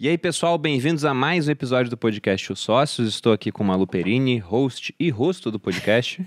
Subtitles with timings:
[0.00, 3.08] E aí, pessoal, bem-vindos a mais um episódio do podcast Os Sócios.
[3.08, 6.24] Estou aqui com Malu Perini, host e rosto do podcast.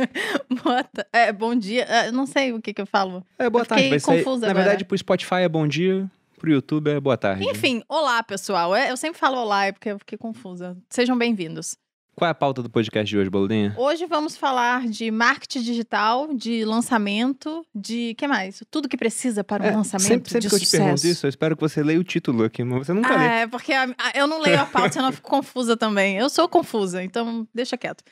[0.64, 1.84] Boa ta- é, bom dia.
[1.84, 3.22] É, Eu não sei o que, que eu falo.
[3.38, 3.84] É, boa Eu tarde.
[3.84, 4.64] fiquei Vai sair- confusa Na agora.
[4.64, 7.44] verdade, pro Spotify é bom dia, pro YouTube é boa tarde.
[7.46, 8.74] Enfim, olá, pessoal.
[8.74, 10.74] É, Eu sempre falo olá, é porque eu fiquei confusa.
[10.88, 11.76] Sejam bem-vindos.
[12.20, 13.74] Qual é a pauta do podcast de hoje, Boludinha?
[13.78, 18.14] Hoje vamos falar de marketing digital, de lançamento, de.
[18.14, 18.62] que mais?
[18.70, 20.82] Tudo que precisa para um É, lançamento sempre sempre de que eu te sucesso.
[20.84, 23.24] pergunto isso, eu espero que você leia o título aqui, mas você nunca Ah, lê.
[23.24, 26.18] é, porque a- a- eu não leio a pauta, senão eu fico confusa também.
[26.18, 28.04] Eu sou confusa, então deixa quieto.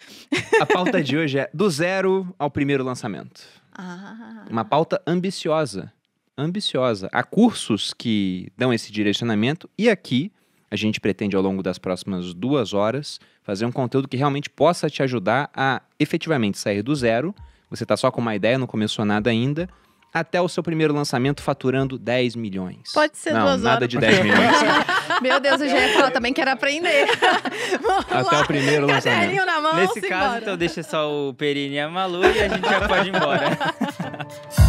[0.58, 3.42] A pauta de hoje é do zero ao primeiro lançamento.
[3.76, 4.46] Ah.
[4.48, 5.92] Uma pauta ambiciosa.
[6.34, 7.10] Ambiciosa.
[7.12, 10.32] Há cursos que dão esse direcionamento e aqui
[10.70, 14.88] a gente pretende, ao longo das próximas duas horas, fazer um conteúdo que realmente possa
[14.90, 17.34] te ajudar a efetivamente sair do zero.
[17.70, 19.68] Você está só com uma ideia, não começou nada ainda.
[20.12, 22.92] Até o seu primeiro lançamento faturando 10 milhões.
[22.94, 23.88] Pode ser não, duas nada horas.
[23.90, 24.56] de 10 milhões.
[25.20, 27.06] Meu Deus, eu já ia falar também, quero aprender.
[27.82, 29.44] Vamos Até lá, o primeiro lançamento.
[29.44, 30.38] na mão, Nesse caso, simbora.
[30.40, 33.50] então deixa só o Perini e a Malu e a gente já pode ir embora.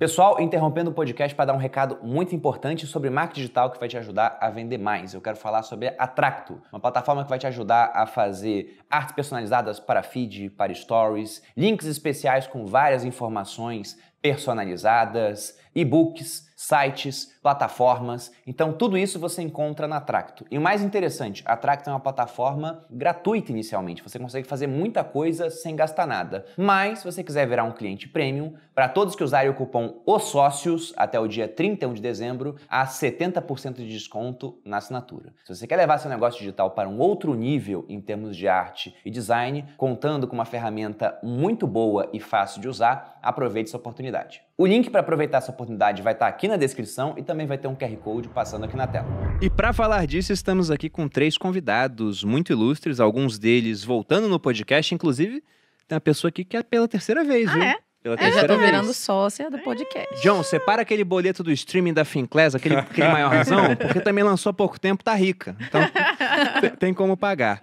[0.00, 3.86] Pessoal, interrompendo o podcast para dar um recado muito importante sobre marketing digital que vai
[3.86, 5.12] te ajudar a vender mais.
[5.12, 9.14] Eu quero falar sobre a Atracto, uma plataforma que vai te ajudar a fazer artes
[9.14, 18.30] personalizadas para feed, para stories, links especiais com várias informações personalizadas, e-books, sites, plataformas.
[18.46, 20.44] Então, tudo isso você encontra na Tracto.
[20.50, 24.02] E o mais interessante, a Tracto é uma plataforma gratuita inicialmente.
[24.02, 26.44] Você consegue fazer muita coisa sem gastar nada.
[26.58, 30.24] Mas, se você quiser virar um cliente premium, para todos que usarem o cupom OS
[30.24, 35.32] SÓCIOS até o dia 31 de dezembro, há 70% de desconto na assinatura.
[35.46, 38.94] Se você quer levar seu negócio digital para um outro nível em termos de arte
[39.02, 44.42] e design, contando com uma ferramenta muito boa e fácil de usar, aproveite essa oportunidade.
[44.60, 47.66] O link para aproveitar essa oportunidade vai estar aqui na descrição e também vai ter
[47.66, 49.06] um QR Code passando aqui na tela.
[49.40, 54.38] E para falar disso, estamos aqui com três convidados muito ilustres, alguns deles voltando no
[54.38, 55.42] podcast, inclusive
[55.88, 57.62] tem uma pessoa aqui que é pela terceira vez, Ah, viu?
[57.62, 57.76] é?
[58.02, 58.70] Pela Eu já terceira tô vez.
[58.70, 60.22] virando sócia do podcast.
[60.22, 64.50] John, separa aquele boleto do streaming da Finclass, aquele, aquele maior razão, porque também lançou
[64.50, 65.56] há pouco tempo, tá rica.
[65.58, 65.80] Então,
[66.60, 67.62] te- tem como pagar.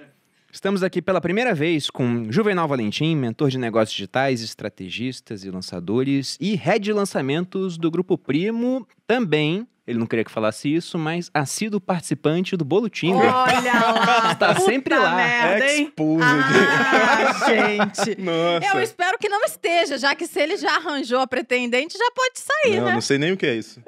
[0.51, 6.37] Estamos aqui pela primeira vez com Juvenal Valentim, mentor de negócios digitais, estrategistas e lançadores,
[6.39, 11.31] e head de lançamentos do Grupo Primo, também, ele não queria que falasse isso, mas
[11.33, 13.33] assíduo participante do Bolo Tinder.
[13.33, 14.31] Olha lá.
[14.33, 15.15] Está sempre lá.
[15.15, 15.83] Merda, hein?
[15.85, 16.23] Exposed.
[16.23, 18.19] Ah, gente.
[18.21, 18.75] Nossa.
[18.75, 22.39] Eu espero que não esteja, já que se ele já arranjou a pretendente, já pode
[22.39, 22.93] sair, não, né?
[22.95, 23.81] não sei nem o que é isso.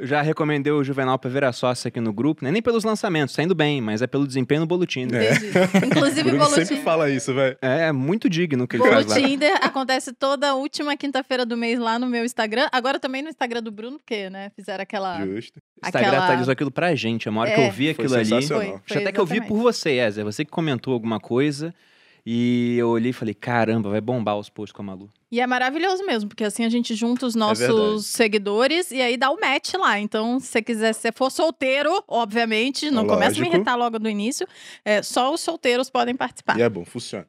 [0.00, 2.50] Já recomendei o Juvenal para virar sócio aqui no grupo, né?
[2.50, 5.34] nem pelos lançamentos, tá indo bem, mas é pelo desempenho no Bolo Tinder.
[5.34, 5.86] Entendi.
[5.86, 6.84] Inclusive, Bruno Bolo sempre Tinder.
[6.84, 7.56] fala isso, velho.
[7.62, 9.14] É, é muito digno o que ele Bolo faz lá.
[9.16, 12.68] Tinder acontece toda última quinta-feira do mês lá no meu Instagram.
[12.72, 15.24] Agora também no Instagram do Bruno, porque, né, fizeram aquela.
[15.24, 15.60] Justo.
[15.82, 17.28] O Instagram aquela- atualizou aquilo pra gente.
[17.28, 17.68] A hora que É.
[17.68, 18.24] eu vi Foi aquilo ali.
[18.24, 18.64] sensacional.
[18.66, 19.48] Foi, Acho foi até que eu vi exatamente.
[19.56, 20.24] por você, Ezer.
[20.24, 21.72] Você que comentou alguma coisa.
[22.24, 25.10] E eu olhei e falei: caramba, vai bombar os posts com a Malu.
[25.28, 27.66] E é maravilhoso mesmo, porque assim a gente junta os verdade.
[27.66, 29.98] nossos seguidores e aí dá o match lá.
[29.98, 33.56] Então, se você quiser, se você for solteiro, obviamente, não começa a me Lógico.
[33.56, 34.46] irritar logo do início,
[34.84, 36.56] é, só os solteiros podem participar.
[36.56, 37.26] E é bom, funciona.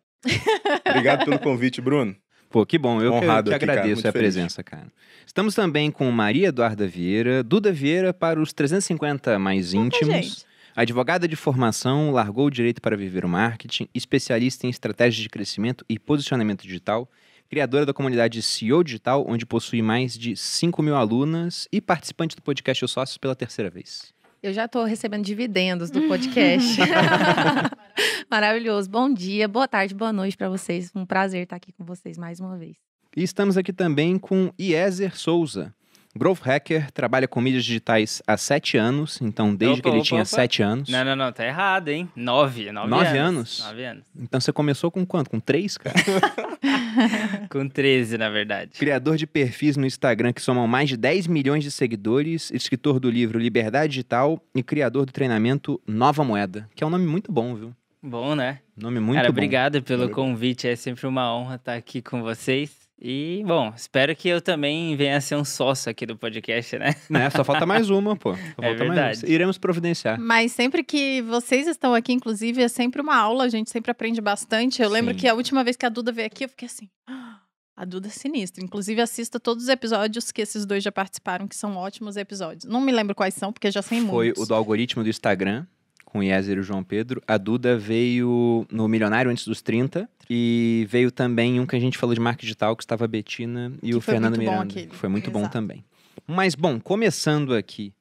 [0.88, 2.16] Obrigado pelo convite, Bruno.
[2.53, 3.02] Pô, que bom.
[3.02, 3.80] Eu que- Honrado que, aqui, cara.
[3.80, 4.36] agradeço a feliz.
[4.36, 4.86] presença, cara.
[5.25, 10.14] Estamos também com Maria Eduarda Vieira, Duda Vieira para os 350 mais íntimos.
[10.14, 10.46] gente.
[10.75, 15.84] Advogada de formação, largou o direito para viver o marketing, especialista em estratégias de crescimento
[15.90, 17.09] e posicionamento digital,
[17.50, 22.42] criadora da comunidade CEO Digital, onde possui mais de 5 mil alunas e participante do
[22.44, 24.13] podcast Os Sócios pela terceira vez.
[24.44, 26.78] Eu já tô recebendo dividendos do podcast.
[28.30, 28.90] Maravilhoso.
[28.90, 30.92] Bom dia, boa tarde, boa noite pra vocês.
[30.96, 32.76] Um prazer estar aqui com vocês mais uma vez.
[33.16, 35.74] E estamos aqui também com Iezer Souza.
[36.16, 40.06] Growth Hacker, trabalha com mídias digitais há sete anos, então desde Opa, que ele opa,
[40.06, 40.26] tinha opa.
[40.26, 40.88] sete anos.
[40.88, 42.08] Não, não, não, tá errado, hein?
[42.16, 43.18] Nove, nove, Nove anos.
[43.18, 43.66] anos?
[43.66, 44.04] Nove anos.
[44.16, 45.31] Então você começou com quanto?
[45.31, 45.96] Com três, cara?
[47.50, 48.72] Com 13, na verdade.
[48.78, 53.10] Criador de perfis no Instagram que somam mais de 10 milhões de seguidores, escritor do
[53.10, 57.56] livro Liberdade Digital e criador do treinamento Nova Moeda, que é um nome muito bom,
[57.56, 57.75] viu?
[58.03, 58.59] Bom, né?
[58.75, 59.31] Nome muito Cara, bom.
[59.31, 60.15] obrigado pelo Valeu.
[60.15, 60.67] convite.
[60.67, 62.83] É sempre uma honra estar aqui com vocês.
[63.05, 66.95] E, bom, espero que eu também venha a ser um sócio aqui do podcast, né?
[67.09, 67.29] Né?
[67.29, 68.33] Só falta mais uma, pô.
[68.33, 69.25] Só É falta mais verdade.
[69.25, 69.33] uma.
[69.33, 70.19] Iremos providenciar.
[70.19, 74.21] Mas sempre que vocês estão aqui, inclusive, é sempre uma aula, a gente sempre aprende
[74.21, 74.81] bastante.
[74.81, 75.19] Eu lembro Sim.
[75.21, 76.89] que a última vez que a Duda veio aqui, eu fiquei assim.
[77.07, 77.39] "Ah,
[77.75, 78.63] A Duda é sinistra.
[78.63, 82.65] Inclusive, assista todos os episódios que esses dois já participaram, que são ótimos episódios.
[82.65, 84.44] Não me lembro quais são, porque já sei Foi muitos.
[84.44, 85.65] o do algoritmo do Instagram,
[86.13, 87.24] com o Yezer e o João Pedro.
[87.27, 91.98] A Duda veio no Milionário antes dos 30 e veio também um que a gente
[91.98, 94.68] falou de marketing digital, que estava a Betina e Que o Fernando bom Miranda.
[94.68, 95.54] que foi muito bom Exato.
[95.54, 95.83] também.
[96.27, 97.92] Mas, bom, começando aqui,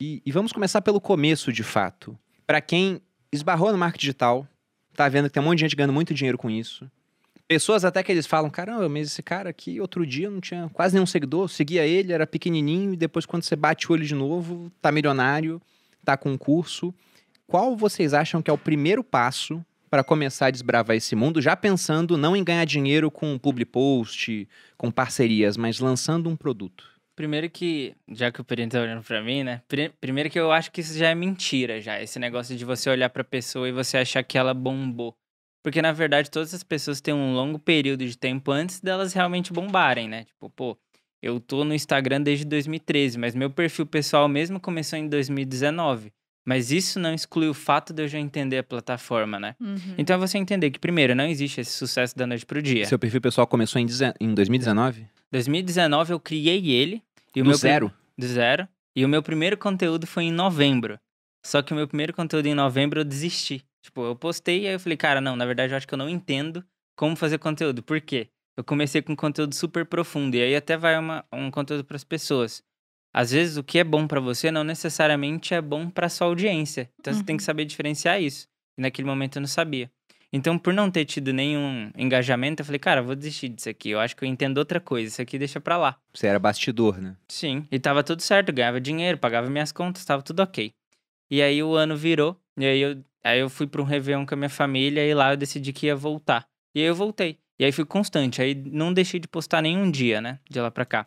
[0.00, 2.18] e, e vamos começar pelo começo, de fato.
[2.44, 3.00] Para quem
[3.32, 4.48] esbarrou no marketing digital,
[4.96, 6.90] tá vendo que tem um monte de gente ganhando muito dinheiro com isso.
[7.46, 10.94] Pessoas até que eles falam, caramba, mas esse cara aqui, outro dia não tinha quase
[10.94, 14.72] nenhum seguidor, seguia ele, era pequenininho, e depois quando você bate o olho de novo,
[14.82, 15.62] tá milionário,
[16.04, 16.92] tá com um curso.
[17.46, 21.54] Qual vocês acham que é o primeiro passo para começar a desbravar esse mundo, já
[21.54, 26.84] pensando não em ganhar dinheiro com public post, com parcerias, mas lançando um produto?
[27.14, 29.62] Primeiro que, já que o Perino tá olhando pra mim, né?
[29.68, 32.02] pri- Primeiro que eu acho que isso já é mentira, já.
[32.02, 35.14] Esse negócio de você olhar pra pessoa e você achar que ela bombou.
[35.62, 39.52] Porque, na verdade, todas as pessoas têm um longo período de tempo antes delas realmente
[39.52, 40.24] bombarem, né?
[40.24, 40.76] Tipo, pô,
[41.22, 46.12] eu tô no Instagram desde 2013, mas meu perfil pessoal mesmo começou em 2019.
[46.44, 49.56] Mas isso não exclui o fato de eu já entender a plataforma, né?
[49.58, 49.94] Uhum.
[49.96, 52.84] Então é você entender que, primeiro, não existe esse sucesso da noite pro dia.
[52.84, 53.86] Seu perfil pessoal começou em,
[54.20, 55.06] em 2019?
[55.32, 57.02] 2019 eu criei ele.
[57.34, 57.92] E o Do zero?
[58.16, 58.68] Do zero.
[58.94, 60.98] E o meu primeiro conteúdo foi em novembro.
[61.44, 63.64] Só que o meu primeiro conteúdo em novembro eu desisti.
[63.82, 65.98] Tipo, eu postei e aí eu falei, cara, não, na verdade eu acho que eu
[65.98, 66.64] não entendo
[66.96, 67.82] como fazer conteúdo.
[67.82, 68.28] Por quê?
[68.56, 70.36] Eu comecei com conteúdo super profundo.
[70.36, 72.62] E aí até vai uma, um conteúdo para as pessoas.
[73.14, 76.90] Às vezes o que é bom para você não necessariamente é bom para sua audiência.
[76.98, 77.46] Então você tem que Uhum.
[77.46, 78.48] saber diferenciar isso.
[78.76, 79.88] E naquele momento eu não sabia.
[80.32, 83.90] Então, por não ter tido nenhum engajamento, eu falei, cara, vou desistir disso aqui.
[83.90, 85.06] Eu acho que eu entendo outra coisa.
[85.06, 85.96] Isso aqui deixa pra lá.
[86.12, 87.14] Você era bastidor, né?
[87.28, 87.64] Sim.
[87.70, 90.72] E tava tudo certo, ganhava dinheiro, pagava minhas contas, tava tudo ok.
[91.30, 94.34] E aí o ano virou, e aí eu, aí eu fui pra um Réveillon com
[94.34, 96.44] a minha família, e lá eu decidi que ia voltar.
[96.74, 97.38] E aí eu voltei.
[97.56, 100.84] E aí fui constante, aí não deixei de postar nenhum dia, né, de lá pra
[100.84, 101.06] cá.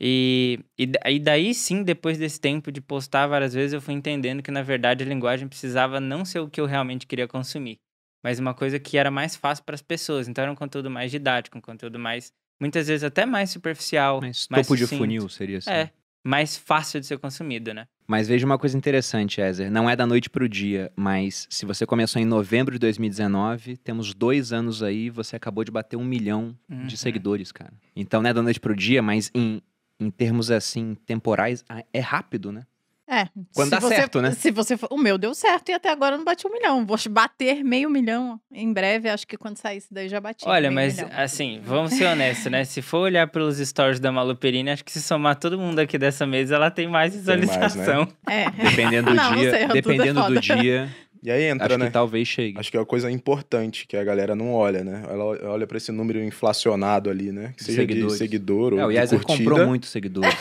[0.00, 4.42] E, e e daí sim, depois desse tempo de postar várias vezes, eu fui entendendo
[4.42, 7.78] que na verdade a linguagem precisava não ser o que eu realmente queria consumir,
[8.22, 10.28] mas uma coisa que era mais fácil para as pessoas.
[10.28, 14.20] Então era um conteúdo mais didático, um conteúdo mais, muitas vezes até mais superficial.
[14.20, 14.98] Mas mais topo de sucinto.
[14.98, 15.70] funil seria assim.
[15.70, 15.90] É,
[16.22, 17.86] mais fácil de ser consumido, né?
[18.08, 19.70] Mas veja uma coisa interessante, Ezer.
[19.70, 24.14] Não é da noite pro dia, mas se você começou em novembro de 2019, temos
[24.14, 26.86] dois anos aí, você acabou de bater um milhão Uhum.
[26.86, 27.72] de seguidores, cara.
[27.96, 29.60] Então não é da noite pro dia, mas em,
[29.98, 32.62] em termos assim, temporais, ah, é rápido, né?
[33.08, 33.28] É.
[33.54, 34.32] Quando dá você- certo, né?
[34.32, 34.88] Se você for...
[34.90, 36.84] O meu deu certo e até agora eu não bati um milhão.
[36.84, 39.08] Vou bater meio milhão em breve.
[39.08, 40.44] Acho que quando sair isso daí já bati.
[40.44, 41.10] Olha, meio mas milhão.
[41.14, 42.64] assim, vamos ser honestos, né?
[42.64, 45.96] Se for olhar pelos stories da Malu Perini, acho que se somar todo mundo aqui
[45.96, 47.46] dessa mesa, ela tem mais Tem mais, né?
[47.46, 48.08] visualização.
[48.28, 48.50] É.
[48.50, 50.40] Dependendo do Não, não dia, sei, tudo é dependendo do foda.
[50.40, 51.86] dia, E aí entra, acho né?
[51.86, 52.58] que talvez chegue.
[52.58, 55.02] Acho que é uma coisa importante que a galera não olha, né?
[55.08, 57.52] Ela olha pra esse número inflacionado ali, né?
[57.56, 58.12] Que De seja seguidores.
[58.12, 59.50] de seguidor ou É, o de Yezer curtida.
[59.50, 60.34] comprou muitos seguidores.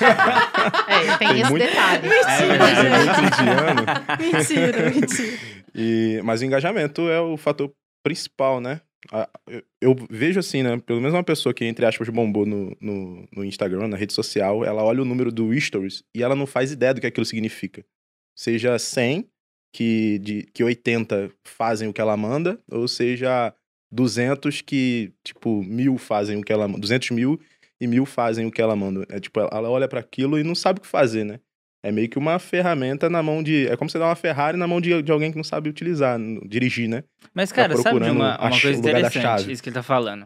[0.88, 2.07] É, tem, Tem esse muito- detalhe.
[2.07, 2.66] É Mentira.
[2.66, 3.22] É gente.
[3.22, 4.31] muito indiano.
[4.33, 5.38] Mentira, mentira.
[5.75, 7.71] E, mas o engajamento é o fator
[8.04, 8.81] principal, né?
[9.12, 10.80] A- eu, eu vejo assim, né?
[10.86, 14.63] Pelo menos uma pessoa que, entre aspas, bombou no, no, no Instagram, na rede social,
[14.66, 17.83] ela olha o número do stories e ela não faz ideia do que aquilo significa.
[18.36, 19.28] Seja 100,
[19.75, 23.54] que, de, que 80 fazem o que ela manda, ou seja
[23.92, 26.80] 200 que, tipo, mil fazem o que ela manda.
[26.80, 27.38] 200 mil
[27.80, 29.06] e mil fazem o que ela manda.
[29.10, 31.42] É tipo, ela olha para aquilo e não sabe o que fazer, né?
[31.83, 33.68] É meio que uma ferramenta na mão de.
[33.68, 36.18] É como você dar uma Ferrari na mão de, de alguém que não sabe utilizar,
[36.48, 37.04] dirigir, né?
[37.33, 40.25] Mas, Tá cara, sabe de uma, uma coisa interessante, isso que ele tá falando?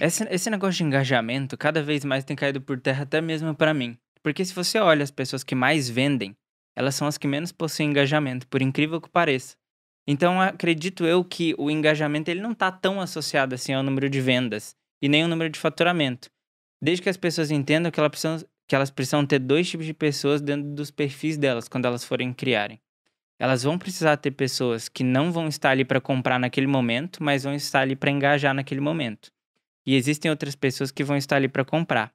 [0.00, 3.74] Esse, esse negócio de engajamento, cada vez mais tem caído por terra, até mesmo pra
[3.74, 3.98] mim.
[4.22, 6.34] Porque se você olha as pessoas que mais vendem,
[6.74, 9.56] elas são as que menos possuem engajamento, por incrível que pareça.
[10.06, 14.20] Então, acredito eu que o engajamento ele não tá tão associado assim ao número de
[14.20, 16.28] vendas e nem ao número de faturamento.
[16.80, 19.94] Desde que as pessoas entendam que elas precisam, que elas precisam ter dois tipos de
[19.94, 22.80] pessoas dentro dos perfis delas quando elas forem criarem.
[23.38, 27.44] Elas vão precisar ter pessoas que não vão estar ali para comprar naquele momento, mas
[27.44, 29.30] vão estar ali para engajar naquele momento.
[29.84, 32.12] E existem outras pessoas que vão estar ali para comprar.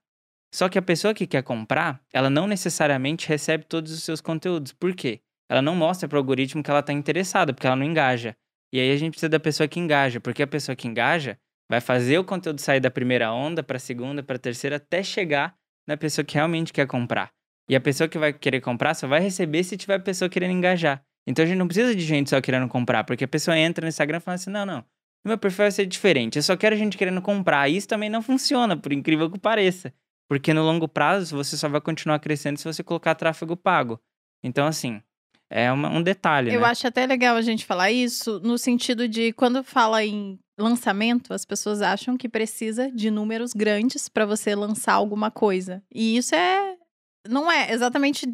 [0.54, 4.72] Só que a pessoa que quer comprar, ela não necessariamente recebe todos os seus conteúdos.
[4.72, 5.22] Por quê?
[5.50, 8.36] Ela não mostra para o algoritmo que ela está interessada, porque ela não engaja.
[8.74, 11.38] E aí a gente precisa da pessoa que engaja, porque a pessoa que engaja
[11.70, 15.04] vai fazer o conteúdo sair da primeira onda para a segunda, para a terceira, até
[15.04, 15.56] chegar
[15.88, 17.32] na pessoa que realmente quer comprar.
[17.70, 20.52] E a pessoa que vai querer comprar só vai receber se tiver a pessoa querendo
[20.52, 21.04] engajar.
[21.26, 23.90] Então a gente não precisa de gente só querendo comprar, porque a pessoa entra no
[23.90, 24.86] Instagram e fala assim: não, não,
[25.26, 27.70] meu perfil vai ser diferente, eu só quero gente querendo comprar.
[27.70, 29.94] E isso também não funciona, por incrível que pareça.
[30.30, 34.00] Porque no longo prazo você só vai continuar crescendo se você colocar tráfego pago.
[34.44, 35.02] Então, assim,
[35.50, 36.68] é uma- um detalhe, Eu né?
[36.68, 41.46] acho até legal a gente falar isso no sentido de quando fala em lançamento, as
[41.46, 45.82] pessoas acham que precisa de números grandes para você lançar alguma coisa.
[45.94, 46.76] E isso é
[47.30, 48.26] não é exatamente,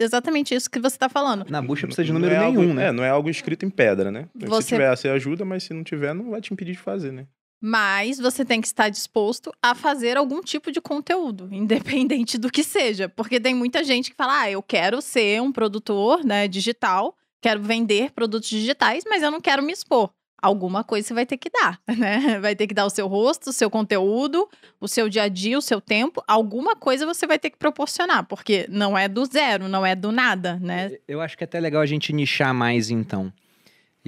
[0.00, 1.44] exatamente isso que você tá falando.
[1.50, 2.86] Na bucha precisa de número é algo- nenhum, né?
[2.88, 4.28] É, não é algo escrito em pedra, né?
[4.34, 7.12] Você- Se tiver, você ajuda, mas se não tiver, não vai te impedir de fazer,
[7.12, 7.26] né?
[7.68, 12.62] Mas você tem que estar disposto a fazer algum tipo de conteúdo, independente do que
[12.62, 13.08] seja.
[13.08, 17.60] Porque tem muita gente que fala: ah, eu quero ser um produtor né, digital, quero
[17.60, 20.10] vender produtos digitais, mas eu não quero me expor.
[20.40, 22.38] Alguma coisa você vai ter que dar, né?
[22.38, 24.48] Vai ter que dar o seu rosto, o seu conteúdo,
[24.80, 26.22] o seu dia a dia, o seu tempo.
[26.28, 30.12] Alguma coisa você vai ter que proporcionar, porque não é do zero, não é do
[30.12, 30.92] nada, né?
[31.08, 33.32] Eu acho que é até legal a gente nichar mais, então.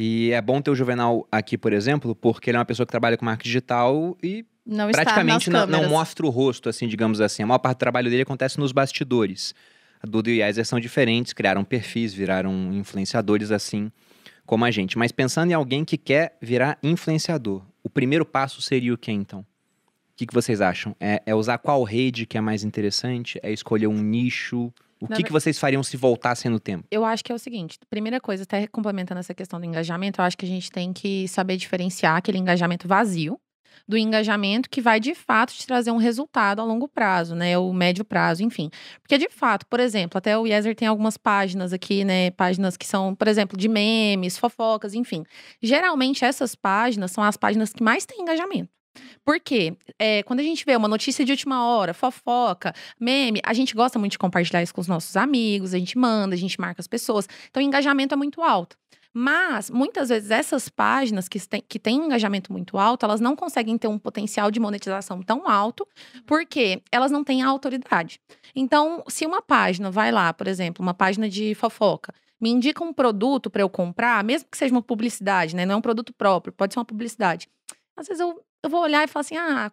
[0.01, 2.91] E é bom ter o Juvenal aqui, por exemplo, porque ele é uma pessoa que
[2.93, 7.43] trabalha com marketing digital e Não praticamente não, não mostra o rosto, assim, digamos assim.
[7.43, 9.53] A maior parte do trabalho dele acontece nos bastidores.
[10.01, 13.91] A Duda e o Yezer são diferentes, criaram perfis, viraram influenciadores assim
[14.47, 14.97] como a gente.
[14.97, 19.41] Mas pensando em alguém que quer virar influenciador, o primeiro passo seria o que então?
[19.41, 19.45] O
[20.15, 20.95] que, que vocês acham?
[21.01, 23.41] É, é usar qual rede que é mais interessante?
[23.43, 24.73] É escolher um nicho?
[25.01, 26.85] O Na que, ver- que vocês fariam se voltassem no tempo?
[26.91, 30.25] Eu acho que é o seguinte: primeira coisa, até complementando essa questão do engajamento, eu
[30.25, 33.39] acho que a gente tem que saber diferenciar aquele engajamento vazio
[33.87, 37.57] do engajamento que vai de fato te trazer um resultado a longo prazo, né?
[37.57, 38.71] O médio prazo, enfim.
[39.01, 42.31] Porque de fato, por exemplo, até o Yezer tem algumas páginas aqui, né?
[42.33, 45.23] Páginas que são, por exemplo, de memes, fofocas, enfim.
[45.63, 48.69] Geralmente essas páginas são as páginas que mais têm engajamento.
[49.25, 49.77] Por quê?
[49.99, 53.99] É, quando a gente vê uma notícia de última hora, fofoca, meme, a gente gosta
[53.99, 56.87] muito de compartilhar isso com os nossos amigos, a gente manda, a gente marca as
[56.87, 57.29] pessoas.
[57.49, 58.77] Então, o engajamento é muito alto.
[59.13, 63.35] Mas, muitas vezes, essas páginas que têm, que têm um engajamento muito alto, elas não
[63.35, 65.87] conseguem ter um potencial de monetização tão alto,
[66.27, 68.21] porque elas não têm a autoridade.
[68.55, 72.93] Então, se uma página vai lá, por exemplo, uma página de fofoca, me indica um
[72.93, 75.67] produto para eu comprar, mesmo que seja uma publicidade, né?
[75.67, 77.49] Não é um produto próprio, pode ser uma publicidade.
[77.97, 79.71] Às vezes eu, eu vou olhar e falar assim: ah,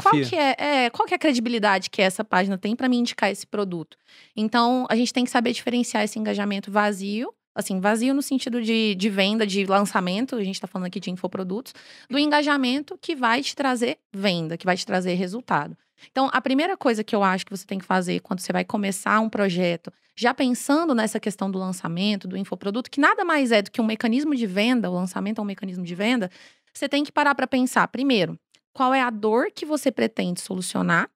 [0.00, 3.30] que é, é, qual que é a credibilidade que essa página tem para me indicar
[3.30, 3.96] esse produto?
[4.36, 8.94] Então, a gente tem que saber diferenciar esse engajamento vazio, assim, vazio no sentido de,
[8.94, 11.72] de venda, de lançamento, a gente está falando aqui de infoprodutos,
[12.10, 15.76] do engajamento que vai te trazer venda, que vai te trazer resultado.
[16.10, 18.64] Então, a primeira coisa que eu acho que você tem que fazer quando você vai
[18.64, 23.62] começar um projeto, já pensando nessa questão do lançamento, do infoproduto, que nada mais é
[23.62, 26.30] do que um mecanismo de venda, o lançamento é um mecanismo de venda,
[26.74, 28.38] você tem que parar para pensar, primeiro,
[28.72, 31.08] qual é a dor que você pretende solucionar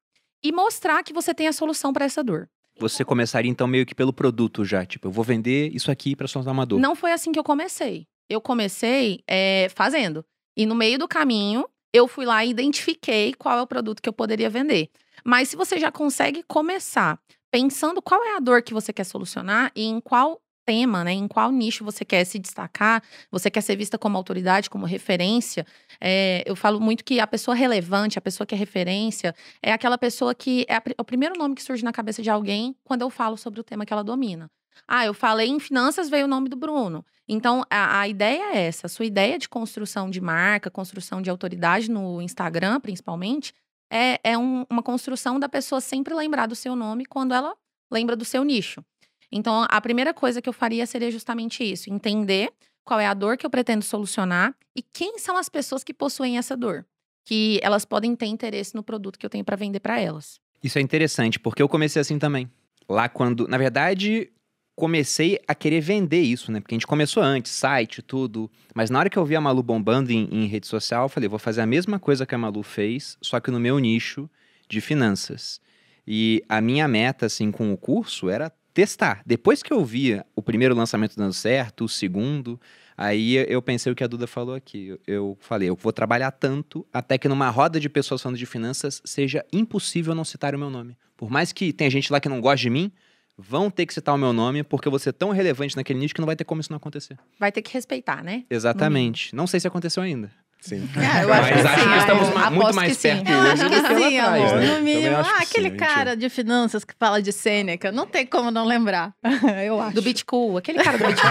[0.42, 2.48] e mostrar que você tem a solução para essa dor.
[2.78, 6.28] Você começaria então meio que pelo produto já, tipo, eu vou vender isso aqui para
[6.28, 6.78] solucionar uma dor.
[6.78, 8.06] Não foi assim que eu comecei.
[8.30, 10.24] Eu comecei é, fazendo.
[10.56, 14.08] E no meio do caminho, eu fui lá e identifiquei qual é o produto que
[14.08, 14.90] eu poderia vender.
[15.24, 17.18] Mas se você já consegue começar
[17.50, 21.26] pensando qual é a dor que você quer solucionar e em qual tema, né, em
[21.26, 25.64] qual nicho você quer se destacar, você quer ser vista como autoridade, como referência.
[25.98, 29.96] é, eu falo muito que a pessoa relevante, a pessoa que é referência, é aquela
[29.96, 33.00] pessoa que é a pri- o primeiro nome que surge na cabeça de alguém quando
[33.00, 34.50] eu falo sobre o tema que ela domina.
[34.86, 37.02] Ah, eu falei em finanças, veio o nome do Bruno.
[37.26, 38.86] Então, a, a ideia é essa.
[38.86, 43.52] A sua ideia de construção de marca, construção de autoridade no Instagram, principalmente,
[43.90, 47.54] é, é um- uma construção da pessoa sempre lembrar do seu nome quando ela
[47.90, 48.84] lembra do seu nicho.
[49.30, 52.50] Então, a primeira coisa que eu faria seria justamente isso: entender
[52.84, 56.38] qual é a dor que eu pretendo solucionar e quem são as pessoas que possuem
[56.38, 56.86] essa dor.
[57.24, 60.40] Que elas podem ter interesse no produto que eu tenho para vender para elas.
[60.62, 62.50] Isso é interessante, porque eu comecei assim também.
[62.88, 64.32] Lá quando, na verdade,
[64.74, 66.60] comecei a querer vender isso, né?
[66.60, 68.50] Porque a gente começou antes, site, tudo.
[68.74, 71.28] Mas na hora que eu vi a Malu bombando em, em rede social, eu falei,
[71.28, 74.30] vou fazer a mesma coisa que a Malu fez, só que no meu nicho
[74.68, 75.60] de finanças.
[76.06, 78.50] E a minha meta, assim, com o curso era
[78.82, 79.22] testar.
[79.26, 82.60] Depois que eu via o primeiro lançamento dando certo, o segundo,
[82.96, 84.86] aí eu pensei o que a Duda falou aqui.
[84.88, 88.46] Eu- Eu falei, eu vou trabalhar tanto até que numa roda de pessoas falando de
[88.46, 90.96] finanças seja impossível não citar o meu nome.
[91.16, 92.92] Por mais que tenha gente lá que não goste de mim,
[93.36, 96.14] vão ter que citar o meu nome porque eu vou ser tão relevante naquele nicho
[96.14, 97.18] que não vai ter como isso não acontecer.
[97.36, 98.44] Vai ter que respeitar, né?
[98.48, 99.34] Exatamente.
[99.34, 100.30] Não sei se aconteceu ainda.
[100.60, 100.88] Sim.
[100.96, 103.08] É, eu acho Mas que acho sim, que estamos ma- muito mais que sim.
[103.08, 104.60] perto Eu hoje acho do que que lá sim, atrás, amor.
[104.60, 104.66] né?
[104.78, 105.16] No mínimo.
[105.16, 107.92] Ah, que aquele sim, cara de finanças que fala de Sêneca.
[107.92, 109.14] Não tem como não lembrar.
[109.64, 109.94] Eu acho.
[109.94, 111.30] Do Bitcoin, aquele cara do Bitcoin.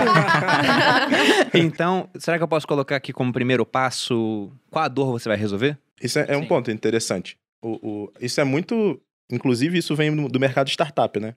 [1.53, 5.37] Então, será que eu posso colocar aqui como primeiro passo qual a dor você vai
[5.37, 5.77] resolver?
[6.01, 6.47] Isso é, é um Sim.
[6.47, 7.37] ponto interessante.
[7.61, 8.99] O, o- isso é muito.
[9.31, 11.35] Inclusive, isso vem do, do mercado startup, né?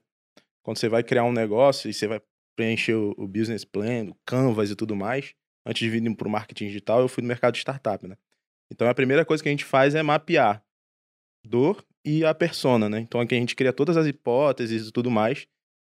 [0.63, 2.21] Quando você vai criar um negócio e você vai
[2.55, 5.33] preencher o, o business plan, o Canvas e tudo mais,
[5.65, 8.17] antes de vir para o marketing digital, eu fui no mercado startup, né?
[8.71, 10.63] Então a primeira coisa que a gente faz é mapear
[11.45, 12.99] dor e a persona, né?
[12.99, 15.45] Então aqui a gente cria todas as hipóteses e tudo mais.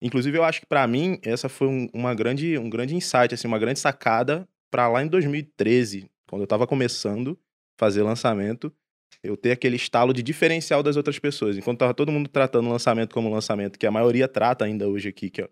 [0.02, 3.48] Inclusive, eu acho que para mim essa foi um, uma grande, um grande insight, assim,
[3.48, 8.72] uma grande sacada para lá em 2013, quando eu estava começando a fazer lançamento.
[9.24, 11.58] Eu ter aquele estalo de diferencial das outras pessoas.
[11.58, 15.08] Enquanto tava todo mundo tratando o lançamento como lançamento, que a maioria trata ainda hoje
[15.10, 15.48] aqui, que ó,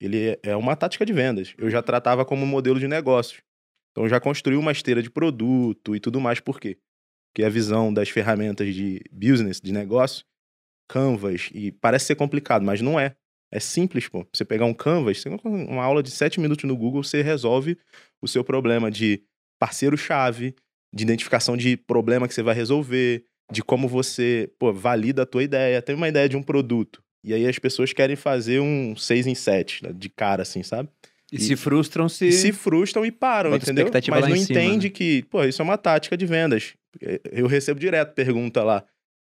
[0.00, 1.54] ele é- é uma tática de vendas.
[1.56, 3.42] Eu já tratava como modelo de negócio.
[3.96, 6.38] Então já construí uma esteira de produto e tudo mais.
[6.38, 6.76] Por quê?
[7.32, 10.22] Porque a visão das ferramentas de business, de negócio,
[10.86, 13.16] Canvas, e parece ser complicado, mas não é.
[13.50, 14.26] É simples, pô.
[14.34, 17.78] Você pegar um Canvas, uma aula de sete minutos no Google, você resolve
[18.20, 19.22] o seu problema de
[19.58, 20.54] parceiro-chave,
[20.94, 25.42] de identificação de problema que você vai resolver, de como você, pô, valida a tua
[25.42, 25.80] ideia.
[25.80, 27.02] Tem uma ideia de um produto.
[27.24, 30.90] E aí as pessoas querem fazer um 6 em 7, né, de cara, assim, sabe?
[31.32, 32.28] E, E- se frustram se.
[32.28, 33.90] E se frustram e param, Bota entendeu?
[33.92, 34.92] Mas não cima, entende né?
[34.94, 36.74] que, pô, isso é uma tática de vendas.
[37.02, 38.84] É, Eu recebo direto pergunta lá,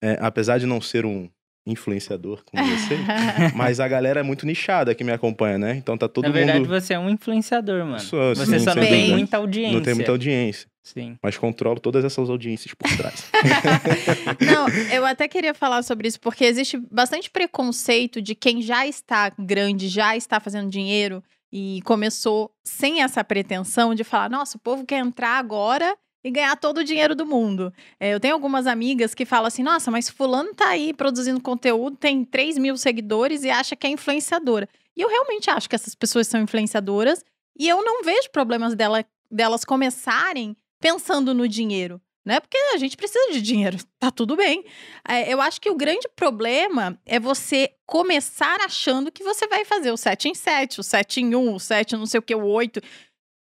[0.03, 1.29] é, apesar de não ser um
[1.67, 2.95] influenciador como você,
[3.57, 5.75] mas a galera é muito nichada que me acompanha, né?
[5.77, 6.69] Então tá todo Na verdade, mundo...
[6.69, 8.01] você é um influenciador, mano.
[8.01, 9.73] Sou, você sim, só não tem muita audiência.
[9.75, 11.17] Não tem muita audiência, Sim.
[11.23, 13.31] mas controlo todas essas audiências por trás.
[14.45, 19.33] Não, eu até queria falar sobre isso, porque existe bastante preconceito de quem já está
[19.39, 21.23] grande, já está fazendo dinheiro
[21.57, 26.57] e começou sem essa pretensão de falar: nossa, o povo quer entrar agora e ganhar
[26.57, 27.73] todo o dinheiro do mundo.
[28.01, 31.97] É, eu tenho algumas amigas que falam assim: nossa, mas Fulano tá aí produzindo conteúdo,
[31.97, 34.69] tem 3 mil seguidores e acha que é influenciadora.
[34.97, 37.25] E eu realmente acho que essas pessoas são influenciadoras
[37.57, 42.41] e eu não vejo problemas dela, delas começarem pensando no dinheiro né?
[42.41, 44.65] Porque a gente precisa de dinheiro, tá tudo bem.
[45.07, 49.91] É, eu acho que o grande problema é você começar achando que você vai fazer
[49.91, 52.45] o 7 em 7, o 7 em 1, o 7 não sei o que, o
[52.45, 52.81] 8.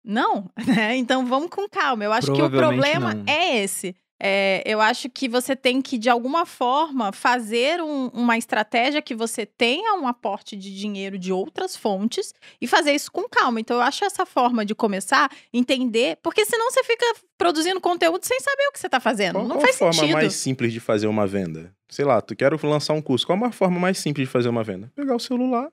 [0.03, 0.95] Não, né?
[0.95, 2.03] Então vamos com calma.
[2.03, 3.23] Eu acho que o problema não.
[3.27, 3.95] é esse.
[4.19, 9.13] É, eu acho que você tem que, de alguma forma, fazer um- uma estratégia que
[9.13, 13.59] você tenha um aporte de dinheiro de outras fontes e fazer isso com calma.
[13.59, 17.05] Então, eu acho essa forma de começar, entender, porque senão você fica
[17.37, 19.33] produzindo conteúdo sem saber o que você está fazendo.
[19.35, 20.13] Qual, não qual faz a forma sentido.
[20.13, 21.71] mais simples de fazer uma venda?
[21.89, 24.49] Sei lá, tu quer lançar um curso, qual é a forma mais simples de fazer
[24.49, 24.91] uma venda?
[24.95, 25.69] Pegar o celular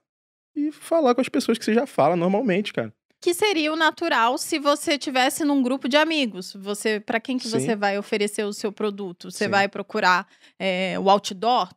[0.55, 2.93] e falar com as pessoas que você já fala normalmente, cara.
[3.25, 6.53] Que seria o natural se você tivesse num grupo de amigos.
[6.59, 7.59] Você, para quem que Sim.
[7.59, 9.31] você vai oferecer o seu produto?
[9.31, 9.51] Você Sim.
[9.51, 10.29] vai procurar
[10.59, 11.71] é, o outdoor?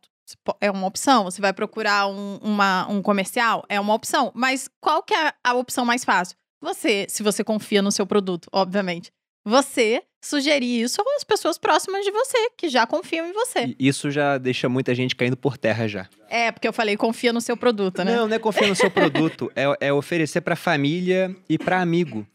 [0.60, 1.24] É uma opção.
[1.24, 3.64] Você vai procurar um, uma- um comercial?
[3.66, 4.30] É uma opção.
[4.34, 6.36] Mas qual que é a opção mais fácil?
[6.60, 9.10] Você, se você confia no seu produto, obviamente.
[9.42, 13.74] Você sugerir isso às pessoas próximas de você, que já confiam em você.
[13.78, 16.08] Isso já deixa muita gente caindo por terra já.
[16.28, 18.16] É, porque eu falei, confia no seu produto, né?
[18.16, 22.26] Não, não é confiar no seu produto, é, é oferecer pra família e pra amigo.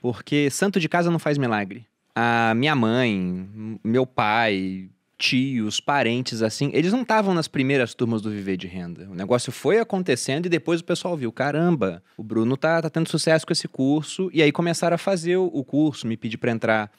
[0.00, 1.86] Porque santo de casa não faz milagre.
[2.14, 4.88] A minha mãe, meu pai,
[5.20, 9.06] tios, parentes, assim, eles não estavam nas primeiras turmas do Viver de Renda.
[9.10, 13.08] O negócio foi acontecendo e depois o pessoal viu, caramba, o Bruno tá, tá tendo
[13.08, 14.30] sucesso com esse curso.
[14.32, 16.90] E aí começaram a fazer o, curso, me pedir pra entrar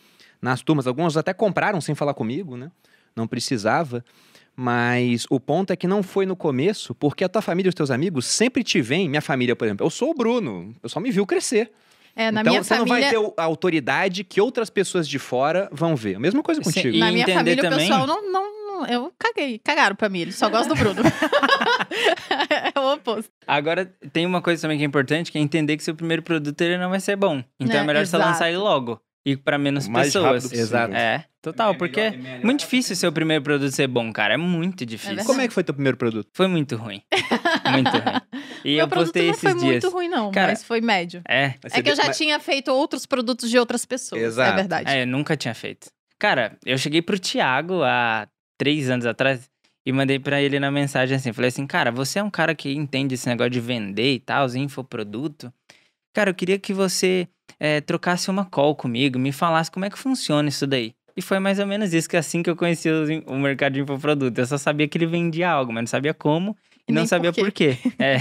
[0.41, 0.88] nas turmas.
[0.88, 2.71] Alguns até compraram sem falar comigo, né?
[3.15, 4.04] Não precisava.
[4.56, 7.75] Mas o ponto é que não foi no começo, porque a tua família e os
[7.75, 9.08] teus amigos sempre te veem.
[9.10, 10.73] Minha família, por exemplo, eu sou o Bruno.
[10.77, 11.71] O pessoal me viu crescer.
[12.13, 12.93] É, na então minha você família.
[12.93, 16.15] não vai ter o- a autoridade que outras pesas de fora vão ver.
[16.15, 16.95] A mesma coisa Sim, contigo.
[16.97, 19.60] e- Na minha família, o também- pessoal não, não, não- Eu caguei.
[19.60, 20.19] Cagaram pra mim.
[20.21, 21.01] Eles só gostam do Bruno.
[22.75, 23.32] é o oposto.
[23.47, 26.60] Agora, tem uma coisa também que é importante, que é entender que seu primeiro produto
[26.62, 27.43] ele não vai ser bom.
[27.60, 28.25] Então é, É, melhor você exato.
[28.32, 28.99] lançar ele logo.
[29.25, 30.51] E pra menos O mais pessoas.
[30.51, 30.95] Exato.
[30.95, 34.34] É, total, porque é muito difícil seu primeiro produto ser bom, cara.
[34.34, 35.10] É muito difícil.
[35.10, 35.27] verdade.
[35.27, 36.27] Como é que foi teu primeiro produto?
[36.34, 37.01] Foi muito ruim.
[37.71, 38.21] Muito ruim.
[38.63, 39.63] E Meu eu produto postei não esses foi dias.
[39.63, 41.23] muito ruim, não, Cara, mas foi médio.
[41.27, 44.21] É, É que eu já tinha feito outros produtos de outras pessoas.
[44.21, 44.51] Exato.
[44.51, 44.91] É verdade.
[44.91, 45.88] é, eu nunca tinha feito.
[46.19, 48.27] Cara, eu cheguei pro Thiago há
[48.60, 49.49] três anos atrás
[49.84, 52.71] e mandei pra ele na mensagem assim, falei assim, cara, você é um cara que
[52.71, 55.51] entende esse negócio de vender e tal, os infoproduto.
[56.13, 57.28] Cara, eu queria que você
[57.60, 60.93] é, trocasse uma call comigo, me falasse como é que funciona isso daí.
[61.15, 63.82] E foi mais ou menos isso, que assim que eu conheci in- o mercado de
[63.82, 64.39] infoproduto.
[64.39, 66.56] Eu só sabia que ele vendia algo, mas não sabia como
[66.88, 67.78] e, E não nem sabia por por quê.
[68.00, 68.17] É,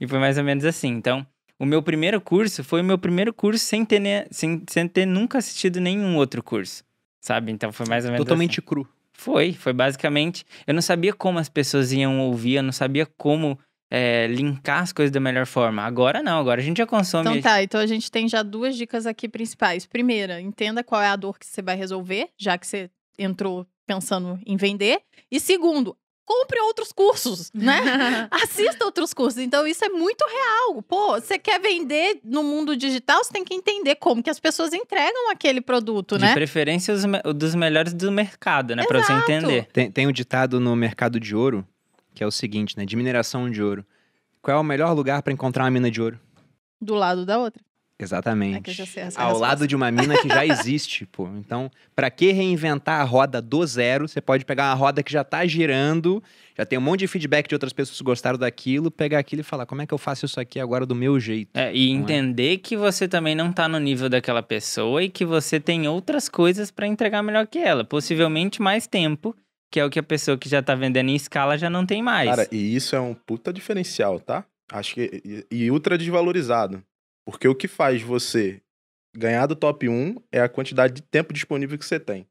[0.00, 0.88] e foi mais ou menos assim.
[0.88, 1.26] Então,
[1.58, 5.04] o meu primeiro curso foi o meu primeiro curso sem ter, ne- sem, sem ter
[5.06, 6.84] nunca assistido nenhum outro curso.
[7.20, 7.50] Sabe?
[7.50, 8.66] Então foi mais ou menos Totalmente assim.
[8.66, 8.88] cru.
[9.12, 10.46] Foi, foi basicamente.
[10.64, 13.58] Eu não sabia como as pessoas iam ouvir, eu não sabia como
[13.90, 15.82] é, linkar as coisas da melhor forma.
[15.82, 17.28] Agora não, agora a gente já consome.
[17.30, 19.86] Então tá, então a gente tem já duas dicas aqui principais.
[19.86, 24.38] Primeira, entenda qual é a dor que você vai resolver, já que você entrou pensando
[24.46, 25.00] em vender.
[25.30, 25.96] E segundo,
[26.26, 27.80] compre outros cursos, né?
[28.30, 29.40] Assista outros cursos.
[29.40, 30.82] Então, isso é muito real.
[30.82, 34.74] Pô, você quer vender no mundo digital, você tem que entender como que as pessoas
[34.74, 36.34] entregam aquele produto, de né?
[36.34, 38.84] preferência os me- dos melhores do mercado, né?
[38.86, 39.66] Pra você entender.
[39.72, 41.66] Tem, tem um ditado no mercado de ouro,
[42.18, 42.84] que é o seguinte, né?
[42.84, 43.86] De mineração de ouro.
[44.42, 46.18] Qual é o melhor lugar pra encontrar uma mina de ouro?
[46.80, 47.62] Do lado da outra.
[48.00, 48.56] Exatamente.
[48.56, 49.46] É que eu já sei essa Ao resposta.
[49.48, 51.28] lado de uma mina que já existe, pô.
[51.36, 54.08] Então, pra que reinventar a roda do zero?
[54.08, 56.20] Você pode pegar uma roda que já tá girando,
[56.56, 59.44] já tem um monte de feedback de outras pessoas que gostaram daquilo, pegar aquilo e
[59.44, 61.50] falar, como é que eu faço isso aqui agora do meu jeito?
[61.56, 62.02] É, e Não é?
[62.02, 66.28] entender que você também não tá no nível daquela pessoa e que você tem outras
[66.28, 67.84] coisas pra entregar melhor que ela.
[67.84, 69.34] Possivelmente mais tempo,
[69.70, 72.02] que é o que a pessoa que já tá vendendo em escala já não tem
[72.02, 72.28] mais.
[72.28, 74.44] Cara, e isso é um puta diferencial, tá?
[74.70, 75.22] Acho que.
[75.24, 76.82] E, e ultra desvalorizado.
[77.24, 78.60] Porque o que faz você
[79.16, 82.26] ganhar do top 1 é a quantidade de tempo disponível que você tem.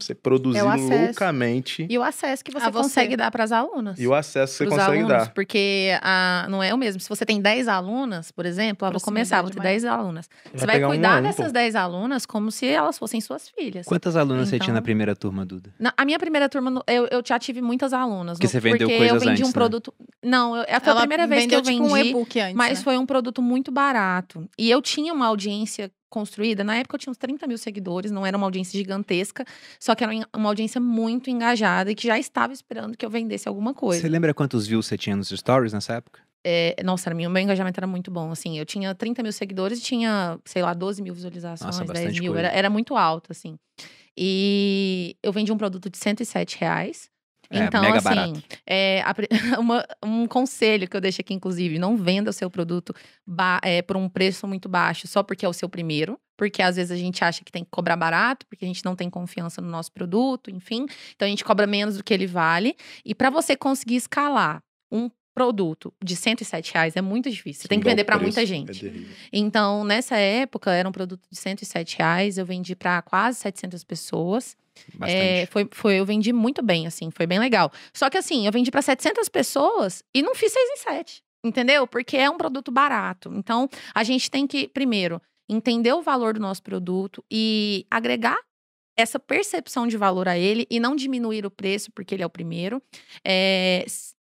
[0.00, 2.70] Você produzir É loucamente E o acesso que você, você.
[2.72, 3.98] consegue dar para as alunas.
[3.98, 5.34] e o acesso que você consegue alunos, dar.
[5.34, 7.00] Porque a, não é o mesmo.
[7.00, 10.30] Se você tem 10 alunas, por exemplo, ah, vou começar, vou ter Proximidade 10 alunas.
[10.54, 11.52] Você Vai um cuidar um, dessas pô.
[11.52, 13.86] 10 alunas como se elas fossem suas filhas.
[13.86, 15.74] Quantas alunas você tinha na Então- primeira turma, Duda?
[15.80, 18.38] Na, a minha primeira turma, eu, eu já tive muitas alunas.
[18.38, 19.52] Porque no- você vendeu porque coisas eu vendi antes, um né?
[19.52, 19.92] produto.
[20.24, 21.82] Não, eu, foi a primeira vez que eu vendi.
[21.82, 22.84] tipo um e-book antes, Mas né?
[22.84, 24.48] foi um produto muito barato.
[24.56, 26.64] E eu tinha uma audiência construída.
[26.64, 29.44] Na época eu tinha uns 30 mil seguidores, não era uma audiência gigantesca,
[29.78, 33.48] só que era uma audiência muito engajada e que já estava esperando que eu vendesse
[33.48, 34.00] alguma coisa.
[34.00, 36.20] Você lembra quantos views você tinha nos stories nessa época?
[36.44, 38.30] É, nossa, meu meu engajamento era muito bom.
[38.30, 42.06] Assim, eu tinha 30 mil seguidores e tinha, sei lá, 12 mil visualizações, Nossa, 10
[42.06, 42.36] bastante mil.
[42.36, 43.58] Era, era muito alto, assim.
[44.16, 47.10] E eu vendi um produto de 107 reais.
[47.50, 49.14] É, então, mega assim, é, a
[49.58, 52.94] uma- um conselho que eu deixo aqui, inclusive, não venda o seu produto
[53.26, 56.18] ba- é, por um preço muito baixo só porque é o seu primeiro.
[56.36, 58.94] Porque às vezes a gente acha que tem que cobrar barato, porque a gente não
[58.94, 60.86] tem confiança no nosso produto, enfim.
[61.16, 62.76] Então a gente cobra menos do que ele vale.
[63.04, 67.62] E para você conseguir escalar um produto de 107 reais é muito difícil.
[67.62, 68.80] Você tem que vender para muita é gente.
[68.80, 69.08] terrível.
[69.32, 72.38] Então, nessa época, era um produto de 107 reais.
[72.38, 74.56] Eu vendi para quase 700 pessoas.
[75.02, 77.70] É, foi, foi, eu vendi muito bem, assim, foi bem legal.
[77.92, 81.86] Só que assim, eu vendi para 700 pessoas e não fiz 6 em 7, entendeu?
[81.86, 83.32] Porque é um produto barato.
[83.34, 88.38] Então, a gente tem que, primeiro, entender o valor do nosso produto e agregar
[88.96, 92.30] essa percepção de valor a ele e não diminuir o preço porque ele é o
[92.30, 92.82] primeiro.
[93.24, 93.84] É,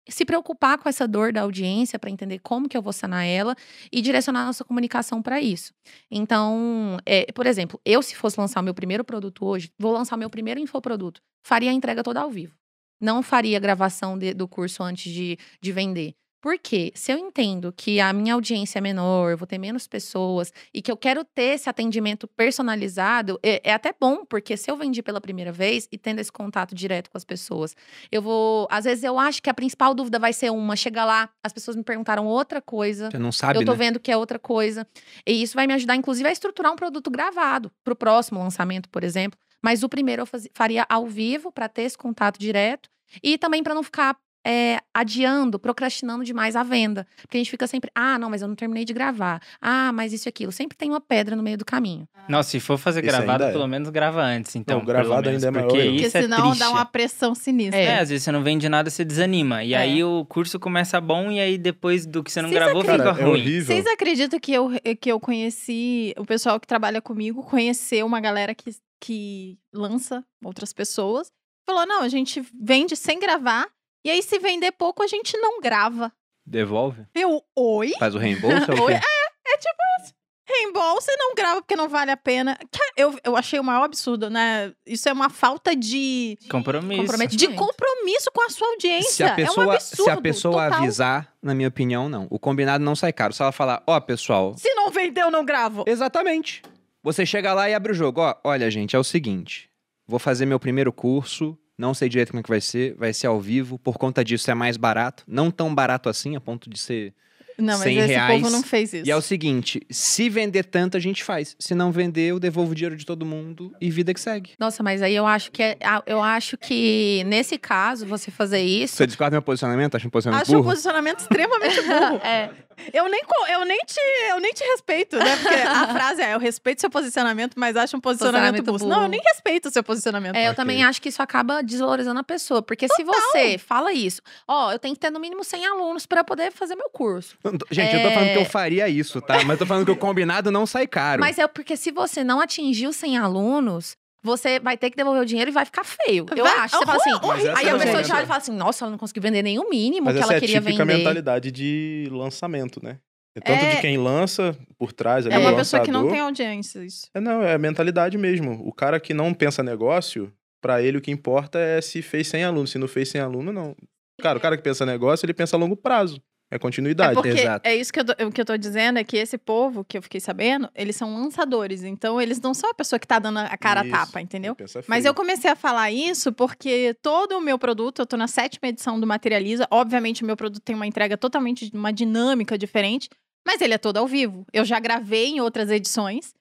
[0.08, 3.54] se preocupar com essa dor da audiência para entender como que eu vou sanar ela
[3.92, 5.72] e direcionar a nossa comunicação para isso.
[6.10, 10.16] Então, é, por exemplo, eu se fosse lançar o meu primeiro produto hoje, vou lançar
[10.16, 12.54] meu primeiro infoproduto, faria a entrega toda ao vivo.
[13.00, 16.14] Não faria gravação de- do curso antes de, de vender.
[16.42, 16.90] Por quê?
[16.96, 20.82] Se eu entendo que a minha audiência é menor, eu vou ter menos pessoas e
[20.82, 25.04] que eu quero ter esse atendimento personalizado, é, é até bom, porque se eu vendi
[25.04, 27.76] pela primeira vez e tendo esse contato direto com as pessoas,
[28.10, 28.66] eu vou.
[28.72, 30.74] Às vezes eu acho que a principal dúvida vai ser uma.
[30.74, 33.08] Chega lá, as pessoas me perguntaram outra coisa.
[33.08, 33.78] Você não sabe, Eu tô né?
[33.78, 34.84] vendo que é outra coisa.
[35.24, 39.04] E isso vai me ajudar, inclusive, a estruturar um produto gravado pro próximo lançamento, por
[39.04, 39.38] exemplo.
[39.62, 42.90] Mas o primeiro eu faria ao vivo para ter esse contato direto
[43.22, 47.06] e também para não ficar é, adiando, procrastinando demais a venda.
[47.20, 49.40] Porque a gente fica sempre, ah, não, mas eu não terminei de gravar.
[49.60, 50.50] Ah, mas isso e aquilo.
[50.52, 52.08] Sempre tem uma pedra no meio do caminho.
[52.28, 53.52] Nossa, se for fazer Isso gravado, ainda é.
[53.52, 54.54] pelo menos grava antes.
[54.56, 55.88] Então, Não, gravado pelo menos, ainda é maior Porque.
[55.90, 56.58] Porque isso é senão triste.
[56.58, 57.78] dá uma pressão sinistra.
[57.80, 59.62] É, às vezes você não vende nada, você desanima.
[59.64, 59.78] E É.
[59.78, 62.98] aí o curso começa bom e aí depois do que você não Vocês gravou Cara,
[63.12, 63.40] fica é ruim.
[63.40, 63.66] horrível.
[63.66, 68.54] Vocês acreditam que eu, que eu conheci, o pessoal que trabalha comigo conheceu uma galera
[68.54, 71.30] que, que lança outras pessoas?
[71.66, 73.66] Falou: não, a gente vende sem gravar.
[74.04, 76.12] E aí, se vender pouco, a gente não grava.
[76.44, 77.06] Devolve?
[77.14, 77.92] Eu, oi?
[77.98, 78.70] Faz o reembolso?
[78.70, 78.94] é o Oi?
[78.94, 79.00] quê?
[79.46, 80.12] É tipo isso.
[80.44, 82.58] Reembolso e não grava porque não vale a pena.
[82.96, 84.72] Eu, eu achei o maior absurdo, né?
[84.84, 87.00] Isso é uma falta de, Compromisso.
[87.02, 87.36] Comprometimento.
[87.52, 89.12] de compromisso com a sua audiência.
[89.12, 90.04] Se a pessoa, é um absurdo.
[90.04, 90.78] se a pessoa total.
[90.78, 92.26] avisar, na minha opinião, não.
[92.28, 93.32] O combinado não sai caro.
[93.32, 95.84] Se ela falar, ó, pessoal, Se não vendeu, não gravo.
[95.86, 96.60] Exatamente.
[97.04, 98.20] Você chega lá e abre o jogo.
[98.20, 99.70] Ó, olha, gente, é o seguinte.
[100.06, 101.56] Vou fazer meu primeiro curso.
[101.82, 102.94] Não sei direito como é que vai ser.
[102.96, 103.76] Vai ser ao vivo.
[103.76, 105.24] Por conta disso é mais barato.
[105.26, 107.12] Não tão barato assim, a ponto de ser.
[107.58, 108.40] Não, mas 100 esse reais.
[108.40, 109.06] povo não fez isso.
[109.06, 111.54] E é o seguinte: se vender tanto, a gente faz.
[111.58, 114.52] Se não vender, eu devolvo o dinheiro de todo mundo e vida que segue.
[114.60, 118.96] Nossa, mas aí eu acho que é- eu acho que nesse caso, você fazer isso.
[118.96, 119.94] Você discorda do meu posicionamento?
[119.96, 120.70] Acha um posicionamento Acho um burro?
[120.70, 122.20] posicionamento extremamente burro.
[122.24, 122.50] É,
[122.92, 125.36] Eu nem, eu, nem te, eu nem te respeito, né?
[125.36, 128.78] Porque a frase é: eu respeito seu posicionamento, mas acho um posicionamento, Posicionamento burro.
[128.78, 128.90] burro.
[128.90, 130.36] Não, eu nem respeito o seu posicionamento.
[130.36, 130.56] É, eu Ok.
[130.56, 132.62] também acho que isso acaba desvalorizando a pessoa.
[132.62, 136.22] Porque se você fala isso, ó, eu tenho que ter no mínimo 100 alunos para
[136.24, 137.36] poder fazer meu curso.
[137.70, 138.32] Gente, eu tô falando É.
[138.34, 139.34] que eu faria isso, tá?
[139.44, 141.20] Mas eu tô falando que o combinado não sai caro.
[141.20, 145.26] Mas é porque se você não atingiu 100 alunos, você vai ter que devolver o
[145.26, 146.26] dinheiro e vai ficar feio.
[146.36, 146.76] Eu Vai- acho.
[146.78, 147.10] Você fala assim.
[147.56, 149.42] Aí é a a pessoa te olha e fala assim: nossa, ela não conseguiu vender
[149.42, 150.84] nem o mínimo Mas que essa ela é a queria vender.
[150.84, 152.98] mentalidade de lançamento, né?
[153.34, 156.12] É tanto É- de quem lança por trás ali, É uma pessoa que não lançador.
[156.16, 157.06] tem audiência, isso.
[157.14, 158.60] É, não, é a mentalidade mesmo.
[158.66, 160.30] O cara que não pensa negócio,
[160.60, 162.70] pra ele o que importa é se fez 100 alunos.
[162.70, 163.74] Se não fez 100 alunos, não.
[164.20, 166.20] Cara, o cara que pensa negócio, ele pensa a longo prazo.
[166.52, 167.14] É É continuidade.
[167.14, 167.66] porque exato.
[167.66, 170.02] é isso que eu, tô, que eu tô dizendo, é que esse povo que eu
[170.02, 171.82] fiquei sabendo, eles são lançadores.
[171.82, 173.90] Então, eles não são a pessoa que tá dando a cara a Isso.
[173.96, 174.54] tapa, entendeu?
[174.54, 178.28] Pensa Mas eu comecei a falar isso porque todo o meu produto, eu tô na
[178.28, 179.66] sétima edição do Materializa.
[179.70, 183.08] Obviamente, o meu produto tem uma entrega totalmente, uma dinâmica diferente,
[183.46, 184.44] mas ele é todo ao vivo.
[184.52, 186.34] Eu já gravei em outras edições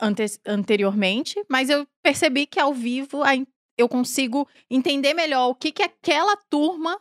[0.00, 3.30] ante- anteriormente, mas eu percebi que ao vivo a
[3.76, 6.98] eu consigo entender melhor o que, que aquela turma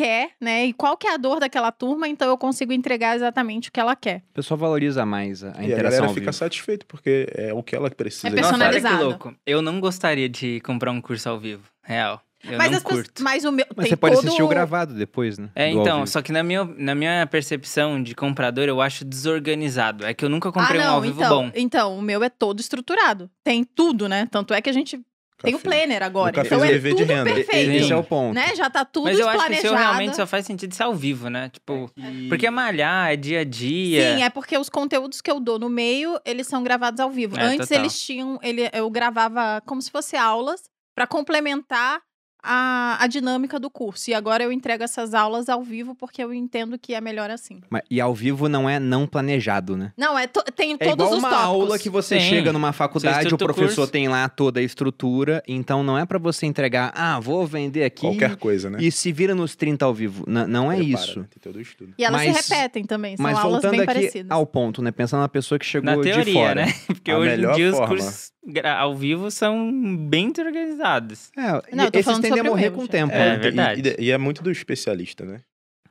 [0.00, 0.66] quer, né?
[0.66, 3.78] E qual que é a dor daquela turma, então eu consigo entregar exatamente o que
[3.78, 4.22] ela quer.
[4.30, 6.32] O pessoal valoriza mais a, a E a interação galera ao fica vivo.
[6.32, 8.28] satisfeita, porque é o que ela precisa.
[8.28, 9.04] É de Nossa, olha que personalizado.
[9.10, 9.34] louco.
[9.44, 11.64] Eu não gostaria de comprar um curso ao vivo.
[11.82, 12.22] Real.
[12.42, 13.22] Eu mas, não as pessoas- curto.
[13.22, 15.50] mas o meu Mas tem você pode todo assistir o gravado depois, né?
[15.54, 20.06] É, Do então, só que na minha, na minha percepção de comprador, eu acho desorganizado.
[20.06, 21.52] É que eu nunca comprei ah, um não, ao vivo então, bom.
[21.54, 23.30] Então, o meu é todo estruturado.
[23.44, 24.26] Tem tudo, né?
[24.30, 24.98] Tanto é que a gente
[25.42, 26.32] tem o planner agora.
[26.32, 27.34] Nunca então fez é dever de tudo renda.
[27.34, 27.70] perfeito.
[27.72, 28.34] Esse é o ponto.
[28.34, 28.54] Né?
[28.54, 29.68] Já tá tudo Mas eu acho que o planejado.
[29.68, 31.48] seu realmente só faz sentido ser ao vivo, né?
[31.50, 31.90] Tipo,
[32.28, 34.16] porque é malhar, é dia a dia.
[34.16, 37.38] Sim, é porque os conteúdos que eu dou no meio, eles são gravados ao vivo.
[37.38, 37.82] É, Antes total.
[37.82, 40.62] eles tinham, ele, eu gravava como se fosse aulas
[40.94, 42.00] pra complementar
[42.42, 44.10] a, a dinâmica do curso.
[44.10, 47.60] E agora eu entrego essas aulas ao vivo porque eu entendo que é melhor assim.
[47.70, 49.92] Mas- E ao vivo não é não planejado, né?
[49.96, 51.46] Não, é to- tem É todos igual os uma tópicos.
[51.46, 52.28] aula que você Sim.
[52.28, 53.92] chega numa faculdade, o professor curso.
[53.92, 58.02] tem lá toda a estrutura, então não é pra você entregar, ah, vou vender aqui
[58.02, 58.78] Qualquer coisa, né?
[58.80, 60.24] e se vira nos 30 ao vivo.
[60.28, 61.20] N- não é Prepara, isso.
[61.20, 61.26] né?
[61.30, 61.94] Tem todo o estudo.
[61.98, 64.30] E elas Mas- se repetem também, são Mas aulas voltando bem aqui parecidas.
[64.30, 64.90] ao ponto, né?
[64.90, 66.66] Pensando na pessoa que chegou Na de teoria, fora.
[66.66, 66.72] né?
[66.86, 68.32] Porque A hoje em dia os cursos
[68.78, 71.30] ao vivo são bem organizados.
[71.36, 73.12] É, Não, esses falando tendem a morrer com o tempo.
[73.12, 73.34] É, né?
[73.36, 73.94] E- verdade.
[73.98, 75.40] E, e é muito do especialista, né?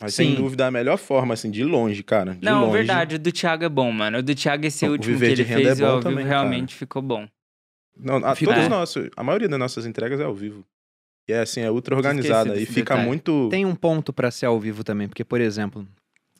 [0.01, 0.27] Mas Sim.
[0.27, 2.33] sem dúvida a melhor forma, assim, de longe, cara.
[2.33, 2.71] De não, longe.
[2.77, 4.19] verdade, o do Thiago é bom, mano.
[4.19, 5.97] O do Thiago, esse O último que Viver de ele Renda fez é bom ao
[5.97, 6.39] vivo, também, cara.
[6.39, 7.27] realmente ficou bom.
[7.97, 8.53] Não, a, Ficou.
[8.53, 8.69] todos É.
[8.69, 10.63] nossos, a maioria das nossas entregas é ao vivo.
[11.27, 12.55] E é assim, é ultra organizada.
[12.55, 13.05] E fica detalhe.
[13.07, 13.49] muito.
[13.51, 15.85] Tem um ponto pra ser ao vivo também, porque, por exemplo,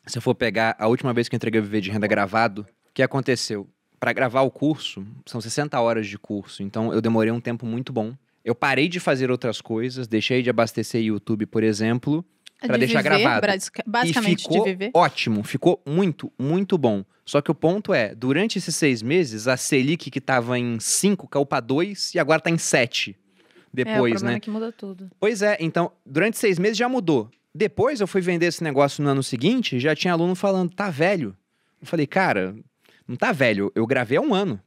[0.07, 2.61] se eu for pegar a última vez que eu entreguei o Viver de Renda gravado,
[2.61, 3.67] o que aconteceu?
[3.99, 7.91] Pra gravar o curso, são 60 horas de curso, então eu demorei um tempo muito
[7.91, 8.13] bom.
[8.45, 12.23] Eu parei de fazer outras coisas, deixei de abastecer YouTube, por exemplo,
[12.61, 13.45] É pra de deixar viver, gravado.
[13.47, 14.91] basic- e Basicamente ficou de viver.
[14.93, 17.03] ótimo, ficou muito, muito bom.
[17.25, 21.27] Só que o ponto é, durante esses seis meses, a Selic que tava em 5
[21.27, 23.11] caiu pra 2 e agora tá em 7.
[23.11, 23.13] é,
[23.71, 24.35] o Depois, né?
[24.35, 25.11] é que muda tudo.
[25.19, 27.29] Pois é, então, durante seis meses já mudou.
[27.53, 31.35] Depois eu fui vender esse negócio no ano seguinte, já tinha aluno falando, tá velho.
[31.79, 32.55] Eu falei, cara,
[33.09, 34.61] não tá velho, eu gravei há um ano.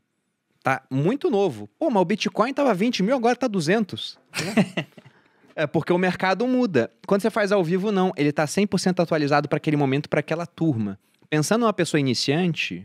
[0.64, 1.68] Tá muito novo.
[1.78, 4.18] Pô, mas o Bitcoin tava 20 mil, agora tá 200.
[5.54, 6.90] é porque o mercado muda.
[7.06, 8.12] Quando você faz ao vivo, não.
[8.16, 10.98] Ele tá 100% atualizado para aquele momento, para aquela turma.
[11.30, 12.84] Pensando numa pessoa iniciante,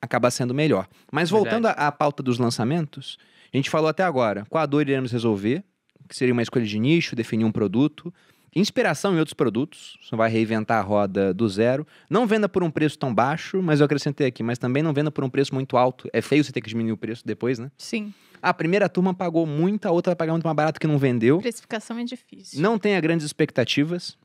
[0.00, 0.86] acaba sendo melhor.
[1.10, 3.18] Mas voltando à à pauta dos lançamentos,
[3.52, 5.64] a gente falou até agora, qual a dor iremos resolver,
[6.08, 8.14] que seria uma escolha de nicho, definir um produto,
[8.54, 12.70] inspiração em outros produtos, você vai reinventar a roda do zero, não venda por um
[12.70, 15.76] preço tão baixo, mas eu acrescentei aqui, mas também não venda por um preço muito
[15.76, 17.70] alto, é feio você ter que diminuir o preço depois, né?
[17.76, 20.98] Sim, A primeira turma pagou muito, a outra vai pagar muito mais barato que não
[20.98, 22.60] vendeu, precificação é difícil.
[22.60, 24.16] não tenha grandes expectativas,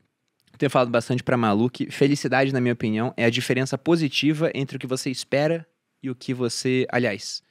[0.58, 4.76] tenho falado bastante pra Malu que felicidade, na minha opinião, é a diferença positiva entre
[4.76, 5.66] o que você espera
[6.02, 7.42] e o que você, aliás...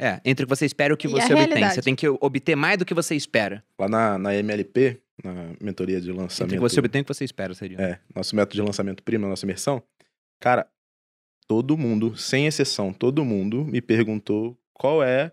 [0.00, 1.70] É, entre o que você espera e o que E você obtém.
[1.70, 3.64] Você tem que obter mais do que você espera.
[3.76, 6.52] Lá na, na MLP, na mentoria de Entre lançamento.
[6.52, 7.80] o que você obtém e o que você espera, seria.
[7.80, 9.82] É, nosso método de lançamento primo, nossa imersão.
[10.40, 10.68] Cara,
[11.46, 15.32] todo mundo, sem exceção, todo mundo me perguntou qual é, o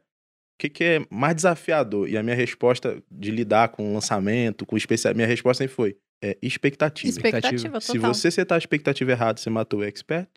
[0.60, 2.10] que, que é mais desafiador.
[2.10, 6.38] E a minha resposta de lidar com lançamento, com especial, minha resposta sempre foi, é
[6.42, 7.10] expectativa.
[7.10, 8.14] Expectativa Se total.
[8.14, 10.30] você setar a expectativa errada, você matou o expert.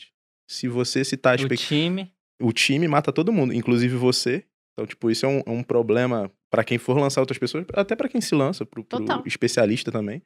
[0.51, 2.13] Se você citar a O expectativa time.
[2.43, 4.45] o time mata todo mundo, inclusive você.
[4.73, 7.95] Então, tipo, isso é um, é um problema pra quem for lançar outras pessoas, até
[7.97, 9.23] pra quem se lança, pro, pro Total.
[9.27, 10.23] especialista também.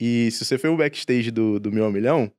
[0.00, 2.30] E se você foi o backstage do, do Meu Milhão,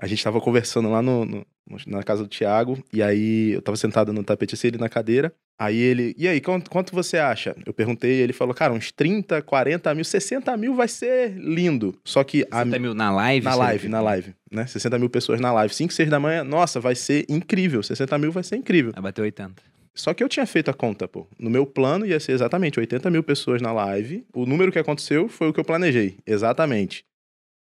[0.00, 1.46] a gente tava conversando lá no, no-
[1.86, 5.32] na casa do Thiago, e aí eu tava sentado no tapete assim, ele na cadeira.
[5.60, 7.54] Aí ele, e aí, quanto, quanto você acha?
[7.64, 11.94] Eu perguntei, ele falou, cara, uns 30, 40 mil, 60 mil vai ser lindo.
[12.04, 13.44] Só que a, 60 mil na live?
[13.44, 14.66] na live, na live, né?
[14.66, 15.72] 60 mil pessoas na live.
[15.72, 17.82] 5, 6 da manhã, nossa, vai ser incrível.
[17.82, 18.90] 60 mil vai ser incrível.
[18.92, 19.62] Vai bater 80.
[19.94, 21.26] Só que eu tinha feito a conta, pô.
[21.38, 24.26] No meu plano ia ser exatamente 80 mil pessoas na live.
[24.34, 26.18] O número que aconteceu foi o que eu planejei.
[26.26, 27.04] Exatamente.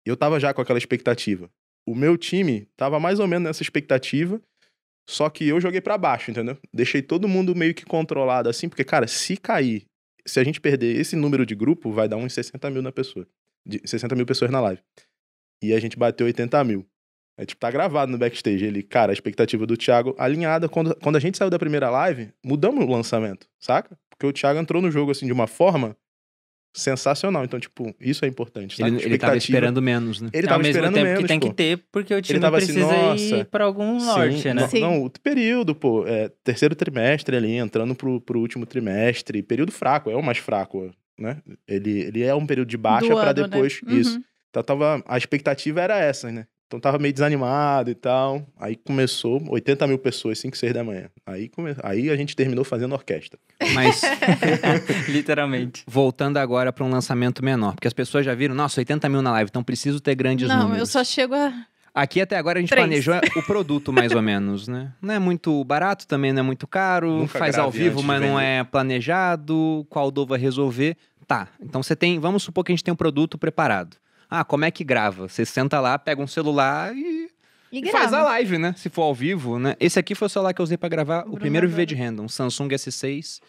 [0.06, 1.50] E eu tava já com aquela expectativa.
[1.86, 4.42] O meu time tava mais ou menos nessa expectativa.
[5.10, 6.58] Só que eu joguei pra baixo, entendeu?
[6.74, 9.86] Deixei todo mundo meio que controlado assim, porque, cara, se cair,
[10.26, 13.26] se a gente perder esse número de grupo, vai dar uns 60 mil na pessoa.
[13.66, 14.82] De 60 mil pessoas na live.
[15.64, 16.86] E a gente bateu 80 mil.
[17.38, 18.66] É tipo, tá gravado no backstage.
[18.66, 20.68] Ele, cara, a expectativa do Thiago alinhada.
[20.68, 23.98] Quando, quando a gente saiu da primeira live, mudamos o lançamento, saca?
[24.10, 25.96] Porque o Thiago entrou no jogo assim de uma forma
[26.76, 27.44] sensacional.
[27.44, 28.78] Então, tipo, isso é importante.
[28.78, 28.96] sabe?
[28.98, 30.30] Ele, ele tava esperando menos, né?
[30.34, 31.48] Ele Ao tava mesmo esperando tempo menos, que tem pô.
[31.50, 34.54] que ter, porque o time tava assim, precisa "Nossa, ir pra algum norte, Sim, né?
[34.62, 34.80] não- Sim.
[34.82, 40.10] Não, o período, pô, é, terceiro trimestre ali, entrando pro, pro último trimestre, período fraco,
[40.10, 41.42] é o mais fraco, né?
[41.68, 43.48] Ele, ele é um período de baixa Do pra ano, né?
[43.48, 43.98] depois, Uhum.
[43.98, 44.22] isso.
[44.50, 46.46] Então tava, a expectativa era essa, né?
[46.68, 48.46] Então tava meio desanimado e tal.
[48.60, 51.10] Aí começou 80 mil pessoas, 5, 6 da manhã.
[51.26, 51.74] Aí, come...
[51.82, 53.40] aí a gente terminou fazendo orquestra.
[53.74, 54.02] Mas
[55.08, 55.84] Literalmente.
[55.88, 59.32] voltando agora pra um lançamento menor, porque as pessoas já viram, nossa, 80 mil na
[59.32, 60.80] live, então preciso ter grandes Não, números.
[60.80, 61.54] eu só chego a.
[61.96, 62.86] Aqui até agora a gente Três.
[62.86, 64.94] planejou o produto mais ou menos, né?
[65.02, 68.40] Não é muito barato, também não é muito caro, Nunca faz ao vivo, mas não
[68.40, 70.96] é planejado, qual dor vai resolver.
[71.26, 73.98] Tá, então você tem, vamos supor que a gente tem um produto preparado.
[74.30, 75.28] Ah, como é que grava?
[75.28, 77.30] Você senta lá, pega um celular e,
[77.72, 78.74] E e faz a live, né?
[78.78, 79.76] Se for ao vivo, né?
[79.80, 81.68] Esse aqui foi o celular que eu usei pra gravar o Bruno primeiro.
[81.68, 83.40] Viver de Renda, um Samsung S6.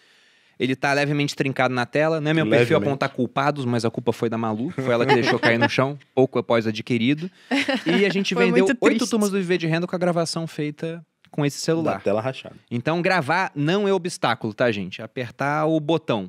[0.58, 2.88] Ele tá levemente trincado na tela, não é meu perfil Levemente.
[2.88, 5.96] apontar culpados, mas a culpa foi da Malu, foi ela que deixou cair no chão,
[6.12, 7.30] pouco após adquirido.
[7.86, 11.04] E a gente Foi vendeu oito turmas do Viver de Renda com a gravação feita
[11.30, 12.02] com esse Da celular.
[12.02, 12.56] tela rachada.
[12.70, 15.00] Então, gravar não é obstáculo, tá, gente?
[15.00, 16.28] Apertar o botão.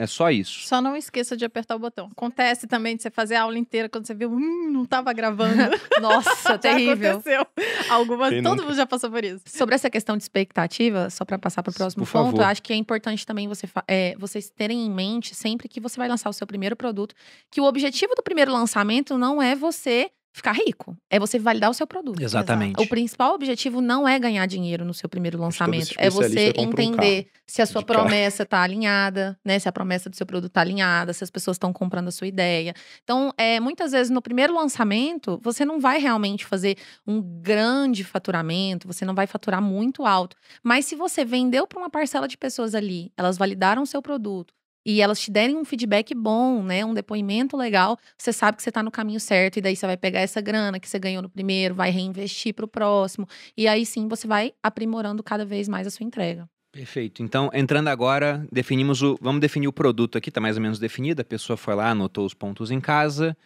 [0.00, 0.60] É só isso.
[0.68, 2.08] Só não esqueça de apertar o botão.
[2.12, 5.54] Acontece também de você fazer a aula inteira quando você viu, hum, não tava gravando.
[6.00, 7.14] Nossa, terrível.
[7.14, 7.44] aconteceu.
[7.90, 8.62] Algumas, Quem todo nunca?
[8.68, 9.42] mundo já passou por isso.
[9.46, 12.40] Sobre essa questão de expectativa, só para passar para o próximo Por ponto, favor.
[12.42, 15.96] eu acho que é importante também você é, vocês terem em mente sempre que você
[15.96, 17.14] vai lançar o seu primeiro produto,
[17.50, 21.74] que o objetivo do primeiro lançamento não é você ficar rico, é você validar o
[21.74, 22.22] seu produto.
[22.22, 22.80] Exatamente.
[22.80, 26.86] O principal objetivo não é ganhar dinheiro no seu primeiro lançamento, é você compra um
[26.88, 29.58] entender se a sua promessa está alinhada, né?
[29.58, 32.26] Se a promessa do seu produto está alinhada, se as pessoas estão comprando a sua
[32.26, 32.74] ideia.
[33.02, 38.86] Então, é, muitas vezes no primeiro lançamento, você não vai realmente fazer um grande faturamento,
[38.86, 40.36] você não vai faturar muito alto.
[40.62, 44.57] Mas se você vendeu para uma parcela de pessoas ali, elas validaram o seu produto
[44.88, 48.70] e elas te derem um feedback bom, né, um depoimento legal, você sabe que você
[48.70, 51.28] está no caminho certo e daí você vai pegar essa grana que você ganhou no
[51.28, 55.86] primeiro, vai reinvestir para o próximo e aí sim você vai aprimorando cada vez mais
[55.86, 56.48] a sua entrega.
[56.72, 57.22] Perfeito.
[57.22, 59.18] Então, entrando agora, definimos o.
[59.20, 61.20] Vamos definir o produto aqui, tá mais ou menos definido.
[61.20, 63.36] A pessoa foi lá, anotou os pontos em casa.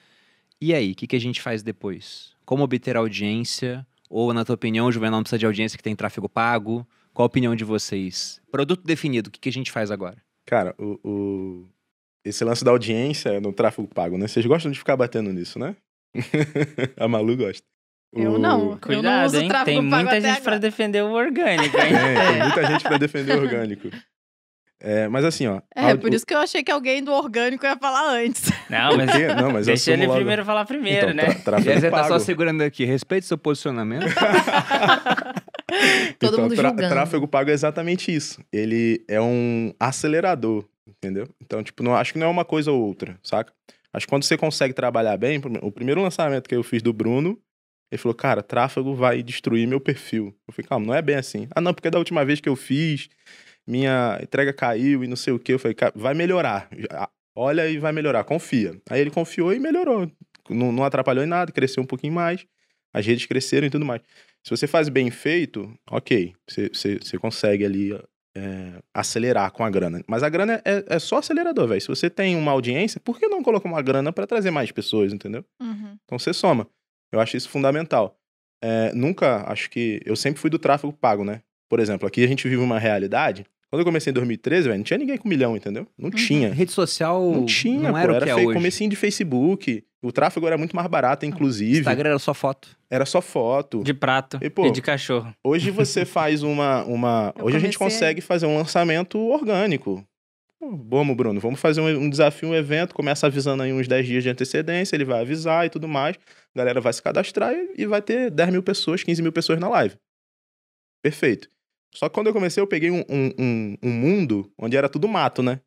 [0.60, 2.32] E aí, o que, que a gente faz depois?
[2.44, 3.86] Como obter audiência?
[4.10, 6.86] Ou, na tua opinião, o Juvenal não precisa de audiência que tem tráfego pago?
[7.14, 8.40] Qual a opinião de vocês?
[8.50, 10.18] Produto definido, o que, que a gente faz agora?
[10.46, 11.68] Cara, o, o-
[12.24, 14.26] esse lance da audiência no tráfego pago, né?
[14.28, 15.74] Vocês gostam de ficar batendo nisso, né?
[16.96, 17.62] a Malu gosta.
[18.14, 18.58] Eu O- não.
[18.60, 19.48] eu não Cuidado, uso hein?
[19.48, 20.58] tráfego Tem pago muita até gente pra agora.
[20.60, 21.92] defender o orgânico, hein?
[21.94, 23.88] É, tem muita gente pra defender o orgânico.
[24.84, 25.60] É, mas assim, ó.
[25.76, 28.50] É, a- por isso que eu achei que alguém do orgânico ia falar antes.
[28.68, 29.10] Não, mas?
[29.40, 30.16] Não, mas eu deixa ele logo.
[30.18, 31.22] primeiro falar primeiro, Então, né?
[31.26, 32.84] tra- E tráfego aí, você tá só segurando aqui.
[32.84, 34.06] Respeite seu posicionamento.
[36.18, 36.94] Todo Então, mundo tra- julgando.
[36.94, 38.40] Tráfego pago é exatamente isso.
[38.52, 41.28] Ele é um acelerador, entendeu?
[41.40, 43.52] Então, tipo, não, acho que não é uma coisa ou outra, saca?
[43.92, 47.38] Acho que quando você consegue trabalhar bem, o primeiro lançamento que eu fiz do Bruno,
[47.90, 50.34] ele falou, cara, tráfego vai destruir meu perfil.
[50.48, 51.46] Eu falei, calma, não é bem assim.
[51.54, 53.08] Ah, não, porque da última vez que eu fiz,
[53.66, 55.52] minha entrega caiu e não sei o que.
[55.52, 56.70] Eu falei, cara, vai melhorar.
[57.36, 58.80] Olha e vai melhorar, confia.
[58.88, 60.10] Aí ele confiou e melhorou.
[60.48, 62.46] Não, não atrapalhou em nada, cresceu um pouquinho mais.
[62.94, 64.00] As redes cresceram e tudo mais.
[64.44, 67.92] Se você faz bem feito, ok, você, você, você consegue ali
[68.36, 70.02] é, acelerar com a grana.
[70.08, 71.80] Mas a grana é, é só acelerador, velho.
[71.80, 75.12] Se você tem uma audiência, por que não colocar uma grana para trazer mais pessoas,
[75.12, 75.44] entendeu?
[75.60, 75.96] Uhum.
[76.04, 76.66] Então você soma.
[77.12, 78.18] Eu acho isso fundamental.
[78.62, 80.00] É, nunca, acho que.
[80.04, 81.42] Eu sempre fui do tráfego pago, né?
[81.68, 83.44] Por exemplo, aqui a gente vive uma realidade.
[83.70, 85.86] Quando eu comecei em 2013, velho, não tinha ninguém com milhão, entendeu?
[85.96, 86.52] Não tinha.
[86.52, 87.96] Rede social Não tinha, não pô.
[87.98, 88.56] era o Era que é feio, hoje.
[88.58, 89.82] comecinho de Facebook.
[90.02, 91.78] O tráfego era muito mais barato, inclusive.
[91.78, 92.68] Instagram era só foto.
[92.90, 93.82] Era só foto.
[93.84, 95.32] De prato E, pô, e de cachorro.
[95.44, 96.82] Hoje você faz uma.
[96.84, 97.32] uma...
[97.38, 100.04] Eu Hoje a gente comecei- consegue fazer um lançamento orgânico.
[100.60, 104.22] Vamos, Bruno, vamos fazer um, um desafio, um evento, começa avisando aí uns 10 dias
[104.22, 106.16] de antecedência, ele vai avisar e tudo mais.
[106.54, 109.58] A galera vai se cadastrar e, e vai ter 10 mil pessoas, 15 mil pessoas
[109.58, 109.96] na live.
[111.02, 111.48] Perfeito.
[111.94, 115.08] Só que quando eu comecei, eu peguei um, um, um- um mundo onde era tudo
[115.08, 115.60] mato, né?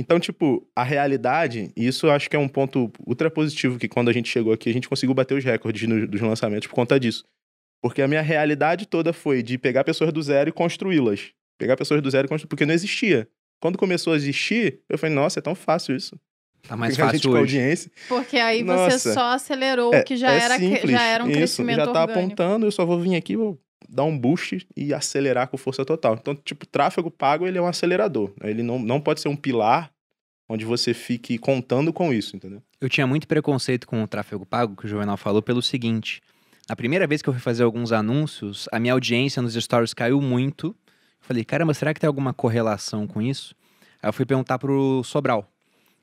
[0.00, 3.88] Então, tipo, a realidade, e isso eu acho que é um ponto ultra positivo, que
[3.88, 6.74] quando a gente chegou aqui, a gente conseguiu bater os recordes no- dos lançamentos por
[6.74, 7.24] conta disso.
[7.82, 11.32] Porque a minha realidade toda foi de pegar pessoas do zero e construí-las.
[11.58, 13.28] Pegar pessoas do zero e construir, porque não existia.
[13.60, 16.16] Quando começou a existir, eu falei, nossa, é tão fácil isso.
[16.68, 17.38] Tá mais gente fácil com hoje.
[17.56, 17.90] audiência.
[18.08, 19.12] Porque aí você Nossa.
[19.14, 21.86] só acelerou É, o que já, é era, simples, já era um isso, crescimento já
[21.86, 22.18] tá orgânico.
[22.20, 23.58] apontando, eu só vou vir aqui, vou
[23.88, 26.14] dar um boost e acelerar com força total.
[26.14, 28.32] Então, tipo, tráfego pago, ele é um acelerador.
[28.40, 28.50] né?
[28.50, 29.90] Ele não, não pode ser um pilar
[30.48, 32.62] onde você fique contando com isso, entendeu?
[32.80, 36.22] Eu tinha muito preconceito com o tráfego pago, que o Juvenal falou, pelo seguinte.
[36.68, 40.20] A primeira vez que eu fui fazer alguns anúncios, a minha audiência nos stories caiu
[40.20, 40.68] muito.
[40.68, 40.74] Eu
[41.20, 43.54] falei, caramba, será que tem alguma correlação com isso?
[44.02, 45.50] Aí eu fui perguntar pro Sobral.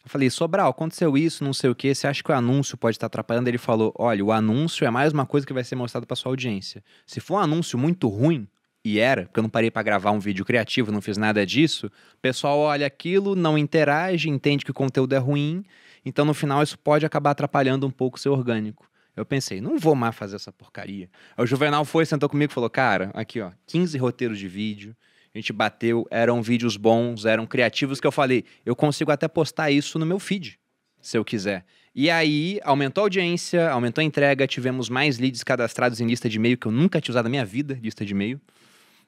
[0.05, 2.95] Eu falei, Sobral, aconteceu isso, não sei o que, você acha que o anúncio pode
[2.95, 3.47] estar atrapalhando?
[3.47, 6.31] Ele falou, olha, o anúncio é mais uma coisa que vai ser mostrado para sua
[6.31, 6.83] audiência.
[7.07, 8.47] Se for um anúncio muito ruim,
[8.83, 11.87] e era, porque eu não parei para gravar um vídeo criativo, não fiz nada disso,
[11.87, 15.65] o pessoal olha aquilo, não interage, entende que o conteúdo é ruim,
[16.05, 18.87] então no final isso pode acabar atrapalhando um pouco o seu orgânico.
[19.15, 21.09] Eu pensei, não vou mais fazer essa porcaria.
[21.35, 24.95] Aí o Juvenal foi, sentou comigo e falou, cara, aqui ó, 15 roteiros de vídeo,
[25.35, 29.69] a gente bateu, eram vídeos bons, eram criativos, que eu falei, eu consigo até postar
[29.69, 30.57] isso no meu feed,
[31.01, 31.65] se eu quiser.
[31.93, 36.37] E aí, aumentou a audiência, aumentou a entrega, tivemos mais leads cadastrados em lista de
[36.37, 38.39] e-mail, que eu nunca tinha usado na minha vida, lista de e-mail.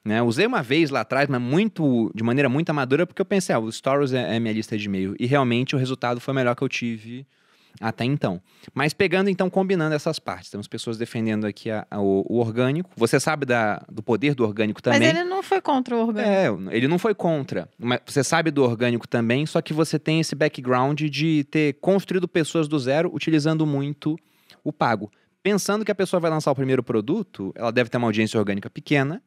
[0.03, 0.21] Né?
[0.21, 3.59] Usei uma vez lá atrás, mas muito, de maneira muito amadora, porque eu pensei, ah,
[3.59, 5.15] o Stories é, é minha lista de e-mail.
[5.17, 7.25] E realmente o resultado foi melhor que eu tive
[7.79, 8.41] até então.
[8.73, 10.49] Mas pegando, então, combinando essas partes.
[10.49, 12.89] Temos pessoas defendendo aqui a, a, o, o, orgânico.
[12.95, 14.99] Você sabe da, do poder do orgânico também.
[14.99, 16.31] Mas ele não foi contra o orgânico.
[16.71, 17.69] É, ele não foi contra.
[17.77, 22.27] Mas você sabe do orgânico também, só que você tem esse background de ter construído
[22.27, 24.17] pessoas do zero utilizando muito
[24.63, 25.11] o pago.
[25.41, 28.69] Pensando que a pessoa vai lançar o primeiro produto, ela deve ter uma audiência orgânica
[28.69, 29.21] pequena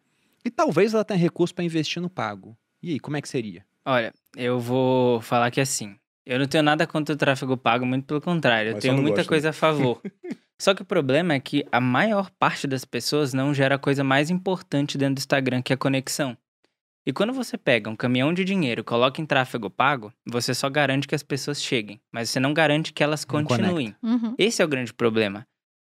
[0.44, 2.56] e talvez ela tenha recurso para investir no pago.
[2.82, 3.64] E aí, como é que seria?
[3.84, 5.96] Olha, eu vou falar que assim,
[6.26, 8.72] eu não tenho nada contra o tráfego pago, muito pelo contrário.
[8.72, 10.00] Mas eu tenho não muita gosta, coisa a favor.
[10.60, 14.04] Só que o problema é que a maior parte das pessoas não gera a coisa
[14.04, 16.36] mais importante dentro do Instagram, que é a conexão.
[17.06, 20.68] E quando você pega um caminhão de dinheiro e coloca em tráfego pago, você só
[20.68, 23.96] garante que as pessoas cheguem, mas você não garante que elas continuem.
[24.02, 24.34] Uhum.
[24.38, 25.46] Esse é o grande problema.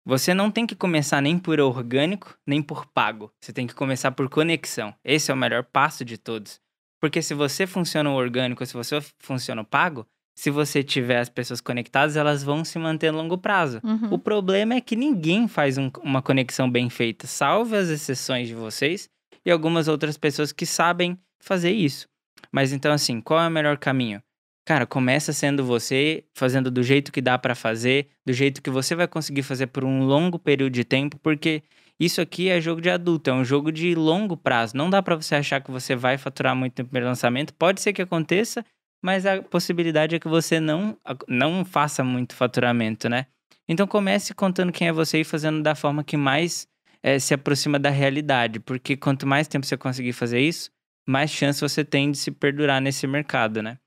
[0.06, 3.32] Você não tem que começar nem por orgânico, nem por pago.
[3.42, 4.94] Você tem que começar por conexão.
[5.04, 6.62] Esse é o melhor passo de todos.
[7.00, 10.08] Porque se você funciona o orgânico, se você funciona o pago,
[10.38, 13.82] se você tiver as pessoas conectadas, elas vão se manter a longo prazo.
[13.84, 14.10] Uhum.
[14.14, 18.54] O problema é que ninguém faz um- uma conexão bem feita, salve as exceções de
[18.54, 19.10] vocês
[19.44, 22.06] e algumas outras pessoas que sabem fazer isso.
[22.52, 24.22] Mas então, assim, qual é o melhor caminho?
[24.64, 28.94] Cara, começa sendo você, fazendo do jeito que dá pra fazer, do jeito que você
[28.94, 31.64] vai conseguir fazer por um longo período de tempo, porque
[32.00, 34.78] isso aqui é jogo de adulto, é um jogo de longo prazo.
[34.78, 37.56] Não dá pra você achar que você vai faturar muito no primeiro lançamento.
[37.56, 38.64] Pode ser que aconteça,
[39.02, 43.28] mas a possibilidade é que você não, não faça muito faturamento, né?
[43.68, 46.68] Então comece contando quem é você e fazendo da forma que mais
[47.04, 50.72] eh, se aproxima da realidade, porque quanto mais tempo você conseguir fazer isso,
[51.08, 53.78] mais chance você tem de se perdurar nesse mercado, né?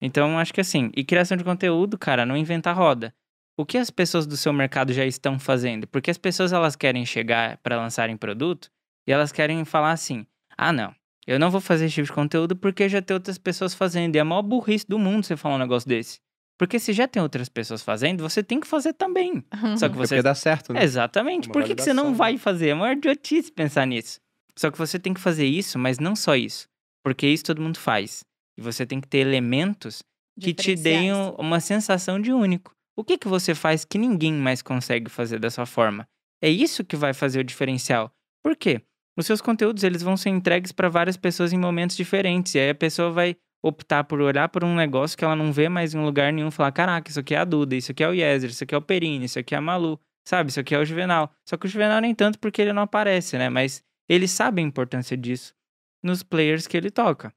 [0.00, 3.14] Então acho que assim, e criação de conteúdo, cara, não inventa roda.
[3.56, 5.86] O que as pessoas do seu mercado já estão fazendo?
[5.86, 8.70] Porque as pessoas elas querem chegar para lançarem produto
[9.06, 10.94] e elas querem falar assim: "Ah, não,
[11.32, 14.14] eu não vou fazer esse tipo de conteúdo porque já tem outras pessoas fazendo.
[14.16, 16.18] E é a maior burrice do mundo você falar um negócio desse.
[16.58, 19.42] Porque se já tem outras pessoas fazendo, você tem que fazer também.
[19.78, 20.14] Só que É você.
[20.16, 20.82] porque dá certo, né?
[20.84, 21.48] Exatamente.
[21.48, 22.68] Uma Por que, que você não validação, vai fazer?
[22.70, 24.18] É uma idiotice pensar nisso.
[24.58, 26.66] Só que você tem que fazer isso, mas não só isso.
[27.02, 28.22] Porque isso todo mundo faz.
[28.58, 30.02] E você tem que ter elementos
[30.38, 32.72] que te deem um- uma sensação de único.
[32.96, 36.06] O que, que você faz que ninguém mais consegue fazer dessa forma?
[36.42, 38.10] É isso que vai fazer o diferencial.
[38.44, 38.82] Por quê?
[39.20, 42.54] Os seus conteúdos eles vão ser entregues para várias pessoas em momentos diferentes.
[42.54, 45.68] E aí a pessoa vai optar por olhar por um negócio que ela não vê
[45.68, 48.14] mais em lugar nenhum falar: caraca, isso aqui é a Duda, isso aqui é o
[48.14, 50.48] Yezer, isso aqui é o Perini, isso aqui é a Malu, sabe?
[50.48, 51.30] Isso aqui é o Juvenal.
[51.46, 53.50] Só que o Juvenal nem tanto porque ele não aparece, né?
[53.50, 55.54] Mas ele sabe a importância disso
[56.02, 57.30] nos players que ele toca.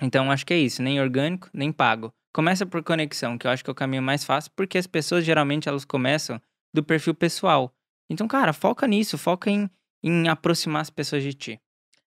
[0.00, 2.14] Então acho que é isso, nem orgânico, nem pago.
[2.32, 5.22] Começa por conexão, que eu acho que é o caminho mais fácil, porque as pessoas
[5.22, 6.40] geralmente elas começam
[6.72, 7.74] do perfil pessoal.
[8.08, 9.68] Então, cara, foca nisso, foca em,
[10.02, 11.60] em aproximar as pessoas de ti.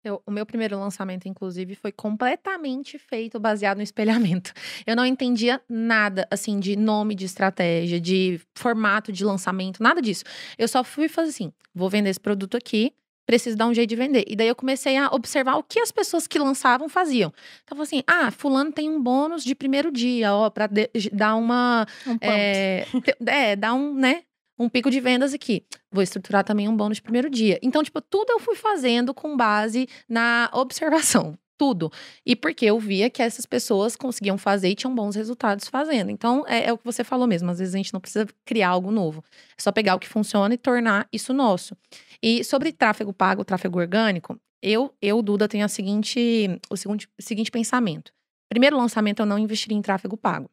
[0.05, 4.53] Eu- o meu primeiro lançamento, inclusive, foi completamente feito baseado no espelhamento.
[4.87, 10.23] Eu não entendia nada, assim, de nome de estratégia, de formato de lançamento, nada disso.
[10.57, 12.93] Eu só fui fazer assim: vou vender esse produto aqui,
[13.27, 14.25] preciso dar um jeito de vender.
[14.29, 17.33] E daí eu comecei a observar o que as pessoas que lançavam faziam.
[17.65, 21.85] Então, assim: ah, Fulano tem um bônus de primeiro dia, ó, pra de- dar uma.
[22.07, 22.17] Um.
[22.21, 22.87] É,
[23.27, 24.23] é, dar um, né?
[24.59, 25.65] Um pico de vendas aqui.
[25.91, 27.59] Vou estruturar também um bônus primeiro dia.
[27.63, 31.39] Então, tipo, tudo eu fui fazendo com base na observação.
[31.59, 31.91] Tudo.
[32.25, 36.11] E porque eu via que essas pessoas conseguiam fazer e tinham bons resultados fazendo.
[36.11, 37.51] Então, é, é o que você falou mesmo.
[37.51, 39.25] Às vezes a gente não precisa criar algo novo.
[39.59, 41.75] É só pegar o que funciona e tornar isso nosso.
[42.23, 47.51] E sobre tráfego pago, tráfego orgânico, eu, eu Duda, tenho a seguinte, o seguinte, seguinte
[47.51, 48.13] pensamento.
[48.49, 50.51] Primeiro lançamento, eu não investiria em tráfego pago.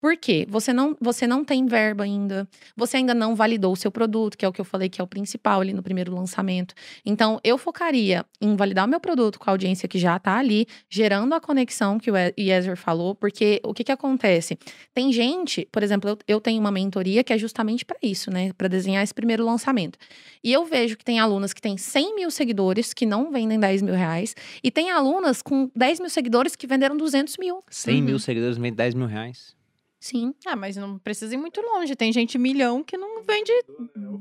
[0.00, 0.46] Por quê?
[0.48, 4.46] Você não, você não tem verba ainda, você ainda não validou o seu produto, que
[4.46, 6.74] é o que eu falei que é o principal ali no primeiro lançamento.
[7.04, 10.66] Então, eu focaria em validar o meu produto com a audiência que já tá ali,
[10.88, 14.58] gerando a conexão que o Yezer falou, porque o que que acontece?
[14.94, 18.54] Tem gente, por exemplo, eu, eu tenho uma mentoria que é justamente para isso, né?
[18.54, 19.98] Para desenhar esse primeiro lançamento.
[20.42, 23.82] E eu vejo que tem alunas que têm 100 mil seguidores que não vendem 10
[23.82, 27.62] mil reais, e tem alunas com 10 mil seguidores que venderam 200 mil.
[27.70, 28.18] 100 mil Uhum.
[28.18, 29.54] seguidores, meio 10 mil reais.
[30.00, 30.34] Sim.
[30.46, 31.94] Ah, mas não precisa ir muito longe.
[31.94, 33.52] Tem gente milhão que não vende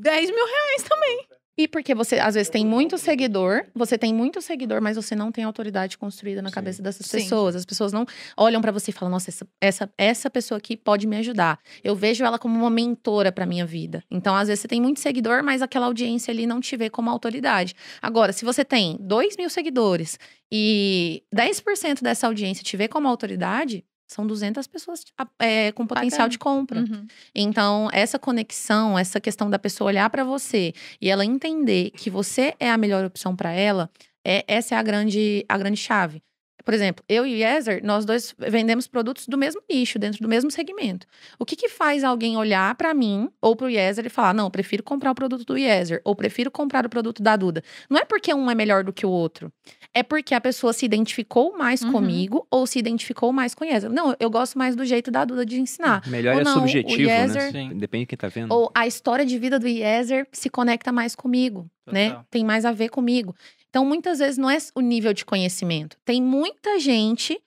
[0.02, 1.26] 10 mil reais também.
[1.58, 5.30] E porque você, às vezes, tem muito seguidor, você tem muito seguidor, mas você não
[5.30, 6.56] tem autoridade construída na Sim.
[6.56, 7.18] cabeça dessas Sim.
[7.18, 7.54] pessoas.
[7.54, 8.06] As pessoas não
[8.38, 11.60] olham pra você e falam, nossa, essa, essa, essa pessoa aqui pode me ajudar.
[11.84, 14.02] Eu vejo ela como uma mentora pra minha vida.
[14.10, 17.10] Então, às vezes, você tem muito seguidor, mas aquela audiência ali não te vê como
[17.10, 17.76] autoridade.
[18.02, 20.18] Agora, se você tem 2 mil seguidores
[20.50, 25.06] e 10% dessa audiência te vê como autoridade, são 200 pessoas
[25.38, 26.30] é, com potencial Bacana.
[26.30, 26.80] de compra.
[26.80, 27.06] Uhum.
[27.34, 32.56] Então, essa conexão, essa questão da pessoa olhar pra você e ela entender que você
[32.60, 33.88] é a melhor opção pra ela,
[34.26, 36.24] é, essa é a grande, a grande chave.
[36.64, 40.28] Por exemplo, eu e o Yezer, nós dois vendemos produtos do mesmo nicho, dentro do
[40.28, 41.08] mesmo segmento.
[41.40, 44.84] O que, que faz alguém olhar pra mim ou pro Yezer e falar: não, prefiro
[44.84, 47.64] comprar o produto do Yezer ou prefiro comprar o produto da Duda?
[47.90, 49.52] Não é porque um é melhor do que o outro.
[49.94, 51.92] É porque a pessoa se identificou mais Uhum.
[51.92, 53.90] comigo ou se identificou mais com o Yezer.
[53.90, 56.08] Não, eu gosto mais do jeito da Duda de ensinar.
[56.08, 57.22] Melhor Ou é não, o subjetivo, né?
[57.24, 57.70] Yezer- Sim.
[57.78, 58.54] Depende de quem tá vendo.
[58.54, 62.10] Ou a história de vida do Yezer se conecta mais comigo, né?
[62.10, 62.26] Total.
[62.30, 63.36] Tem mais a ver comigo.
[63.70, 65.98] Então, muitas vezes não é o nível de conhecimento.
[66.04, 67.40] Tem muita gente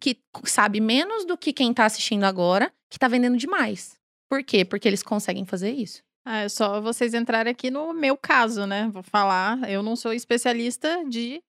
[0.00, 3.98] que sabe menos do que quem tá assistindo agora, que tá vendendo demais.
[4.28, 4.64] Por quê?
[4.64, 6.02] Porque eles conseguem fazer isso.
[6.24, 8.88] Ah, é só vocês entrarem aqui no meu caso, né?
[8.92, 11.40] Vou falar, eu não sou especialista de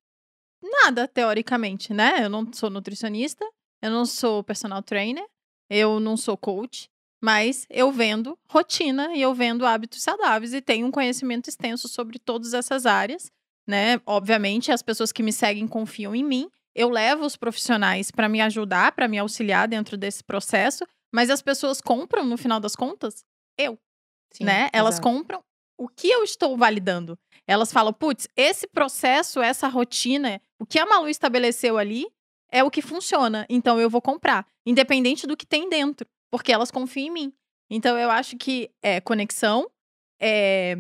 [0.62, 2.24] nada, teoricamente, né?
[2.24, 3.44] Eu não sou nutricionista,
[3.82, 5.26] eu não sou personal trainer,
[5.70, 6.90] eu não sou coach,
[7.22, 12.20] mas eu vendo rotina e eu vendo hábitos saudáveis e tenho um conhecimento extenso sobre
[12.20, 13.32] todas essas áreas,
[13.68, 14.02] né?
[14.06, 16.50] Obviamente, as pessoas que me seguem confiam em mim.
[16.74, 21.42] Eu levo os profissionais para me ajudar, para me auxiliar dentro desse processo, mas as
[21.42, 23.26] pessoas compram, no final das contas,
[23.58, 23.78] eu
[24.42, 24.70] né?
[24.74, 25.08] Elas exato.
[25.08, 25.44] compram
[25.78, 27.18] o que eu estou validando.
[27.48, 32.06] Elas falam, putz, esse processo, essa rotina, o que a Malu estabeleceu ali
[32.52, 33.46] é o que funciona.
[33.50, 37.34] Então eu vou comprar, independente do que tem dentro, porque elas confiam em mim.
[37.70, 39.70] Então eu acho que é conexão,
[40.20, 40.78] é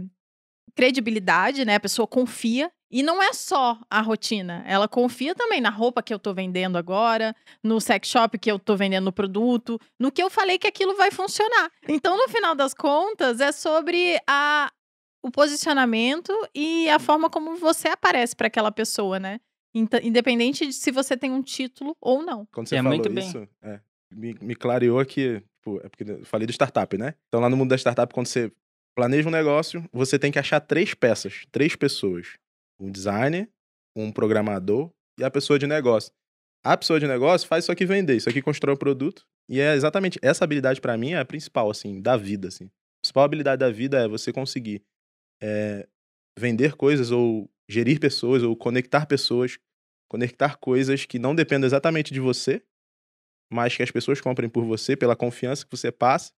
[0.75, 1.75] credibilidade, né?
[1.75, 2.71] A pessoa confia.
[2.89, 6.77] E não é só a rotina, ela confia também na roupa que eu tô vendendo
[6.77, 10.67] agora, no sex shop que eu tô vendendo o produto, no que eu falei que
[10.67, 11.69] aquilo vai funcionar.
[11.87, 14.71] Então, no final das contas, é sobre a,
[15.21, 19.39] o posicionamento e a forma como você aparece para aquela pessoa, né?
[19.73, 22.47] Independente de se você tem um título ou não.
[22.53, 23.79] Quando você É falou isso, é,
[24.11, 27.13] me, me clareou que, tipo, é porque eu falei do startup, né?
[27.27, 28.51] Então lá no mundo da startup, quando você
[28.95, 32.37] planeja um negócio, você tem que achar três peças, três pessoas.
[32.79, 33.49] Um designer,
[33.95, 36.11] um programador e a pessoa de negócio.
[36.63, 39.25] A pessoa de negócio faz isso aqui vender, isso aqui constrói o produto.
[39.49, 42.65] E é exatamente essa habilidade pra mim é a principal, assim, da vida, assim.
[42.65, 44.83] A principal habilidade da vida é você conseguir
[45.41, 45.87] é,
[46.37, 49.57] vender coisas ou gerir pessoas ou conectar pessoas,
[50.09, 52.61] conectar coisas que não dependem exatamente de você,
[53.51, 56.33] mas que as pessoas comprem por você, pela confiança que você passa,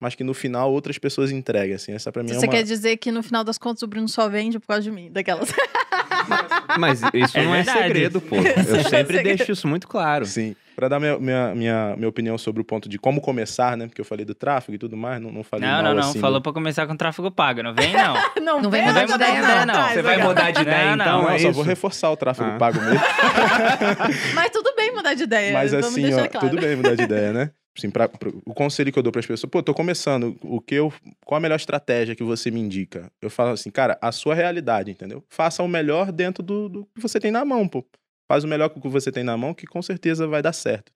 [0.00, 1.92] mas que no final outras pessoas entreguem, assim.
[1.92, 2.52] Essa pra mim é Você uma...
[2.52, 5.10] quer dizer que no final das contas o Bruno só vende por causa de mim,
[5.12, 5.52] daquelas.
[6.78, 7.82] Mas isso É não é verdade.
[7.82, 8.36] segredo, pô.
[8.36, 9.36] Isso Eu não é sempre segredo.
[9.36, 10.24] deixo isso muito claro.
[10.26, 10.54] Sim.
[10.76, 13.86] Pra dar minha, minha, minha, minha opinião sobre o ponto de como começar, né?
[13.86, 16.08] Porque eu falei do tráfego e tudo mais, não, não falei Não, não, não.
[16.10, 17.62] assim, Falou pra começar com tráfego pago.
[17.62, 18.14] Não vem, não.
[18.42, 19.88] não, Não vem vem mudar nada de ideia, não.
[19.88, 21.04] Você vai mudar de ideia, Não, não.
[21.04, 21.22] então?
[21.22, 21.52] Não, é eu só isso?
[21.56, 22.58] vou reforçar o tráfego Ah.
[22.58, 23.00] pago mesmo.
[24.34, 25.52] Mas tudo bem mudar de ideia.
[25.52, 26.48] Mas vamos assim, ó, claro.
[26.48, 27.50] tudo bem mudar de ideia, né?
[27.76, 30.60] Assim, pra, pro- o conselho que eu dou para as pessoas, pô, tô começando, o
[30.60, 30.92] que eu,
[31.24, 33.10] qual a melhor estratégia que você me indica?
[33.22, 35.24] Eu falo assim, cara, a sua realidade, entendeu?
[35.28, 37.84] Faça o melhor dentro do, do que você tem na mão, pô.
[38.28, 40.52] Faz o melhor com o que você tem na mão, que com certeza vai dar
[40.52, 40.92] certo.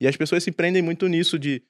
[0.00, 1.62] E as pessoas se prendem muito nisso de,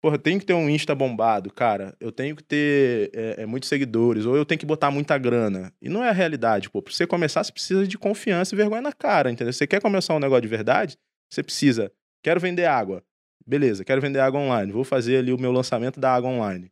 [0.00, 1.94] porra, tem que ter um Insta bombado, cara.
[2.00, 5.72] Eu tenho que ter é, é, muitos seguidores, ou eu tenho que botar muita grana.
[5.80, 6.80] E não é a realidade, pô.
[6.82, 9.52] Pra você começar, você precisa de confiança e vergonha na cara, entendeu?
[9.52, 10.98] Você quer começar um negócio de verdade,
[11.30, 11.90] você precisa.
[12.22, 13.02] Quero vender água.
[13.46, 14.72] Beleza, quero vender água online.
[14.72, 16.70] Vou fazer ali o meu lançamento da água online.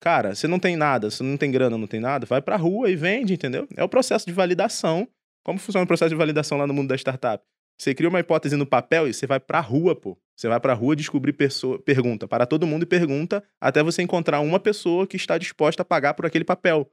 [0.00, 2.90] Cara, você não tem nada, você não tem grana, não tem nada, vai pra rua
[2.90, 3.66] e vende, entendeu?
[3.76, 5.08] É o processo de validação.
[5.42, 7.44] Como funciona o processo de validação lá no mundo da startup?
[7.78, 10.16] Você cria uma hipótese no papel e você vai pra rua, pô.
[10.36, 14.40] Você vai pra rua descobrir pessoa, pergunta para todo mundo e pergunta até você encontrar
[14.40, 16.90] uma pessoa que está disposta a pagar por aquele papel.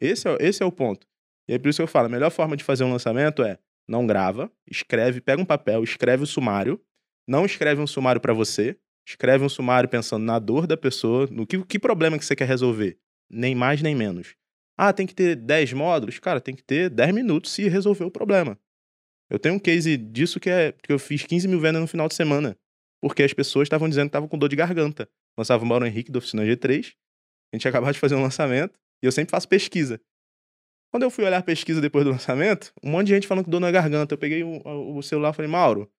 [0.00, 1.06] Esse é, esse é o ponto.
[1.48, 3.58] E é por isso que eu falo, a melhor forma de fazer um lançamento é
[3.88, 6.80] não grava, escreve, pega um papel, escreve o sumário,
[7.28, 8.76] não escreve um sumário para você,
[9.06, 12.48] escreve um sumário pensando na dor da pessoa, no que, que problema que você quer
[12.48, 12.98] resolver,
[13.30, 14.34] nem mais nem menos.
[14.76, 16.18] Ah, tem que ter 10 módulos?
[16.18, 18.58] Cara, tem que ter 10 minutos se resolver o problema.
[19.28, 22.08] Eu tenho um case disso que é que eu fiz 15 mil vendas no final
[22.08, 22.56] de semana,
[23.00, 25.08] porque as pessoas estavam dizendo que estavam com dor de garganta.
[25.36, 26.94] Lançava o Mauro Henrique da Oficina G3,
[27.52, 30.00] a gente acabava de fazer um lançamento, e eu sempre faço pesquisa.
[30.90, 33.50] Quando eu fui olhar a pesquisa depois do lançamento, um monte de gente falando que
[33.50, 34.14] dor na garganta.
[34.14, 35.90] Eu peguei o, o celular e falei, Mauro,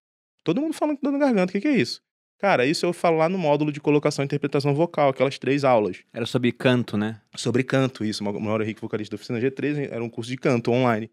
[0.44, 2.02] todo mundo falando que dor na garganta, o que, que é isso?
[2.40, 6.04] Cara, isso eu falo lá no módulo de colocação e interpretação vocal, aquelas três aulas.
[6.14, 7.22] Era sobre canto, né?
[7.36, 8.24] Sobre canto, isso.
[8.24, 11.12] Mauro Henrique, vocalista da oficina G3, era um curso de canto online.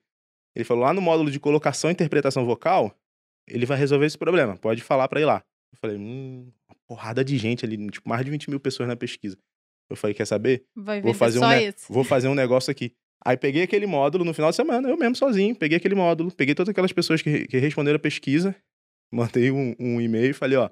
[0.54, 2.96] Ele falou lá no módulo de colocação e interpretação vocal,
[3.48, 4.56] ele vai resolver esse problema.
[4.56, 5.42] Pode falar pra ir lá.
[5.72, 8.94] Eu falei, hum, uma porrada de gente ali, tipo, mais de 20 mil pessoas na
[8.96, 9.36] pesquisa.
[9.90, 10.64] Eu falei, quer saber?
[10.76, 11.92] Vai Vou fazer, um, ne- esse.
[11.92, 12.92] vou fazer um negócio aqui.
[13.24, 16.54] Aí peguei aquele módulo no final de semana, eu mesmo sozinho, peguei aquele módulo, peguei
[16.54, 18.54] todas aquelas pessoas que, que responderam a pesquisa,
[19.10, 20.70] mandei um, um e-mail e falei, ó,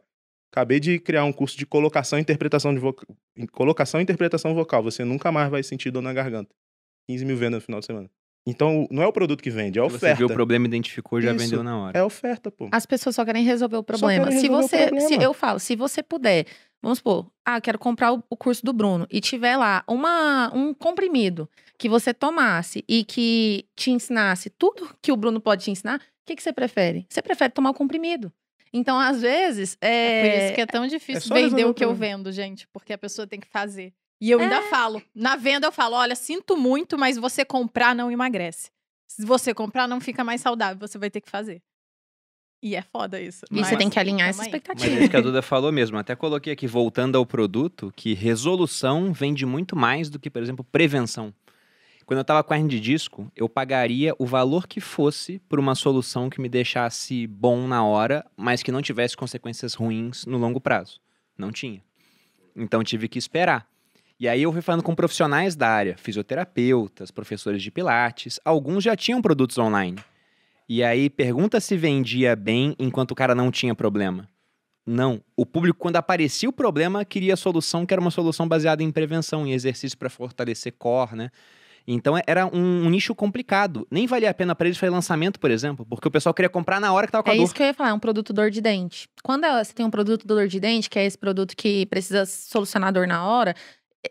[0.52, 3.16] acabei de criar um curso de colocação e interpretação de vocal.
[3.52, 4.82] Colocação e interpretação vocal.
[4.82, 6.54] Você nunca mais vai sentir dor na garganta.
[7.08, 8.10] 15 mil vendas no final de semana.
[8.46, 10.16] Então, não é o produto que vende, é a Você oferta.
[10.16, 11.44] viu o problema, identificou, já Isso.
[11.44, 11.98] vendeu na hora.
[11.98, 12.68] É a oferta, pô.
[12.70, 14.30] As pessoas só querem resolver o problema.
[14.30, 15.08] se resolver o você, problema.
[15.08, 16.46] se eu falo, se você puder,
[16.82, 20.54] vamos supor, ah, eu quero comprar o, o curso do Bruno e tiver lá uma,
[20.54, 25.70] um comprimido que você tomasse e que te ensinasse tudo que o Bruno pode te
[25.70, 27.06] ensinar, o que, que você prefere?
[27.08, 28.30] Você prefere tomar o comprimido.
[28.72, 31.84] Então, às vezes, é, Por isso que é tão difícil só resolver vender o que
[31.84, 32.66] eu vendo, gente.
[32.72, 33.92] Porque a pessoa tem que fazer.
[34.20, 34.62] E eu ainda É.
[34.70, 35.02] falo.
[35.14, 38.70] Na venda eu falo, olha, sinto muito, mas você comprar não emagrece.
[39.06, 40.78] Se você comprar, não fica mais saudável.
[40.88, 41.62] Você vai ter que fazer.
[42.62, 43.44] E é foda isso.
[43.50, 44.48] e você tem que alinhar essa aí.
[44.50, 44.90] Mas expectativa.
[44.96, 45.98] é isso que a Duda falou mesmo.
[45.98, 50.64] Até coloquei aqui, voltando ao produto, que resolução vende muito mais do que, por exemplo,
[50.64, 51.32] prevenção.
[52.06, 55.58] Quando eu tava com a hernia de disco, eu pagaria o valor que fosse por
[55.58, 60.38] uma solução que me deixasse bom na hora, mas que não tivesse consequências ruins no
[60.38, 61.00] longo prazo.
[61.36, 61.82] Não tinha.
[62.56, 63.66] Então tive que esperar.
[64.24, 68.96] E aí eu fui falando com profissionais da área, fisioterapeutas, professores de pilates, alguns já
[68.96, 69.98] tinham produtos online.
[70.66, 74.26] E aí pergunta se vendia bem enquanto o cara não tinha problema.
[74.86, 75.20] Não.
[75.36, 78.90] O público, quando aparecia o problema, queria a solução que era uma solução baseada em
[78.90, 81.30] prevenção, em exercício para fortalecer core, né?
[81.86, 83.86] Então era um, um nicho complicado.
[83.90, 86.80] Nem valia a pena para eles fazer lançamento, por exemplo, porque o pessoal queria comprar
[86.80, 87.44] na hora que tava com a É dor.
[87.44, 89.06] isso que eu ia falar, é um produto dor de dente.
[89.22, 92.88] Quando você tem um produto dor de dente, que é esse produto que precisa solucionar
[92.88, 93.54] a dor na hora.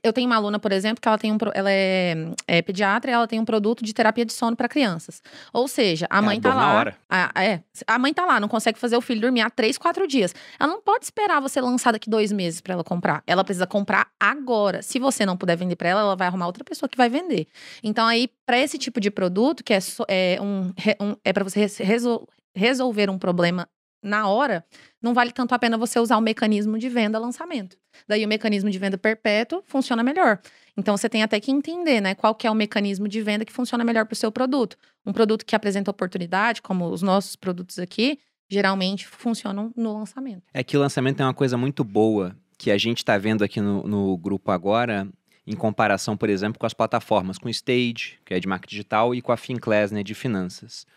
[0.01, 2.15] Eu tenho uma aluna, por exemplo, que ela tem um, ela é,
[2.47, 5.21] é pediatra e ela tem um produto de terapia de sono para crianças.
[5.51, 6.73] Ou seja, a É, mãe dor tá na lá.
[6.79, 6.97] hora.
[7.09, 10.07] A, é, a mãe tá lá, não consegue fazer o filho dormir há três, quatro
[10.07, 10.33] dias.
[10.59, 13.21] Ela não pode esperar você lançar daqui dois meses para ela comprar.
[13.27, 14.81] Ela precisa comprar agora.
[14.81, 17.47] Se você não puder vender para ela, ela vai arrumar outra pessoa que vai vender.
[17.83, 20.71] Então aí, para esse tipo de produto, que é, so- é um,
[21.01, 23.67] um- é para você res- resol- resolver um problema
[24.01, 24.65] na hora,
[25.01, 27.77] não vale tanto a pena você usar o mecanismo de venda lançamento.
[28.07, 30.39] Daí o mecanismo de venda perpétuo funciona melhor.
[30.75, 33.53] Então você tem até que entender, né, qual que é o mecanismo de venda que
[33.53, 34.77] funciona melhor para o seu produto.
[35.05, 38.19] Um produto que apresenta oportunidade, como os nossos produtos aqui,
[38.49, 40.43] geralmente funcionam no lançamento.
[40.53, 43.59] É que o lançamento é uma coisa muito boa que a gente está vendo aqui
[43.59, 45.07] no, no grupo agora,
[45.45, 49.13] em comparação, por exemplo, com as plataformas, com o Stage, que é de marketing digital,
[49.13, 50.87] e com a Finclass, né, de finanças.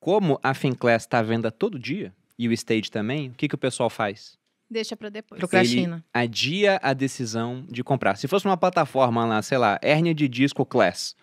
[0.00, 3.54] Como a Finclass está à venda todo dia, e o Stage também, o que, que
[3.54, 4.36] o pessoal faz?
[4.70, 5.38] Deixa pra depois.
[5.38, 6.04] Procrastina.
[6.12, 8.16] adia a decisão de comprar.
[8.16, 11.14] Se fosse uma plataforma lá, sei lá, hérnia de disco class,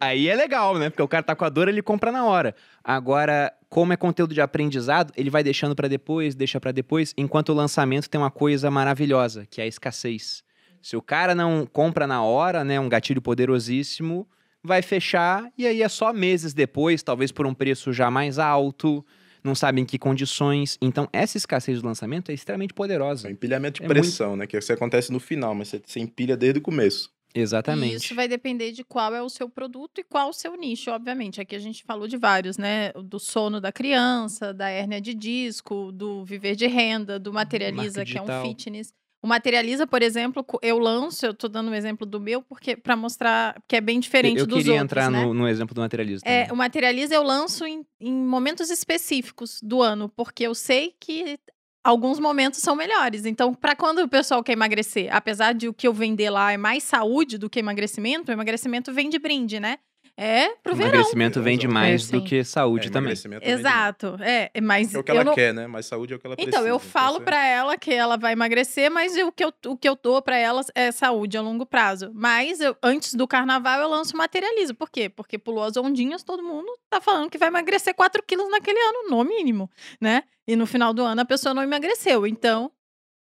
[0.00, 0.90] aí é legal, né?
[0.90, 2.54] Porque o cara tá com a dor, ele compra na hora.
[2.82, 7.50] Agora, como é conteúdo de aprendizado, ele vai deixando pra depois, deixa pra depois, enquanto
[7.50, 10.42] o lançamento tem uma coisa maravilhosa, que é a escassez.
[10.82, 14.28] Se o cara não compra na hora, né, um gatilho poderosíssimo,
[14.62, 19.04] vai fechar e aí é só meses depois, talvez por um preço já mais alto,
[19.42, 20.78] não sabe em que condições.
[20.80, 23.28] Então, essa escassez do lançamento é extremamente É poderosa.
[23.28, 24.46] um empilhamento de É pressão, né?
[24.46, 27.10] Que isso acontece no final, mas você, você empilha desde o começo.
[27.34, 27.96] E Exatamente.
[27.96, 31.40] isso vai depender de qual é o seu produto e qual o seu nicho, obviamente.
[31.40, 32.90] Aqui a gente falou de vários, né?
[32.94, 38.16] Do sono da criança, da hérnia de disco, do viver de renda, do materializa, que
[38.16, 38.92] é um fitness.
[39.22, 42.96] O materializa, por exemplo, eu lanço, eu tô dando um exemplo do meu, porque para
[42.96, 45.24] mostrar que é bem diferente eu dos queria outros, entrar né?
[45.24, 46.28] no, no exemplo do materialismo.
[46.28, 51.38] É, o materializa eu lanço em, em momentos específicos do ano, porque eu sei que
[51.82, 53.24] alguns momentos são melhores.
[53.24, 56.56] Então, para quando o pessoal quer emagrecer, apesar de o que eu vender lá é
[56.56, 59.78] mais saúde do que emagrecimento, o emagrecimento vem de brinde, né?
[60.20, 60.90] É pro verão.
[60.94, 63.12] Emagrecimento vende mais É, do que saúde É, também.
[63.40, 64.16] Exato.
[64.20, 65.32] É, mas É o que eu ela não...
[65.34, 65.68] quer, né?
[65.68, 66.56] Mas saúde é o que ela precisa.
[66.56, 69.76] Então, eu falo você- pra ela que ela vai emagrecer, mas o que eu, o
[69.76, 72.10] que eu dou pra ela é saúde a longo prazo.
[72.12, 74.74] Mas eu- antes do carnaval eu lanço materializo.
[74.74, 75.08] Por quê?
[75.08, 79.10] Porque pulou as ondinhas, todo mundo tá falando que vai emagrecer 4 quilos naquele ano,
[79.10, 80.24] no mínimo, né?
[80.48, 82.26] E no final do ano a pessoa não emagreceu.
[82.26, 82.72] Então,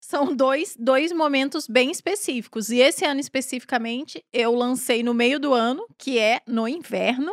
[0.01, 2.71] são dois, dois momentos bem específicos.
[2.71, 7.33] E esse ano especificamente, eu lancei no meio do ano, que é no inverno.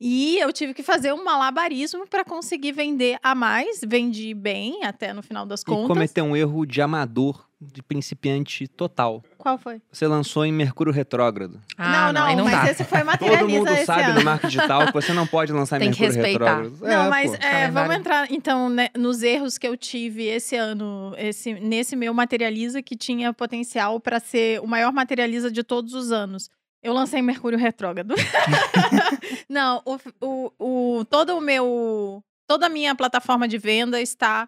[0.00, 3.80] E eu tive que fazer um malabarismo para conseguir vender a mais.
[3.86, 5.86] Vendi bem até no final das E contas.
[5.88, 9.22] cometeu um erro de amador, de principiante total.
[9.38, 9.80] Qual foi?
[9.90, 11.60] Você lançou em Mercúrio Retrógrado.
[11.78, 12.70] Ah, não, não, não mas dá.
[12.72, 14.18] esse foi Todo materializa mundo esse sabe ano.
[14.18, 16.56] no marketing digital que você não pode lançar em Tem que Mercúrio respeitar.
[16.62, 16.80] Retrógrado.
[16.90, 21.14] Não, É, mas é, vamos entrar então né, nos erros que eu tive esse ano,
[21.16, 26.10] esse, nesse meu materializa que tinha potencial para ser o maior materializa de todos os
[26.12, 26.50] anos.
[26.84, 28.14] Eu lancei Mercúrio Retrógrado.
[29.48, 30.52] Não, o, o,
[30.98, 32.22] o- todo o meu.
[32.46, 34.46] Toda a minha plataforma de venda está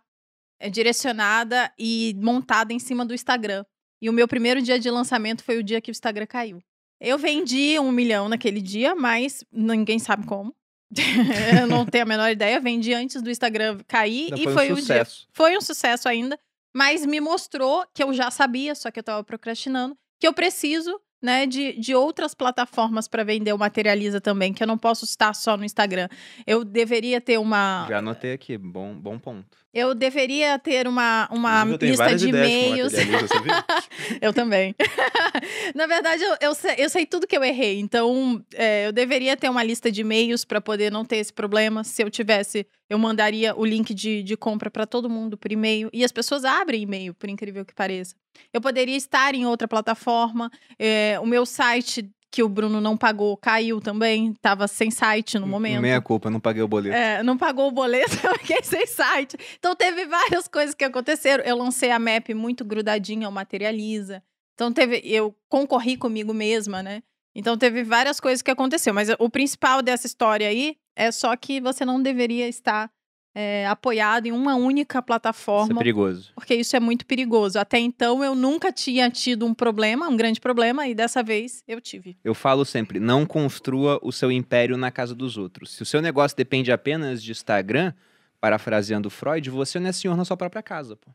[0.61, 3.65] é, direcionada e montada em cima do Instagram.
[4.03, 6.63] E o meu primeiro dia de lançamento foi o dia que o Instagram caiu.
[7.01, 10.55] Eu vendi um milhão naquele dia, mas ninguém sabe como.
[11.59, 12.61] eu não tenho a menor ideia.
[12.61, 14.83] Vendi antes do Instagram cair Ainda e foi, foi um o dia.
[14.83, 15.27] sucesso.
[15.33, 16.39] Foi um sucesso ainda,
[16.75, 21.01] mas me mostrou que eu já sabia, só que eu tava procrastinando, que eu preciso,
[21.27, 25.35] né, de, de outras plataformas para vender o Materializa também, que eu não posso estar
[25.35, 26.09] só no Instagram.
[26.47, 27.85] Eu deveria ter uma.
[27.89, 29.45] Já anotei aqui, bom, bom ponto.
[29.75, 32.93] Eu deveria ter uma, uma lista de e-mails.
[34.23, 34.75] Eu também.
[35.75, 37.79] Na verdade, eu, eu, sei, eu sei tudo que eu errei.
[37.79, 41.85] Então, é, eu deveria ter uma lista de e-mails para poder não ter esse problema.
[41.85, 45.91] Se eu tivesse, eu mandaria o link de, de compra para todo mundo por e-mail.
[45.93, 48.15] E as pessoas abrem e-mail, por incrível que pareça.
[48.53, 50.51] Eu poderia estar em outra plataforma.
[50.79, 54.35] é, o meu site, que o Bruno não pagou, caiu também.
[54.43, 55.81] Tava sem site no momento.
[55.81, 56.95] Meia culpa, não paguei o boleto.
[56.95, 59.37] É, não pagou o boleto, eu fiquei sem site.
[59.59, 61.43] Então teve várias coisas que aconteceram.
[61.45, 64.23] Eu lancei a map muito grudadinha ao Materializa.
[64.55, 67.03] Então teve, eu concorri comigo mesma, né?
[67.35, 68.93] Então teve várias coisas que aconteceu.
[68.93, 72.91] Mas o principal dessa história aí é só que você não deveria estar
[73.39, 76.33] é, apoiado em uma única Isso é plataforma perigoso.
[76.35, 77.59] porque isso é muito perigoso.
[77.59, 81.79] Até então eu nunca tinha tido um problema, um grande problema, e dessa vez eu
[81.79, 82.17] tive.
[82.25, 85.75] Eu falo sempre, não construa o seu império na casa dos outros.
[85.75, 87.93] Se o seu negócio depende apenas de Instagram,
[88.41, 91.11] parafraseando Freud, você não é senhor na sua própria casa, pô.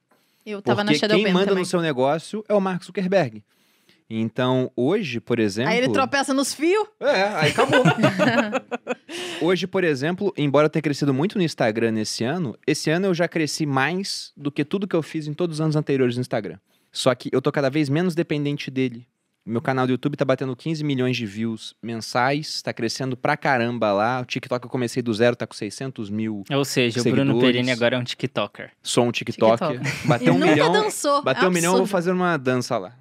[0.46, 1.62] Eu tava na Porque Shadow quem Band manda também.
[1.64, 3.44] no seu negócio é o Mark Zuckerberg.
[4.14, 5.72] Então, hoje, por exemplo...
[5.72, 6.86] Aí ele tropeça nos fios.
[7.00, 7.82] É, aí acabou.
[9.42, 13.14] Hoje, por exemplo, embora eu tenha crescido muito no Instagram nesse ano, esse ano eu
[13.14, 16.22] já cresci mais do que tudo que eu fiz em todos os anos anteriores no
[16.22, 16.58] Instagram.
[16.92, 19.08] Só que eu tô cada vez menos dependente dele.
[19.46, 23.92] Meu canal do YouTube tá batendo 15 milhões de views mensais, tá crescendo pra caramba
[23.92, 24.22] lá.
[24.22, 26.44] O TikTok eu comecei do zero, tá com 600 mil.
[26.52, 27.42] Ou seja, o Bruno Seguidores.
[27.42, 28.72] Perini agora é um TikToker.
[28.84, 29.80] Sou um TikToker.
[30.06, 30.72] Bateu Ele um nunca milhão.
[30.72, 31.24] dançou.
[31.24, 32.94] Bateu um milhão, eu vou fazer uma dança lá.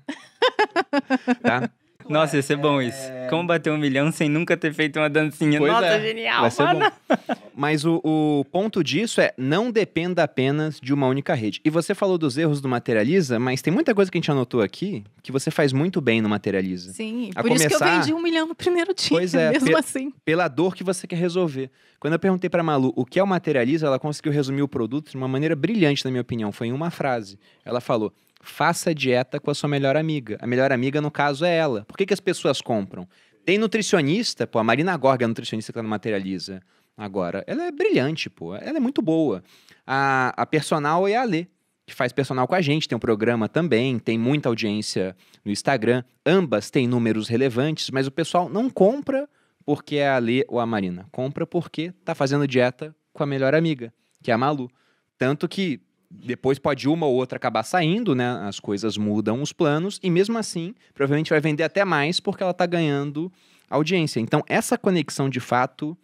[1.42, 1.70] Tá?
[2.08, 2.98] Nossa, ia ser bom isso.
[3.28, 5.58] Como bater um milhão sem nunca ter feito uma dancinha?
[5.60, 6.00] Pois Nossa, é.
[6.00, 6.80] genial, Vai ser mano.
[6.80, 7.16] bom.
[7.54, 11.60] Mas o, o ponto disso é não dependa apenas de uma única rede.
[11.64, 14.60] E você falou dos erros do Materializa, mas tem muita coisa que a gente anotou
[14.60, 16.92] aqui que você faz muito bem no Materializa.
[16.92, 19.50] Sim, A por isso que eu começar- vendi um milhão no primeiro dia, Pois é,
[19.52, 20.12] mesmo pe- assim.
[20.24, 21.70] Pela dor que você quer resolver.
[22.00, 25.10] Quando eu perguntei pra Malu o que é o Materializa, ela conseguiu resumir o produto
[25.10, 26.50] de uma maneira brilhante, na minha opinião.
[26.50, 27.38] Foi em uma frase.
[27.64, 30.38] Ela falou: faça dieta com a sua melhor amiga.
[30.40, 31.84] A melhor amiga, no caso, é ela.
[31.84, 33.06] Por que, que as pessoas compram?
[33.44, 36.62] Tem nutricionista, pô, a Marina Gorga é nutricionista que no Materializa
[36.96, 37.42] agora.
[37.46, 38.54] Ela é brilhante, pô.
[38.54, 39.42] Ela é muito boa.
[39.86, 41.46] A, a personal é a Lê,
[41.86, 46.04] que faz personal com a gente, tem um programa também, tem muita audiência no Instagram.
[46.24, 49.28] Ambas têm números relevantes, mas o pessoal não compra
[49.64, 51.06] porque é a Lê ou a Marina.
[51.10, 54.70] Compra porque tá fazendo dieta com a melhor amiga, que é a Malu.
[55.18, 55.80] Tanto que
[56.10, 58.28] depois pode uma ou outra acabar saindo, né?
[58.42, 62.52] As coisas mudam os planos, e mesmo assim, provavelmente vai vender até mais porque ela
[62.52, 63.32] tá ganhando
[63.68, 64.18] audiência.
[64.18, 65.96] Então, essa conexão de fato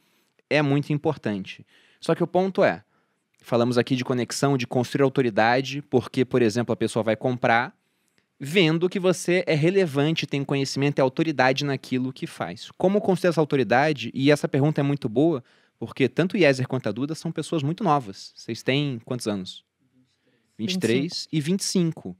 [0.48, 1.66] é muito importante.
[2.00, 2.84] Só que o ponto é,
[3.42, 7.74] falamos aqui de conexão, de construir autoridade, porque, por exemplo, a pessoa vai comprar
[8.38, 12.70] vendo que você é relevante, tem conhecimento e autoridade naquilo que faz.
[12.76, 14.10] Como construir essa autoridade?
[14.14, 15.42] E essa pergunta é muito boa,
[15.78, 18.32] porque tanto o Yezer quanto a Duda são pessoas muito novas.
[18.36, 19.64] Vocês têm quantos anos?
[20.58, 22.16] 23 e 25.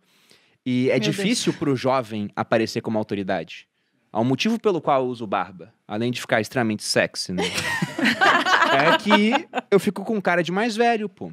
[0.65, 3.69] E é Meu difícil para o jovem aparecer como autoridade.
[4.13, 7.43] Há um motivo pelo qual eu uso barba, além de ficar extremamente sexy, né?
[8.73, 9.33] é que
[9.71, 11.31] eu fico com cara de mais velho, pô.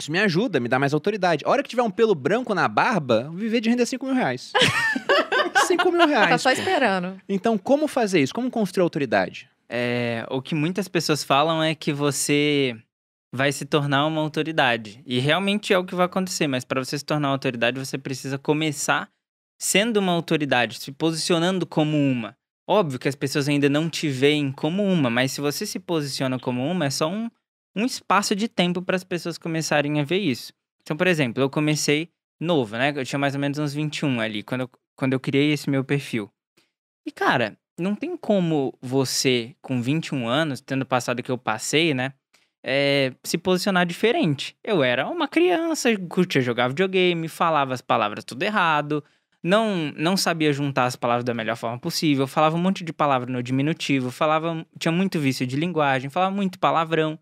[0.00, 1.44] Isso me ajuda, me dá mais autoridade.
[1.44, 4.04] A hora que tiver um pelo branco na barba, eu vou viver de render 5
[4.06, 4.52] mil reais.
[5.66, 6.42] 5 mil Tá reais.
[6.42, 6.58] só pô.
[6.58, 7.20] esperando.
[7.28, 8.34] Então, como fazer isso?
[8.34, 9.48] Como construir autoridade?
[9.68, 12.76] É, o que muitas pessoas falam é que você
[13.32, 15.02] vai se tornar uma autoridade.
[15.06, 17.96] E realmente é o que vai acontecer, mas para você se tornar uma autoridade, você
[17.96, 19.08] precisa começar
[19.58, 22.36] sendo uma autoridade, se posicionando como uma.
[22.68, 26.38] Óbvio que as pessoas ainda não te veem como uma, mas se você se posiciona
[26.38, 27.30] como uma, é só um,
[27.74, 30.52] um espaço de tempo para as pessoas começarem a ver isso.
[30.82, 32.08] Então, por exemplo, eu comecei
[32.40, 32.92] novo, né?
[32.94, 35.84] Eu tinha mais ou menos uns 21 ali, quando eu, quando eu criei esse meu
[35.84, 36.30] perfil.
[37.06, 41.94] E, cara, não tem como você, com 21 anos, tendo passado o que eu passei,
[41.94, 42.12] né?
[42.64, 44.56] É, se posicionar diferente.
[44.62, 49.02] Eu era uma criança, curtia jogar videogame, falava as palavras tudo errado,
[49.42, 53.30] não, não sabia juntar as palavras da melhor forma possível, falava um monte de palavra
[53.30, 57.18] no diminutivo, falava, tinha muito vício de linguagem, falava muito palavrão.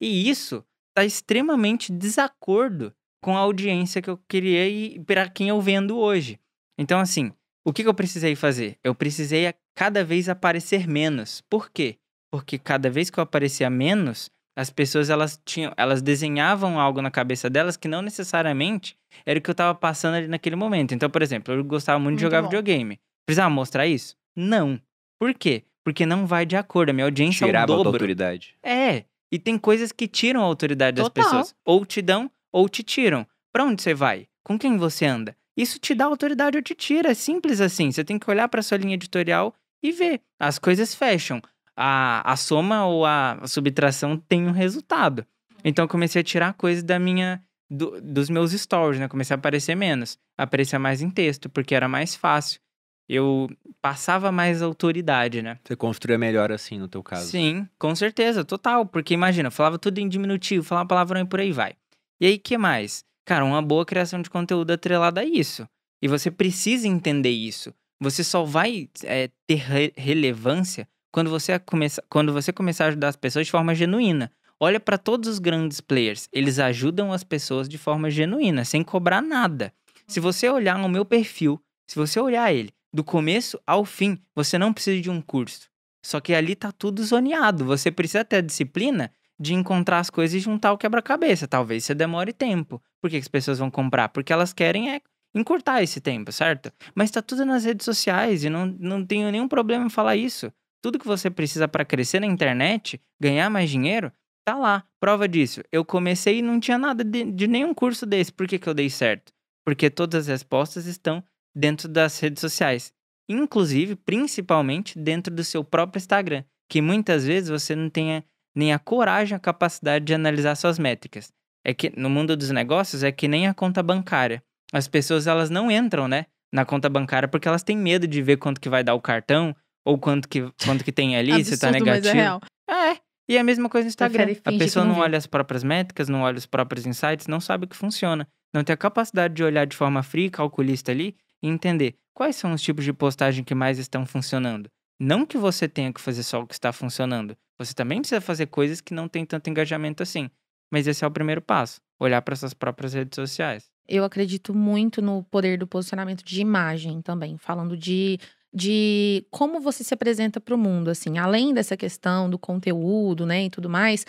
[0.00, 5.60] E isso está extremamente desacordo com a audiência que eu queria e para quem eu
[5.60, 6.38] vendo hoje.
[6.76, 7.32] Então, assim,
[7.64, 8.78] o que, que eu precisei fazer?
[8.82, 11.40] Eu precisei cada vez aparecer menos.
[11.48, 11.98] Por quê?
[12.30, 17.10] Porque cada vez que eu aparecia menos, as pessoas elas tinham, elas desenhavam algo na
[17.10, 20.94] cabeça delas que não necessariamente era o que eu tava passando ali naquele momento.
[20.94, 22.48] Então, por exemplo, eu gostava muito, muito de jogar bom.
[22.48, 23.00] videogame.
[23.26, 24.16] Precisava mostrar isso?
[24.36, 24.80] Não.
[25.18, 25.64] Por quê?
[25.84, 26.90] Porque não vai de acordo.
[26.90, 27.90] A minha audiência Tirava é o dobro.
[27.90, 28.56] a autoridade.
[28.62, 29.04] É.
[29.30, 31.10] E tem coisas que tiram a autoridade Total.
[31.10, 31.54] das pessoas.
[31.64, 33.26] Ou te dão, ou te tiram.
[33.52, 34.28] Pra onde você vai?
[34.44, 35.36] Com quem você anda?
[35.56, 37.10] Isso te dá autoridade ou te tira.
[37.10, 37.90] É simples assim.
[37.90, 40.20] Você tem que olhar pra sua linha editorial e ver.
[40.38, 41.40] As coisas fecham
[41.76, 45.26] a, a soma ou a subtração tem um resultado.
[45.64, 49.08] Então eu comecei a tirar coisas da minha do, dos meus stories, né?
[49.08, 52.60] Comecei a aparecer menos, aparecer mais em texto, porque era mais fácil.
[53.08, 53.48] Eu
[53.80, 55.58] passava mais autoridade, né?
[55.64, 57.30] Você construía melhor assim no teu caso.
[57.30, 58.86] Sim, com certeza, total.
[58.86, 61.74] Porque imagina, eu falava tudo em diminutivo, falava palavrão e por aí vai.
[62.20, 63.04] E aí, que mais?
[63.24, 65.66] Cara, uma boa criação de conteúdo atrelada a isso.
[66.00, 67.74] E você precisa entender isso.
[68.00, 73.08] Você só vai é, ter re relevância quando você, começa, quando você começar a ajudar
[73.08, 74.32] as pessoas de forma genuína.
[74.58, 79.20] Olha para todos os grandes players, eles ajudam as pessoas de forma genuína, sem cobrar
[79.20, 79.72] nada.
[80.06, 84.56] Se você olhar no meu perfil, se você olhar ele do começo ao fim, você
[84.58, 85.68] não precisa de um curso.
[86.04, 87.64] Só que ali tá tudo zoneado.
[87.64, 91.46] Você precisa ter a disciplina de encontrar as coisas e juntar o quebra-cabeça.
[91.46, 92.82] Talvez você demore tempo.
[93.00, 94.08] Por que as pessoas vão comprar?
[94.08, 95.00] Porque elas querem é
[95.34, 96.72] encurtar esse tempo, certo?
[96.94, 100.52] Mas tá tudo nas redes sociais e não, não tenho nenhum problema em falar isso.
[100.82, 104.12] Tudo que você precisa para crescer na internet, ganhar mais dinheiro,
[104.44, 104.84] tá lá.
[105.00, 105.62] Prova disso.
[105.70, 108.32] Eu comecei e não tinha nada de, de nenhum curso desse.
[108.32, 109.32] Por que, que eu dei certo?
[109.64, 111.22] Porque todas as respostas estão
[111.54, 112.92] dentro das redes sociais.
[113.28, 118.24] Inclusive, principalmente dentro do seu próprio Instagram, que muitas vezes você não tenha
[118.54, 121.32] nem a coragem, a capacidade de analisar suas métricas.
[121.64, 124.42] É que no mundo dos negócios é que nem a conta bancária.
[124.72, 128.36] As pessoas elas não entram, né, na conta bancária porque elas têm medo de ver
[128.36, 129.54] quanto que vai dar o cartão,
[129.84, 132.08] ou quanto que, quanto que tem ali, se tá Absurdo, mas negativo.
[132.08, 132.40] é real.
[132.68, 132.96] É,
[133.28, 134.26] e é a mesma coisa no Instagram.
[134.44, 137.64] A pessoa não não olha as próprias métricas, não olha os próprios insights, não sabe
[137.64, 138.26] o que funciona.
[138.54, 142.52] Não tem a capacidade de olhar de forma fria, calculista ali e entender quais são
[142.52, 144.68] os tipos de postagem que mais estão funcionando.
[145.00, 147.36] Não que você tenha que fazer só o que está funcionando.
[147.58, 150.30] Você também precisa fazer coisas que não tem tanto engajamento assim.
[150.70, 151.80] Mas esse é o primeiro passo.
[151.98, 153.64] Olhar para suas próprias redes sociais.
[153.88, 158.18] Eu acredito muito no poder do posicionamento de imagem também, falando de,
[158.54, 163.44] de como você se apresenta para o mundo, assim, além dessa questão do conteúdo, né,
[163.46, 164.04] e tudo mais.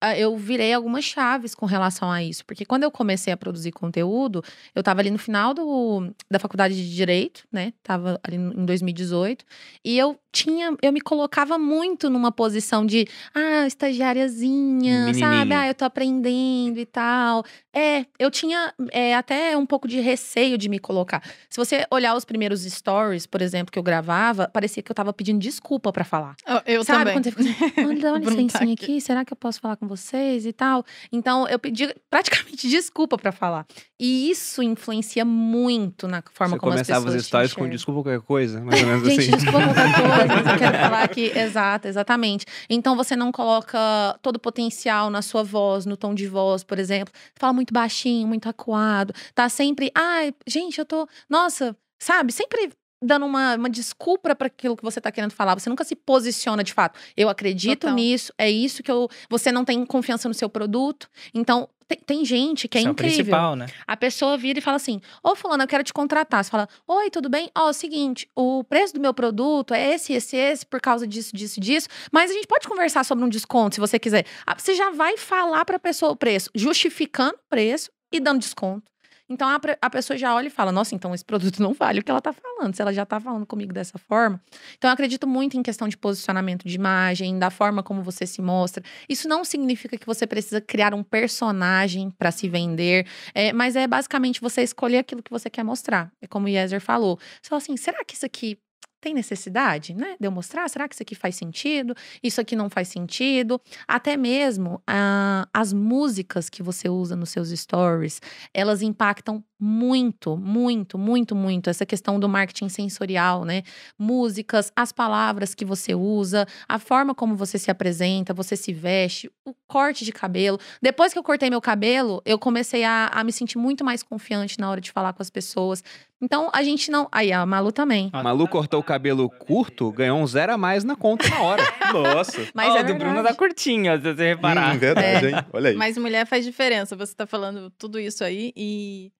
[0.00, 3.72] Ah, Eu virei algumas chaves com relação a isso, porque quando eu comecei a produzir
[3.72, 4.42] conteúdo,
[4.74, 7.72] eu estava ali no final do, da faculdade de direito, né?
[7.82, 9.44] Tava ali em 2018,
[9.84, 15.52] e eu tinha, eu me colocava muito numa posição de, ah, estagiáriazinha, sabe?
[15.54, 17.44] Ah, eu tô aprendendo e tal.
[17.72, 21.22] É, eu tinha é, até um pouco de receio de me colocar.
[21.48, 25.12] Se você olhar os primeiros stories, por exemplo, que eu gravava, parecia que eu tava
[25.12, 26.34] pedindo desculpa pra falar.
[26.46, 27.14] Eu, eu Sabe também.
[27.14, 28.84] quando você fica assim, "Olha, dá uma licencinha aqui.
[28.84, 30.84] aqui, será que eu posso falar com vocês e tal?
[31.10, 33.66] Então, eu pedi praticamente desculpa pra falar.
[33.98, 37.60] E isso influencia muito na forma Você como as começava pessoas os stories te com
[37.62, 37.76] enxergam.
[37.76, 39.30] desculpa qualquer coisa, mais ou menos Gente, assim.
[39.32, 41.32] desculpa qualquer coisa, mas eu quero falar aqui.
[41.36, 42.46] Exato, exatamente.
[42.70, 43.78] Então você não coloca
[44.22, 47.12] todo o potencial na sua voz, no tom de voz, por exemplo.
[47.34, 49.12] Fala muito baixinho, muito acuado.
[49.34, 51.08] Tá sempre, ai, gente, eu tô.
[51.28, 52.32] Nossa, sabe?
[52.32, 52.70] Sempre
[53.02, 55.58] dando uma, uma desculpa para aquilo que você tá querendo falar.
[55.58, 56.98] Você nunca se posiciona de fato.
[57.16, 57.94] Eu acredito Total.
[57.94, 59.08] nisso, é isso que eu.
[59.30, 61.08] Você não tem confiança no seu produto.
[61.32, 63.16] Então, tem, tem gente que é Isso é o incrível.
[63.16, 63.66] principal, né?
[63.86, 66.44] A pessoa vira e fala assim: Ô, Fulano, eu quero te contratar.
[66.44, 67.50] Você fala: Oi, tudo bem?
[67.56, 71.06] Ó, é o seguinte, o preço do meu produto é esse, esse, esse, por causa
[71.06, 71.88] disso, disso, disso.
[72.12, 74.26] Mas a gente pode conversar sobre um desconto, se você quiser.
[74.46, 78.90] Ah, Você já vai falar pra pessoa o preço, justificando o preço e dando desconto.
[79.28, 82.04] Então a, a pessoa já olha e fala: Nossa, então esse produto não vale o
[82.04, 84.40] que ela tá falando, se ela já tá falando comigo dessa forma.
[84.76, 88.40] Então eu acredito muito em questão de posicionamento de imagem, da forma como você se
[88.40, 88.82] mostra.
[89.08, 93.86] Isso não significa que você precisa criar um personagem para se vender, é, mas é
[93.86, 96.10] basicamente você escolher aquilo que você quer mostrar.
[96.22, 97.18] É como o Yezer falou.
[97.42, 98.58] Você fala assim: será que isso aqui
[99.00, 100.16] tem necessidade, né?
[100.18, 101.94] De eu mostrar, será que isso aqui faz sentido?
[102.22, 103.60] Isso aqui não faz sentido?
[103.86, 108.20] Até mesmo ah, as músicas que você usa nos seus stories,
[108.52, 113.62] elas impactam muito, muito, muito, muito essa questão do marketing sensorial, né?
[113.98, 119.30] Músicas, as palavras que você usa, a forma como você se apresenta, você se veste,
[119.44, 120.58] o corte de cabelo.
[120.80, 124.58] Depois que eu cortei meu cabelo, eu comecei a, a me sentir muito mais confiante
[124.60, 125.82] na hora de falar com as pessoas.
[126.20, 127.08] Então a gente não.
[127.12, 128.10] Aí a Malu também.
[128.12, 131.62] A Malu cortou o cabelo curto, ganhou um zero a mais na conta na hora.
[131.92, 132.48] Nossa.
[132.52, 134.74] Mas Ó, é do Bruno tá curtinho, ó, se você reparar.
[134.74, 135.34] Hum, verdade, hein?
[135.52, 135.76] Olha aí.
[135.76, 136.96] Mas mulher faz diferença.
[136.96, 139.12] Você tá falando tudo isso aí e.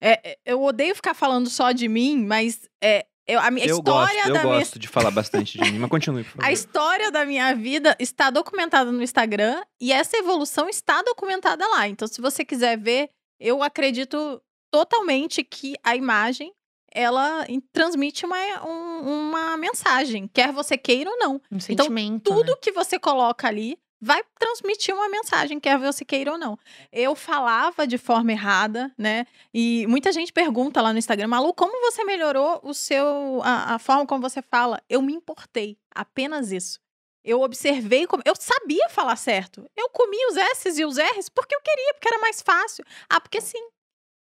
[0.00, 3.78] É, é, eu odeio ficar falando só de mim, mas é, eu, a minha eu
[3.78, 6.44] história gosto, eu da minha gosto de falar bastante de mim, mas continue, por favor.
[6.44, 11.88] A história da minha vida está documentada no Instagram e essa evolução está documentada lá.
[11.88, 13.08] Então, se você quiser ver,
[13.40, 14.40] eu acredito
[14.80, 16.52] totalmente que a imagem
[16.92, 21.34] ela transmite uma, um- uma mensagem, quer você queira ou não.
[21.50, 22.30] Um Então, sentimento.
[22.30, 22.36] né?
[22.36, 26.58] Tudo que você coloca ali vai transmitir uma mensagem, quer você queira ou não.
[26.92, 29.26] Eu falava de forma errada, né?
[29.52, 33.78] E muita gente pergunta lá no Instagram, Malu, como você melhorou o seu a, a
[33.78, 34.80] forma como você fala?
[34.88, 36.78] Eu me importei, apenas isso.
[37.24, 39.68] Eu observei como eu sabia falar certo.
[39.76, 42.84] Eu comia os S's e os R's porque eu queria, porque era mais fácil.
[43.08, 43.66] Ah, porque sim.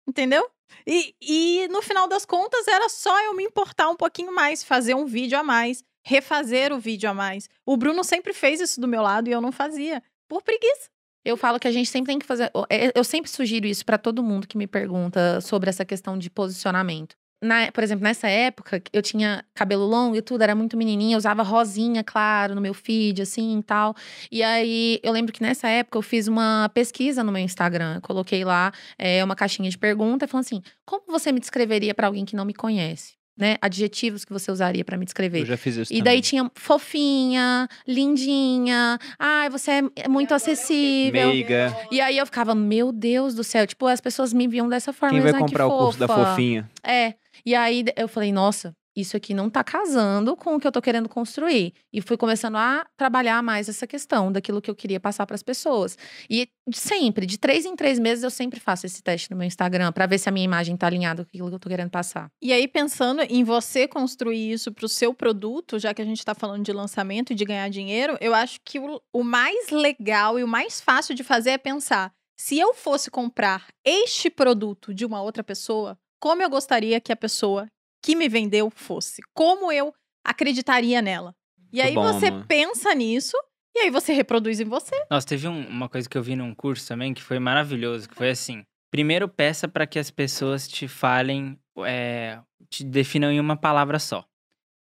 [0.07, 0.49] Entendeu?
[0.85, 4.95] E, e no final das contas era só eu me importar um pouquinho mais, fazer
[4.95, 7.49] um vídeo a mais, refazer o vídeo a mais.
[7.65, 10.01] O Bruno sempre fez isso do meu lado e eu não fazia.
[10.27, 10.89] Por preguiça.
[11.25, 12.51] Eu falo que a gente sempre tem que fazer.
[12.69, 16.29] é, Eu sempre sugiro isso pra todo mundo que me pergunta sobre essa questão de
[16.29, 17.15] posicionamento.
[17.43, 21.17] Na- por exemplo, nessa época, eu tinha cabelo longo e tudo, era muito menininha, eu
[21.17, 23.93] usava rosinha, claro, no meu feed, assim e tal.
[24.31, 27.95] E aí, eu lembro que nessa época eu fiz uma pesquisa no meu Instagram.
[27.95, 32.07] Eu coloquei lá é, uma caixinha de pergunta, falando assim: como você me descreveria pra
[32.07, 33.13] alguém que não me conhece?
[33.35, 33.55] Né?
[33.59, 35.39] Adjetivos que você usaria pra me descrever.
[35.39, 36.03] Eu já fiz isso E também.
[36.03, 41.29] daí tinha fofinha, lindinha, ai, você é- muito acessível.
[41.29, 41.75] Meiga.
[41.91, 45.13] E aí eu ficava, meu Deus do céu, tipo, as pessoas me viam dessa forma.
[45.19, 46.69] Quem vai comprar o curso da fofinha?
[46.83, 47.15] É.
[47.45, 50.81] E aí eu falei, nossa, isso aqui não tá casando com o que eu tô
[50.81, 51.73] querendo construir.
[51.91, 55.41] E fui começando a trabalhar mais essa questão daquilo que eu queria passar para as
[55.41, 55.97] pessoas.
[56.29, 59.91] E sempre, de três em três meses, eu sempre faço esse teste no meu Instagram
[59.91, 62.29] pra ver se a minha imagem tá alinhada com aquilo que eu tô querendo passar.
[62.41, 66.19] E aí, pensando em você construir isso para o seu produto, já que a gente
[66.19, 70.37] está falando de lançamento e de ganhar dinheiro, eu acho que o, o mais legal
[70.37, 75.05] e o mais fácil de fazer é pensar: se eu fosse comprar este produto de
[75.05, 77.67] uma outra pessoa, como eu gostaria que a pessoa
[78.01, 79.21] que me vendeu fosse?
[79.33, 79.93] Como eu
[80.25, 81.35] acreditaria nela?
[81.69, 82.45] E Muito aí bom, você amor.
[82.47, 83.35] pensa nisso
[83.75, 84.95] e aí você reproduz em você.
[85.11, 88.15] Nossa, teve um- uma coisa que eu vi num curso também que foi maravilhoso, que
[88.15, 88.63] foi assim.
[88.89, 94.23] Primeiro peça para que as pessoas te falem, é, te definam em uma palavra só.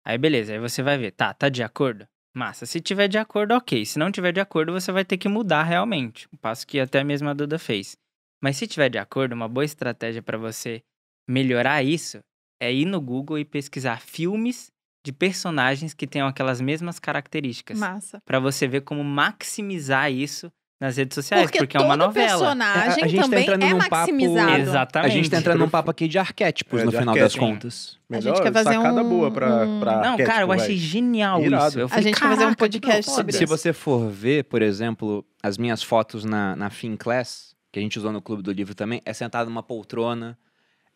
[0.06, 2.08] Aí beleza, aí você vai ver, tá, tá de acordo?
[2.36, 3.84] Massa, se tiver de acordo, ok.
[3.88, 6.28] Se não tiver de acordo, você vai ter que mudar realmente.
[6.32, 7.98] O passo que até mesmo a Duda fez.
[8.40, 10.84] Mas se tiver de acordo, uma boa estratégia para você
[11.28, 12.20] melhorar isso
[12.62, 14.72] é ir no Google e pesquisar filmes
[15.06, 18.20] de personagens que tenham aquelas mesmas características Massa.
[18.26, 20.50] Pra você ver como maximizar isso
[20.80, 22.28] nas redes sociais, Porque, porque, é uma novela.
[22.30, 24.52] personagem A- a gente tá também entrando é num papo- maximizado.
[24.62, 25.12] Exatamente.
[25.12, 27.46] A gente tá entrando num papo aqui de arquétipos, É, no de final das arquétipo.
[27.46, 28.00] contas.
[28.10, 30.78] A gente Melhor quer fazer sacada um- boa pra, um- pra Não, cara, eu achei
[30.78, 31.68] genial Irado.
[31.70, 31.80] isso.
[31.80, 33.58] Eu A falei, gente vai fazer um "Caraca, que podcast foda." sobre Se isso.
[33.58, 37.98] você for ver, por exemplo, as minhas fotos na, na Fin Class, que a gente
[37.98, 40.38] usou no Clube do Livro também, é sentado numa poltrona,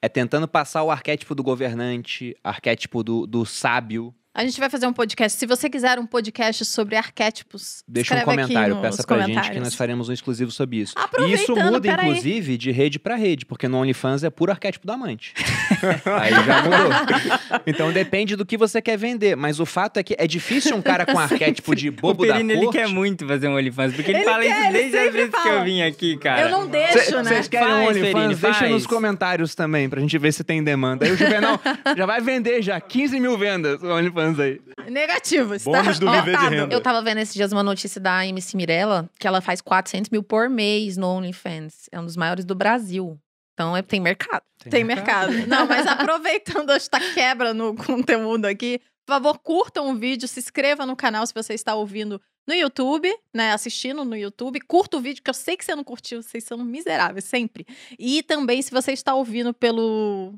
[0.02, 4.14] é tentando passar o arquétipo do governante, arquétipo do, do sábio.
[4.38, 5.36] A gente vai fazer um podcast.
[5.38, 9.50] Se você quiser um podcast sobre arquétipos, Deixa um aqui comentário, nos peça pra gente
[9.52, 10.94] que nós faremos um exclusivo sobre isso.
[11.20, 14.94] E isso muda, inclusive, de rede pra rede, porque no OnlyFans é puro arquétipo do
[14.94, 15.34] amante.
[16.22, 17.62] Aí já mudou.
[17.66, 19.36] Então depende do que você quer vender.
[19.36, 22.34] Mas o fato é que é difícil um cara com arquétipo de O bobo da
[22.34, 22.78] Perino, ele corte.
[22.78, 25.18] quer muito fazer um OnlyFans, porque ele, Ele fala quer, isso ele desde as sempre
[25.26, 26.42] vezes que eu vim aqui, cara.
[26.42, 27.24] Eu não deixo, Cê- né?
[27.24, 28.14] Vocês querem um Faz, OnlyFans?
[28.14, 28.72] Perine, Deixa faz.
[28.72, 31.06] nos comentários também, pra gente ver se tem demanda.
[31.08, 31.60] Aí o Juvenal
[31.98, 33.88] já vai vender já 15 mil vendas o
[34.28, 34.90] OnlyFans aí.
[34.92, 36.74] Negativo, está Bônus do viver de renda.
[36.74, 40.24] Eu tava vendo esses dias uma notícia da MC Mirella, que ela faz 400 mil
[40.24, 41.90] por mês no OnlyFans.
[41.92, 43.20] É um dos maiores do Brasil.
[43.54, 44.44] Então é- tem mercado.
[44.70, 45.32] Tem mercado.
[45.48, 50.86] Não, mas aproveitando esta quebra no conteúdo aqui, por favor, curtam o vídeo, se inscreva
[50.86, 53.52] no canal se você está ouvindo no YouTube, né?
[53.52, 54.60] Assistindo no YouTube.
[54.62, 57.66] Curta o vídeo, que eu sei que você não curtiu, vocês são miseráveis, sempre.
[57.98, 60.34] E também, se você está ouvindo pelo.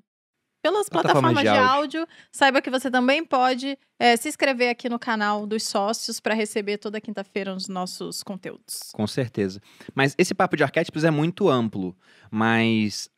[0.62, 2.02] Pelas Plataforma plataformas de de, áudio.
[2.02, 6.34] áudio, saiba que você também pode eh, se inscrever aqui no canal dos sócios para
[6.34, 8.92] receber toda quinta-feira os nossos conteúdos.
[8.92, 9.62] Com certeza.
[9.96, 11.96] Mas esse papo de arquétipos é muito amplo.
[12.30, 13.10] Mas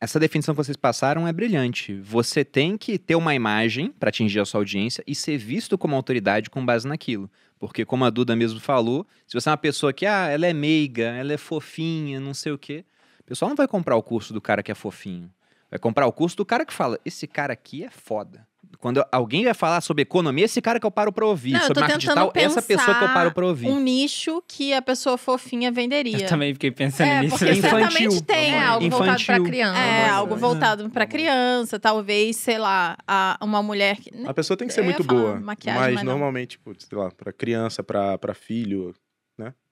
[0.00, 2.00] essa definição que vocês passaram é brilhante.
[2.00, 5.94] Você tem que ter uma imagem para atingir a sua audiência e ser visto como
[5.94, 7.30] autoridade com base naquilo.
[7.58, 10.54] Porque, como a Duda mesmo falou, se você é uma pessoa que, ah, ela é
[10.54, 12.84] meiga, ela é fofinha, não sei o quê,
[13.20, 15.30] o pessoal não vai comprar o curso do cara que é fofinho.
[15.70, 18.46] Vai comprar o curso do cara que fala, esse cara aqui é foda.
[18.78, 21.52] Quando alguém vai falar sobre economia, esse cara que eu paro pra ouvir.
[21.52, 23.68] Não, eu sobre tô marketing tentando digital, essa pessoa que eu paro pra ouvir.
[23.68, 26.20] Um nicho que a pessoa fofinha venderia.
[26.24, 27.36] Eu também fiquei pensando É, nisso.
[27.36, 27.78] porque Infantil.
[27.88, 28.54] certamente tem.
[28.54, 29.26] É algo voltado Infantil.
[29.26, 29.78] pra criança.
[29.80, 30.38] É, Nossa, algo é.
[30.38, 34.10] voltado pra criança, talvez, sei lá, a, uma mulher que.
[34.24, 35.38] A pessoa tem que ser muito boa.
[35.40, 38.94] maquiagem, mas, mas normalmente, tipo, sei lá, pra criança, pra, pra filho,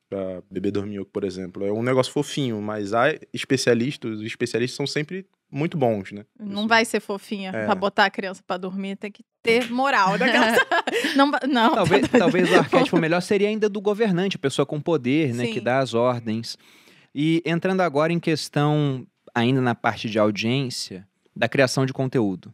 [0.08, 1.66] Pra bebê dorminhoco, por exemplo.
[1.66, 6.24] É um negócio fofinho, mas há especialistas, os especialistas são sempre muito bons, né?
[6.38, 7.64] Não Isso- vai ser fofinha É.
[7.66, 10.16] pra botar a criança pra dormir, tem que ter moral.
[10.16, 10.56] daquela-
[11.16, 11.74] não, va- não.
[11.74, 15.46] Talvez, tá talvez o arquétipo melhor seria ainda do governante, a pessoa com poder, né,
[15.46, 15.62] que Sim.
[15.62, 16.56] dá as ordens.
[17.14, 21.06] E entrando agora em questão, ainda na parte de audiência,
[21.36, 22.52] da criação de conteúdo.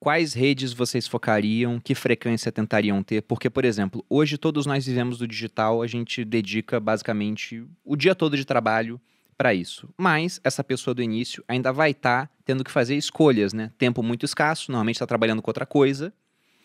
[0.00, 1.78] Quais redes vocês focariam?
[1.78, 3.20] Que frequência tentariam ter?
[3.20, 8.14] Porque, por exemplo, hoje todos nós vivemos do digital, a gente dedica basicamente o dia
[8.14, 8.98] todo de trabalho
[9.36, 9.90] para isso.
[9.98, 13.72] Mas essa pessoa do início ainda vai estar tendo que fazer escolhas, né?
[13.76, 16.10] Tempo muito escasso, normalmente está trabalhando com outra coisa,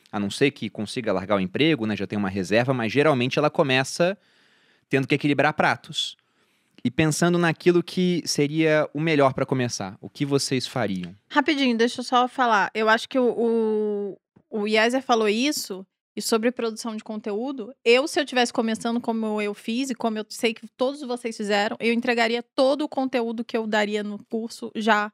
[0.09, 1.93] a não ser que consiga largar o emprego, né?
[1.93, 4.17] Já tem uma reserva, mas geralmente ela começa
[4.89, 6.15] tendo que equilibrar pratos.
[6.85, 11.15] E pensando naquilo que seria o melhor para começar, o que vocês fariam?
[11.27, 12.69] Rapidinho, deixa eu só falar.
[12.75, 14.17] Eu acho que o,
[14.51, 15.83] o, o Yeser falou isso,
[16.15, 17.73] e sobre produção de conteúdo.
[17.83, 21.35] Eu, se eu tivesse começando como eu fiz, e como eu sei que todos vocês
[21.35, 25.11] fizeram, eu entregaria todo o conteúdo que eu daria no curso já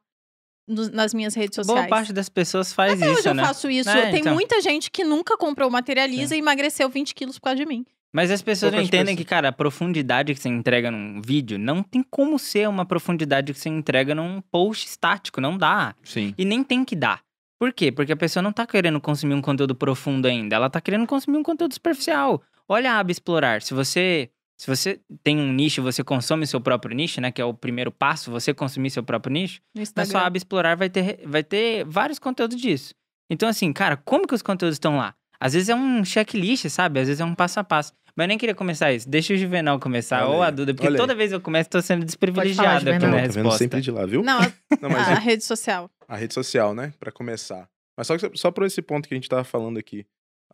[0.68, 1.80] nas minhas redes sociais.
[1.80, 3.44] Boa parte das pessoas faz Até isso, hoje eu né?
[3.44, 3.90] faço isso.
[3.90, 4.34] É, Tem então.
[4.34, 7.84] muita gente que nunca comprou materializa e emagreceu 20 quilos por causa de mim.
[8.12, 9.16] Mas as pessoas não entendem pessoas.
[9.16, 13.52] que, cara, a profundidade que você entrega num vídeo não tem como ser uma profundidade
[13.52, 15.94] que você entrega num post estático, não dá.
[16.04, 16.34] Sim.
[16.36, 17.22] E nem tem que dar.
[17.58, 17.90] Por quê?
[17.90, 21.38] Porque a pessoa não tá querendo consumir um conteúdo profundo ainda, ela tá querendo consumir
[21.38, 22.42] um conteúdo superficial.
[22.68, 23.62] Olha a aba explorar.
[23.62, 27.44] Se você se você tem um nicho, você consome seu próprio nicho, né, que é
[27.44, 29.60] o primeiro passo, você consumir seu próprio nicho,
[29.96, 32.94] na sua aba explorar vai ter vai ter vários conteúdos disso.
[33.30, 35.14] Então assim, cara, como que os conteúdos estão lá?
[35.42, 37.00] Às vezes é um checklist, sabe?
[37.00, 37.92] Às vezes é um passo a passo.
[38.16, 39.08] Mas eu nem queria começar isso.
[39.08, 41.00] Deixa o Juvenal começar, Olha ou a Duda, porque olha aí.
[41.00, 43.10] toda vez eu começo, tô sendo desprivilegiado aqui Juvenal.
[43.10, 43.58] na Tá vendo resposta.
[43.58, 44.22] sempre de lá, viu?
[44.22, 44.38] Não,
[44.82, 45.90] Não, mas a rede social.
[46.06, 46.92] a rede social, né?
[47.00, 47.68] Pra começar.
[47.96, 50.04] Mas só, que- só por esse ponto que a gente tava falando aqui,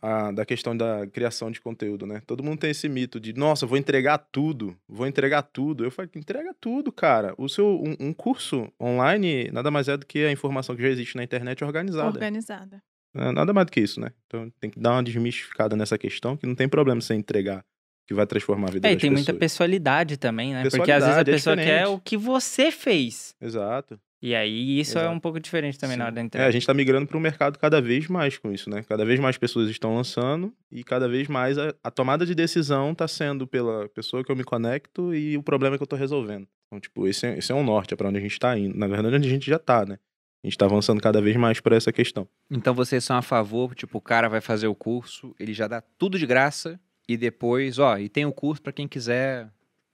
[0.01, 2.21] a- da questão da criação de conteúdo, né?
[2.25, 5.83] Todo mundo tem esse mito de, nossa, vou entregar tudo, vou entregar tudo.
[5.83, 7.33] Eu falo, entrega tudo, cara.
[7.37, 10.87] O seu um, um curso online nada mais é do que a informação que já
[10.87, 12.07] existe na internet organizada.
[12.07, 12.81] Organizada.
[13.15, 14.11] É, Nada mais do que isso, né?
[14.27, 17.63] Então tem que dar uma desmistificada nessa questão, que não tem problema você entregar
[18.07, 19.39] que vai transformar a vida É, e das tem muita pessoas.
[19.39, 20.63] pessoalidade também, né?
[20.69, 21.87] Porque às vezes a é pessoa quer diferente.
[21.89, 23.35] o que você fez.
[23.39, 23.99] Exato.
[24.21, 25.15] E aí isso é Exato.
[25.15, 26.05] um pouco diferente também na Sim.
[26.07, 26.47] hora da É, entrega.
[26.47, 28.83] a gente tá migrando para um mercado cada vez mais com isso, né?
[28.89, 32.93] Cada vez mais pessoas estão lançando e cada vez mais a, a tomada de decisão
[32.95, 36.47] tá sendo pela pessoa que eu me conecto e o problema que eu tô resolvendo.
[36.67, 38.75] Então, tipo, esse é, esse é um norte, é pra onde a gente tá indo.
[38.77, 39.97] Na verdade, onde a gente já tá, né?
[40.43, 42.27] A gente tá avançando cada vez mais por essa questão.
[42.49, 45.81] Então vocês são a favor, tipo, o cara vai fazer o curso, ele já dá
[45.81, 49.49] tudo de graça e depois, ó, e tem o curso pra quem quiser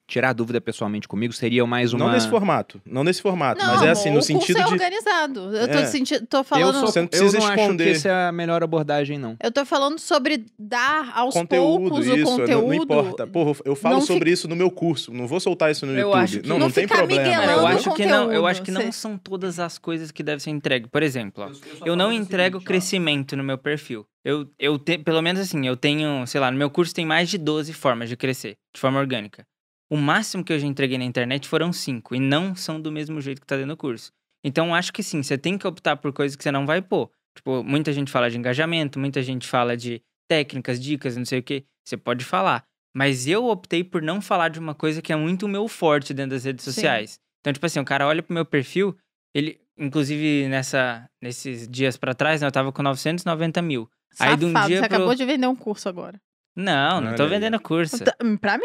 [0.08, 3.82] tirar dúvida pessoalmente comigo, seria mais uma Não nesse formato, não nesse formato, Não, mas
[3.84, 4.82] é assim, no sentido o curso de.
[4.84, 5.40] é organizado.
[5.56, 5.86] Eu tô, É.
[5.88, 6.74] senti- tô Eu, falando...
[6.80, 7.92] sou, Você não eu precisa não acho que esconder.
[7.96, 9.36] essa é a melhor abordagem, não.
[9.42, 12.68] Eu tô falando sobre dar aos Conteúdo, poucos isso, o não- conteúdo.
[12.68, 13.26] não, importa.
[13.28, 16.00] Porra, eu falo não sobre isso no meu curso, não vou soltar isso no Eu
[16.10, 16.20] YouTube.
[16.22, 17.28] acho que não, não não tem problema.
[17.52, 20.52] eu acho que não, eu acho que não são todas as coisas que devem ser
[20.52, 20.90] entregues.
[20.92, 24.06] Por exemplo, ó, eu não entrego crescimento no meu perfil.
[24.24, 27.30] Eu, eu te, pelo menos assim, eu tenho, sei lá, no meu curso tem mais
[27.30, 29.46] de 12 formas de crescer, de forma orgânica.
[29.90, 33.22] O máximo que eu já entreguei na internet foram cinco, e não são do mesmo
[33.22, 34.12] jeito que tá dentro do curso.
[34.44, 37.10] Então, acho que sim, você tem que optar por coisas que você não vai pôr.
[37.36, 41.44] Tipo, muita gente fala de engajamento, muita gente fala de técnicas, dicas, não sei o
[41.44, 41.66] que.
[41.86, 42.64] Você pode falar.
[42.96, 46.14] Mas eu optei por não falar de uma coisa que é muito o meu forte
[46.14, 46.72] dentro das redes Sim.
[46.72, 47.20] sociais.
[47.42, 48.96] Então, tipo assim, o cara olha pro meu perfil,
[49.36, 53.90] ele, inclusive nessa, nesses dias pra trás, né, eu tava com 990 mil.
[54.20, 56.20] Aí de um Safado, dia você pro- acabou de vender um curso agora.
[56.56, 57.40] Não, não tô Olha aí.
[57.40, 58.02] vendendo curso.
[58.04, 58.64] Tá- Pra mim,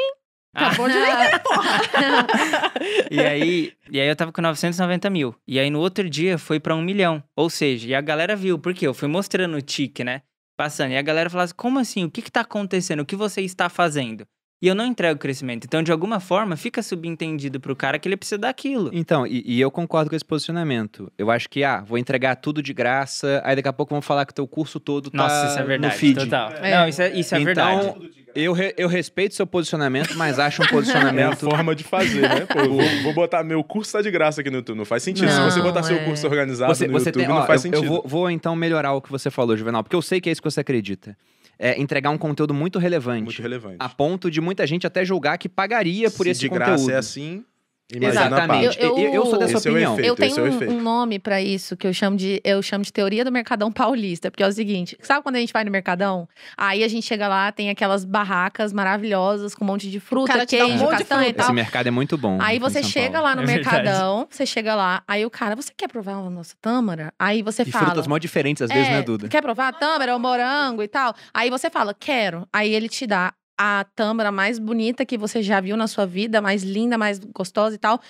[0.52, 1.80] Ah, acabou de vender, porra.
[3.10, 5.34] e aí, e aí eu tava com 990 mil.
[5.46, 7.22] E aí no outro dia foi pra um milhão.
[7.36, 10.22] Ou seja, e a galera viu, porque eu fui mostrando o tique, né?
[10.56, 10.92] Passando.
[10.92, 12.04] E a galera falava assim: como assim?
[12.04, 13.00] O que que tá acontecendo?
[13.00, 14.26] O que você está fazendo?
[14.62, 15.64] E eu não entrego crescimento.
[15.64, 18.90] Então, de alguma forma, fica subentendido pro cara que ele precisa daquilo.
[18.92, 21.10] Então, e, e eu concordo com esse posicionamento.
[21.16, 24.26] Eu acho que, ah, vou entregar tudo de graça, aí daqui a pouco vão falar
[24.26, 25.94] que o teu curso todo tá Nossa, isso é verdade.
[25.94, 26.18] no feed.
[26.24, 26.52] Total.
[26.60, 26.76] É.
[26.78, 28.10] Não, isso é, isso é Então, verdade.
[28.32, 31.36] Eu, re- eu respeito seu posicionamento, mas acho um É a posicionamento...
[31.50, 32.46] forma de fazer, né?
[32.46, 34.76] Pô, vou, vou botar meu curso tá de graça aqui no YouTube.
[34.78, 35.28] Não faz sentido.
[35.28, 36.04] Se Não, você botar seu é.
[36.04, 37.84] curso organizado Você, no você YouTube, tem, não ó, faz eu, sentido.
[37.84, 40.32] eu vou, vou, então melhorar o que você falou, Juvenal, porque eu sei que é
[40.32, 41.16] isso que você acredita.
[41.62, 43.24] É entregar um conteúdo muito relevante.
[43.24, 43.76] Muito relevante.
[43.78, 46.68] A ponto de muita gente até julgar que pagaria por Se esse de conteúdo.
[46.68, 47.44] graça é assim,
[47.92, 48.78] imagina Exatamente.
[48.80, 49.92] Eu- Eu, eu sou dessa é opinião.
[49.94, 50.08] efeito.
[50.08, 52.92] Eu tenho é um, um nome pra isso que eu chamo de eu chamo de
[52.92, 56.28] teoria do mercadão paulista, porque é o seguinte, sabe quando a gente vai no mercadão,
[56.56, 60.46] aí a gente chega lá, tem aquelas barracas maravilhosas com um monte de fruta, um
[60.46, 60.94] queijo, de castanha e fruta.
[61.30, 61.52] Esse tal.
[61.54, 62.38] mercado é muito bom.
[62.40, 63.28] Aí você chega Paulo.
[63.28, 66.54] lá no É mercadão, você chega lá, aí o cara, você quer provar a nossa
[66.60, 67.12] tâmara?
[67.18, 67.86] Aí você E fala.
[67.86, 69.28] frutas mó diferentes, às vezes, é, né, Duda?
[69.28, 71.14] Quer provar a tâmara, o morango e tal?
[71.32, 72.46] Aí você fala, quero.
[72.52, 73.32] Aí ele te dá
[73.62, 77.74] a tâmara mais bonita que você já viu na sua vida, mais linda, mais gostosa
[77.74, 78.00] e tal.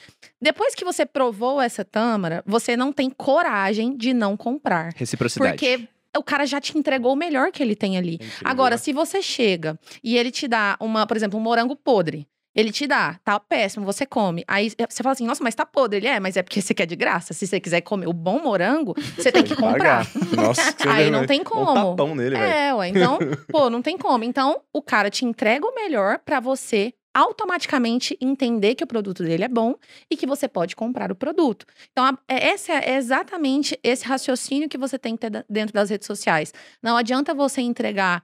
[0.41, 4.93] Depois que você provou essa tâmara, você não tem coragem de não comprar.
[4.95, 5.51] Reciprocidade.
[5.51, 8.21] Porque o cara já te entregou o melhor que ele tem ali.
[8.45, 12.29] Agora, se você chega e ele te dá uma, por exemplo, um morango podre.
[12.55, 14.45] Ele te dá, tá péssimo, você come.
[14.49, 15.99] Aí você fala assim, nossa, mas tá podre.
[15.99, 17.33] Ele é, mas é porque você quer de graça.
[17.33, 20.05] Se você quiser comer o bom morango, você tem que comprar.
[20.37, 21.71] Nossa, que Aí não tem como.
[21.71, 22.37] Um tapão nele.
[22.37, 22.89] É, ué.
[22.89, 23.19] Então,
[23.53, 24.25] pô, não tem como.
[24.25, 29.43] Então, o cara te entrega o melhor pra você automaticamente entender que o produto dele
[29.45, 29.75] é bom
[30.11, 31.67] e que você pode comprar o produto.
[31.91, 35.91] Então, a- é, esse é exatamente esse raciocínio que você tem que ter dentro das
[35.91, 36.53] redes sociais.
[36.83, 38.23] Não adianta você entregar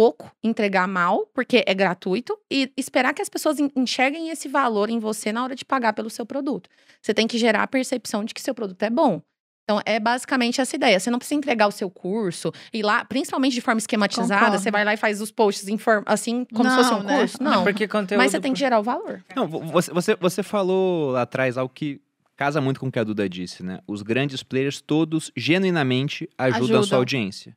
[0.00, 4.88] pouco, entregar mal, porque é gratuito, e esperar que as pessoas en- enxerguem esse valor
[4.88, 6.70] em você na hora de pagar pelo seu produto.
[7.02, 9.20] Você tem que gerar a percepção de que seu produto é bom.
[9.64, 10.98] Então, é basicamente essa ideia.
[10.98, 14.58] Você não precisa entregar o seu curso e lá, principalmente de forma esquematizada, Concordo.
[14.62, 17.04] você vai lá e faz os posts em forma- assim, como se fosse um Não,
[17.04, 17.18] né?
[17.18, 17.42] curso.
[17.42, 17.62] Não.
[17.62, 18.18] Porque conteúdo.
[18.22, 19.22] Mas você tem que gerar o valor.
[19.36, 22.00] Não, vo- você, você, você falou lá atrás algo que
[22.36, 23.80] casa muito com o que a Duda disse, né?
[23.86, 26.98] Os grandes players todos genuinamente ajudam, a sua Ajudam.
[27.00, 27.54] audiência.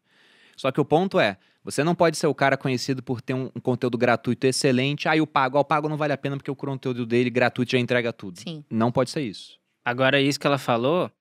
[0.58, 3.50] Só que o ponto é, você não pode ser o cara conhecido por ter um,
[3.56, 5.08] um conteúdo gratuito excelente.
[5.08, 7.72] Aí o pago, ah, o pago não vale a pena porque o conteúdo dele gratuito
[7.72, 8.40] já entrega tudo.
[8.40, 8.64] Sim.
[8.70, 9.58] Não pode ser isso.
[9.86, 11.12] Agora, isso que ela falou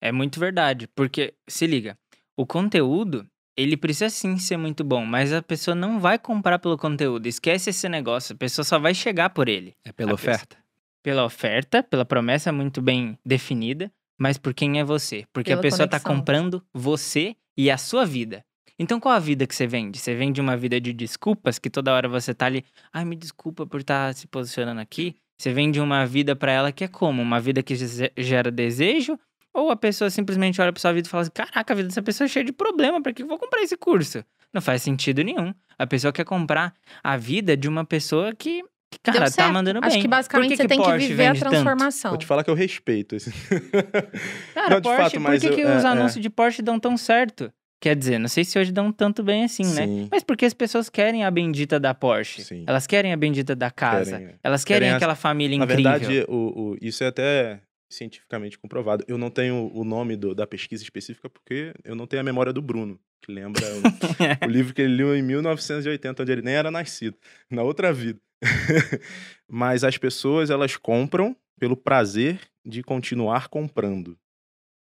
[0.00, 0.86] é muito verdade.
[0.88, 1.98] Porque, se liga,
[2.36, 6.78] o conteúdo, ele precisa sim ser muito bom, mas a pessoa não vai comprar pelo
[6.78, 7.26] conteúdo.
[7.26, 8.34] Esquece esse negócio.
[8.34, 9.74] A pessoa só vai chegar por ele.
[9.84, 10.56] É pela A oferta.
[11.02, 15.24] Pela oferta, pela promessa muito bem definida, mas por quem é você.
[15.32, 16.16] Porque Pela a pessoa tá conexão.
[16.16, 18.44] comprando você e a sua vida.
[18.82, 19.98] Então, qual a vida que você vende?
[19.98, 23.66] Você vende uma vida de desculpas, que toda hora você tá ali, ai, me desculpa
[23.66, 25.16] por estar se posicionando aqui.
[25.38, 27.20] Você vende uma vida pra ela que é como?
[27.20, 29.18] Uma vida que ge- gera desejo?
[29.52, 32.00] Ou a pessoa simplesmente olha pra sua vida e fala assim: caraca, a vida dessa
[32.02, 34.24] pessoa é cheia de problema, pra que eu vou comprar esse curso?
[34.52, 35.52] Não faz sentido nenhum.
[35.78, 39.88] A pessoa quer comprar a vida de uma pessoa que, que, cara, tá mandando bem.
[39.88, 41.50] Acho que basicamente você tem que viver a vende tanto?
[41.50, 42.10] transformação.
[42.12, 43.30] Vou te falar que eu respeito esse.
[44.54, 45.88] Cara, Não, Porsche, fato, mas por que, eu- que é, os é.
[45.88, 47.52] anúncios de Porsche dão tão certo?
[47.80, 49.86] Quer dizer, não sei se hoje dão tanto bem assim, né?
[49.86, 50.08] Sim.
[50.10, 52.42] Mas porque as pessoas querem a bendita da Porsche.
[52.42, 52.64] Sim.
[52.66, 54.10] Elas querem a bendita da casa.
[54.12, 54.34] Querem, é.
[54.42, 55.90] Elas querem, Querem as- aquela família Na incrível.
[55.92, 59.02] verdade, o, o- isso é até cientificamente comprovado.
[59.08, 62.52] Eu não tenho o nome do- da pesquisa específica porque eu não tenho a memória
[62.52, 63.80] do Bruno, que lembra o,
[64.46, 67.16] o livro que ele leu em 1980, onde ele nem era nascido,
[67.50, 68.20] na outra vida.
[69.48, 74.16] Mas as pessoas, elas compram pelo prazer de continuar comprando.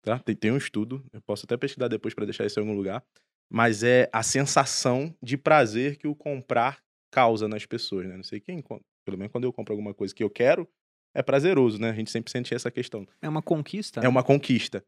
[0.02, 0.20] Tá?
[0.20, 3.04] Tem, tem um estudo, eu posso até pesquisar depois para deixar isso em algum lugar,
[3.52, 6.82] mas é a sensação de prazer que o comprar
[7.12, 8.16] causa nas pessoas, né?
[8.16, 10.68] Não sei quem, pelo menos quando eu compro alguma coisa que eu quero,
[11.14, 11.90] é prazeroso, né?
[11.90, 13.08] A gente sempre sente essa questão.
[13.22, 14.00] É uma conquista.
[14.02, 14.84] É uma conquista.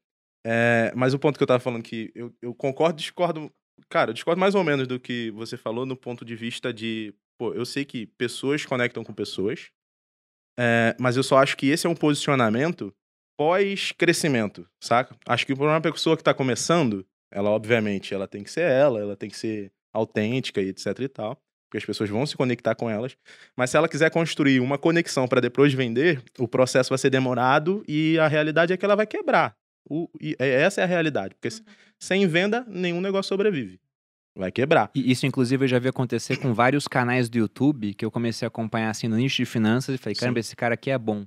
[0.45, 3.51] É, mas o ponto que eu tava falando que eu, eu concordo, discordo.
[3.89, 7.13] Cara, eu discordo mais ou menos do que você falou no ponto de vista de.
[7.39, 9.71] Pô, eu sei que pessoas conectam com pessoas,
[10.59, 12.93] é, mas eu só acho que esse é um posicionamento
[13.41, 15.15] pós-crescimento, saca?
[15.27, 18.99] Acho que para uma pessoa que tá começando, ela obviamente ela tem que ser ela,
[18.99, 21.35] ela tem que ser autêntica e etc e tal,
[21.67, 23.17] porque as pessoas vão se conectar com elas.
[23.57, 27.83] Mas se ela quiser construir uma conexão para depois vender, o processo vai ser demorado
[27.87, 29.55] e a realidade é que ela vai quebrar.
[29.89, 31.63] O- e é- essa é a realidade, porque se-
[31.99, 33.79] sem venda nenhum negócio sobrevive.
[34.37, 34.89] Vai quebrar.
[34.95, 38.45] E isso, inclusive, eu já vi acontecer com vários canais do YouTube que eu comecei
[38.45, 40.47] a acompanhar assim no nicho de finanças e falei, caramba, Sim.
[40.47, 41.25] esse cara aqui é bom.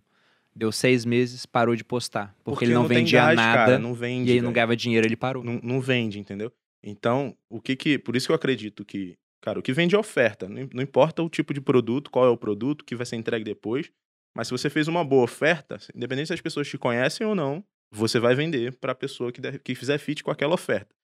[0.56, 2.34] Deu seis meses, parou de postar.
[2.44, 4.30] Porque, ele não, tem vendia gás, nada cara, não vende.
[4.30, 5.42] e aí não ganhava dinheiro, ele parou.
[5.42, 6.52] não, não vende, entendeu?
[6.82, 7.98] Então, o que que.
[7.98, 9.16] Por isso que eu acredito que.
[9.42, 10.48] Cara, o que vende é oferta.
[10.48, 13.44] Não, não importa o tipo de produto, qual é o produto que vai ser entregue
[13.44, 13.90] depois.
[14.36, 17.64] Mas se você fez uma boa oferta, independente se as pessoas te conhecem ou não,
[17.92, 20.94] você vai vender para a pessoa que, der- que fizer fit com aquela oferta.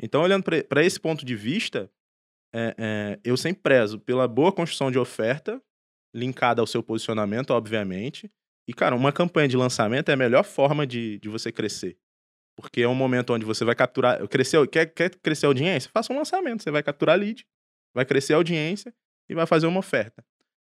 [0.00, 1.90] Então, olhando para esse ponto de vista,
[2.52, 5.62] é, é, eu sempre prezo pela boa construção de oferta
[6.14, 8.30] linkada ao seu posicionamento, obviamente.
[8.68, 11.96] E, cara, uma campanha de lançamento é a melhor forma de, de você crescer.
[12.56, 14.26] Porque é um momento onde você vai capturar.
[14.28, 15.90] Crescer, quer, quer crescer a audiência?
[15.92, 16.62] Faça um lançamento.
[16.62, 17.44] Você vai capturar lead,
[17.94, 18.92] vai crescer a audiência
[19.28, 20.22] e vai fazer uma oferta.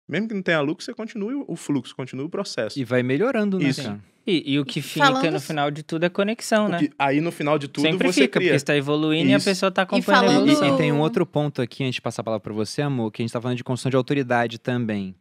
[0.08, 2.78] Mesmo que não tenha lucro, você continue o fluxo, continue o processo.
[2.80, 3.82] E vai melhorando, né, Isso.
[3.84, 4.00] cara?
[4.28, 6.80] E, e o que fica falando- no final de tudo é conexão, né?
[6.80, 8.50] que- aí no final de tudo Sempre você fica, cria.
[8.50, 9.46] porque está evoluindo e a Isso.
[9.46, 10.76] pessoa tá acompanhando a falando- E, evolução.
[10.76, 13.22] e tem um outro ponto aqui, antes de passar a palavra pra você, amor, que
[13.22, 15.16] a gente tá falando de construção de autoridade também.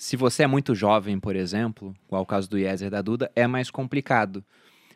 [0.00, 3.30] Se você é muito jovem, por exemplo, igual o caso do Yezer e da Duda,
[3.36, 4.42] é mais complicado.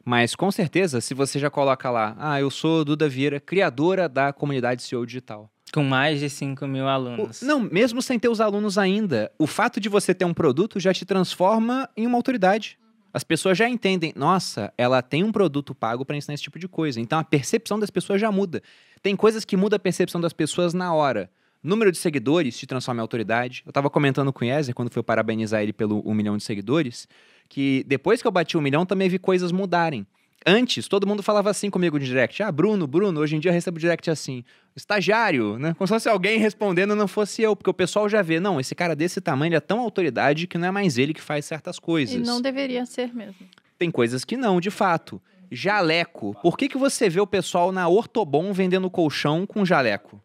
[0.02, 4.32] Mas com certeza, se você já coloca lá, ah, eu sou Duda Vieira, criadora da
[4.32, 5.50] comunidade CEO Digital.
[5.74, 7.42] Com mais de 5 mil alunos.
[7.42, 10.80] O- Não, mesmo sem ter os alunos ainda, o fato de você ter um produto
[10.80, 12.78] já te transforma em uma autoridade.
[13.12, 16.66] As pessoas já entendem, nossa, ela tem um produto pago para ensinar esse tipo de
[16.66, 16.98] coisa.
[16.98, 18.62] Então a percepção das pessoas já muda.
[19.02, 21.30] Tem coisas que mudam a percepção das pessoas na hora.
[21.64, 23.62] Número de seguidores te transforma em autoridade.
[23.64, 27.08] Eu tava comentando com o Yezer, quando fui parabenizar ele pelo um milhão de seguidores,
[27.48, 30.06] que depois que eu bati um milhão, também vi coisas mudarem.
[30.46, 32.42] Antes, todo mundo falava assim comigo no direct.
[32.42, 34.44] Ah, Bruno, Bruno, hoje em dia eu recebo direct assim.
[34.76, 35.72] Estagiário, né?
[35.72, 37.56] Como se fosse alguém respondendo não fosse eu.
[37.56, 40.68] Porque o pessoal já vê, não, esse cara desse tamanho, é tão autoridade que não
[40.68, 42.14] é mais ele que faz certas coisas.
[42.14, 43.36] E não deveria ser mesmo.
[43.78, 45.18] Tem coisas que não, de fato.
[45.50, 46.36] Jaleco.
[46.42, 50.20] Por que, que você vê o pessoal na Ortobon vendendo colchão com jaleco?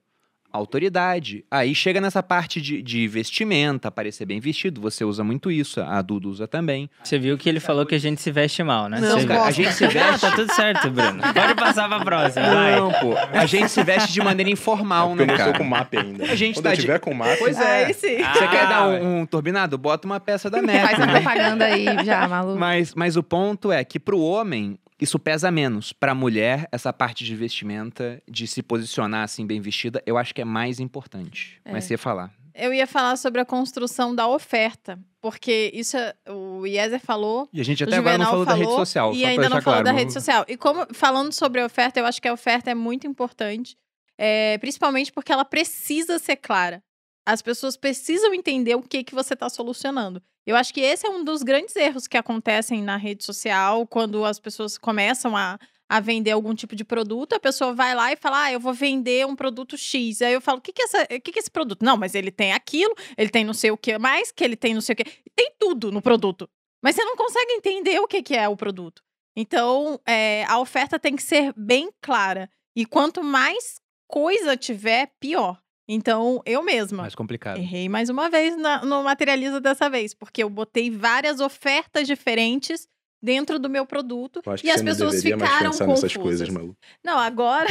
[0.51, 1.43] Autoridade.
[1.51, 4.81] Aí chega nessa parte de, de vestimenta, parecer bem vestido.
[4.81, 6.89] Você usa muito isso, a Duda usa também.
[7.03, 8.99] Você viu que ele falou que a gente se veste mal, né?
[8.99, 10.21] Não, cara, a gente se Ah, veste.
[10.21, 11.21] tá tudo certo, Bruno.
[11.33, 12.75] Pode passar pra próxima, vai.
[12.75, 13.13] Não, pô.
[13.33, 15.57] A gente se veste de maneira informal, eu né, não cara?
[15.57, 16.23] com map ainda.
[16.25, 17.85] A gente Quando tá eu de- tiver com map, Pois é.
[17.85, 18.17] Aí sim.
[18.17, 19.77] Você Ah, quer dar um, um turbinado?
[19.77, 21.03] Bota uma peça da Faz Metro.
[21.03, 21.13] a né?
[21.13, 22.59] propaganda aí já, maluco.
[22.59, 25.93] Mas, mas o ponto é que pro homem isso pesa menos.
[25.93, 30.41] Pra mulher, essa parte de vestimenta, de se posicionar assim bem vestida, eu acho que
[30.41, 31.59] é mais importante.
[31.65, 31.71] É.
[31.71, 32.33] Mas você ia falar.
[32.53, 37.61] Eu ia falar sobre a construção da oferta, porque isso é- o Iezer falou, E
[37.61, 39.13] a gente até agora não Juvenal falou da rede falou, social.
[39.13, 39.83] e ainda não falou claro.
[39.85, 40.45] da rede social.
[40.47, 43.77] E como falando sobre a oferta, eu acho que a oferta é muito importante,
[44.17, 46.83] é, principalmente porque ela precisa ser clara.
[47.25, 50.21] As pessoas precisam entender o que que você está solucionando.
[50.49, 54.25] Eu acho que esse é um dos grandes erros que acontecem na rede social quando
[54.25, 58.15] as pessoas começam a, a vender algum tipo de produto, a pessoa vai lá e
[58.15, 60.23] fala: Ah, eu vou vender um produto X.
[60.23, 61.85] Aí eu falo: o que, que, é essa, que, que é esse produto?
[61.85, 64.73] Não, mas ele tem aquilo, ele tem não sei o que mais, que ele tem
[64.73, 65.03] não sei o que.
[65.35, 66.49] Tem tudo no produto.
[66.81, 69.03] Mas você não consegue entender o que, que é o produto.
[69.35, 72.49] Então, é, a oferta tem que ser bem clara.
[72.75, 75.61] E quanto mais coisa tiver, pior.
[75.91, 77.01] Então, eu mesma.
[77.01, 77.57] Mais complicado.
[77.57, 82.87] Errei mais uma vez na- no Materializa dessa vez, porque eu botei várias ofertas diferentes
[83.21, 85.87] dentro do meu produto eu acho que e as pessoas ficaram confusas.
[86.03, 86.77] nessas coisas, maluco.
[87.03, 87.67] Não, agora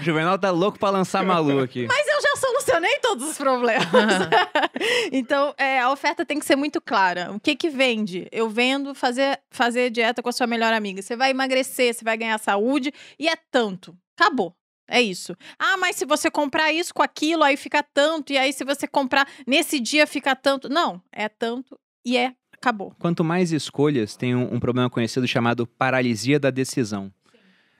[0.00, 1.86] O Juvenal tá louco pra lançar Malu aqui.
[1.88, 3.86] Mas eu já solucionei todos os problemas.
[5.12, 7.32] então, é, a oferta tem que ser muito clara.
[7.32, 8.26] O que que vende?
[8.30, 11.00] Eu vendo fazer, fazer dieta com a sua melhor amiga.
[11.00, 13.96] Você vai emagrecer, você vai ganhar saúde e é tanto.
[14.18, 14.54] Acabou.
[14.88, 15.36] É isso.
[15.58, 18.32] Ah, mas se você comprar isso com aquilo, aí fica tanto.
[18.32, 20.68] E aí, se você comprar nesse dia, fica tanto.
[20.68, 22.34] Não, é tanto e é.
[22.52, 22.94] Acabou.
[22.98, 27.12] Quanto mais escolhas, tem um, um problema conhecido chamado paralisia da decisão.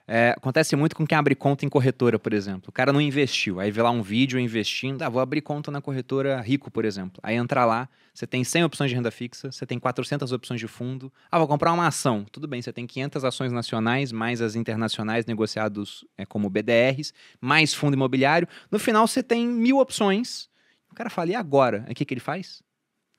[0.07, 2.69] É, acontece muito com quem abre conta em corretora, por exemplo.
[2.69, 5.81] O cara não investiu, aí vê lá um vídeo investindo, ah, vou abrir conta na
[5.81, 7.19] corretora Rico, por exemplo.
[7.21, 10.67] Aí entra lá, você tem 100 opções de renda fixa, você tem 400 opções de
[10.67, 11.11] fundo.
[11.29, 12.25] Ah, vou comprar uma ação.
[12.31, 17.73] Tudo bem, você tem 500 ações nacionais, mais as internacionais negociados é, como BDRs, mais
[17.73, 18.47] fundo imobiliário.
[18.71, 20.49] No final, você tem mil opções.
[20.89, 21.85] O cara fala, e agora?
[21.89, 22.63] O que, que ele faz?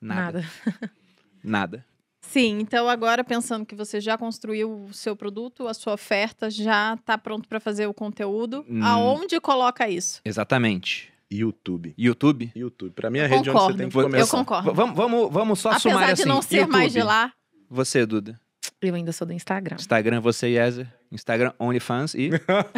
[0.01, 0.41] Nada.
[0.41, 0.91] Nada.
[1.43, 1.88] Nada.
[2.21, 6.93] Sim, então agora pensando que você já construiu o seu produto, a sua oferta já
[6.93, 8.83] está pronto para fazer o conteúdo, Hum.
[8.83, 10.21] aonde coloca isso?
[10.25, 11.11] Exatamente.
[11.31, 11.93] YouTube.
[11.97, 12.51] YouTube?
[12.55, 12.91] YouTube.
[12.91, 13.73] Pra mim é a Eu rede onde concordo.
[13.73, 14.23] você tem que Eu começar.
[14.23, 14.69] Eu concordo.
[14.71, 16.23] V- Vamos, vamos, vamos só sumar Apesar assim.
[16.23, 17.07] de não ser mais de YouTube.
[17.13, 17.31] lá,
[17.69, 18.39] Você, Duda.
[18.81, 19.75] Eu ainda sou do Instagram.
[19.75, 20.87] Instagram, você, Yezer.
[21.11, 22.29] Instagram, OnlyFans e...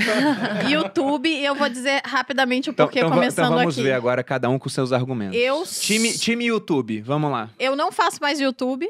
[0.69, 3.83] YouTube, e eu vou dizer rapidamente o Então, porquê então va- começando então vamos aqui.
[3.83, 5.37] ver agora cada um com seus argumentos.
[5.37, 7.49] Eu Time, time YouTube, vamos lá.
[7.59, 8.89] Eu não faço mais YouTube,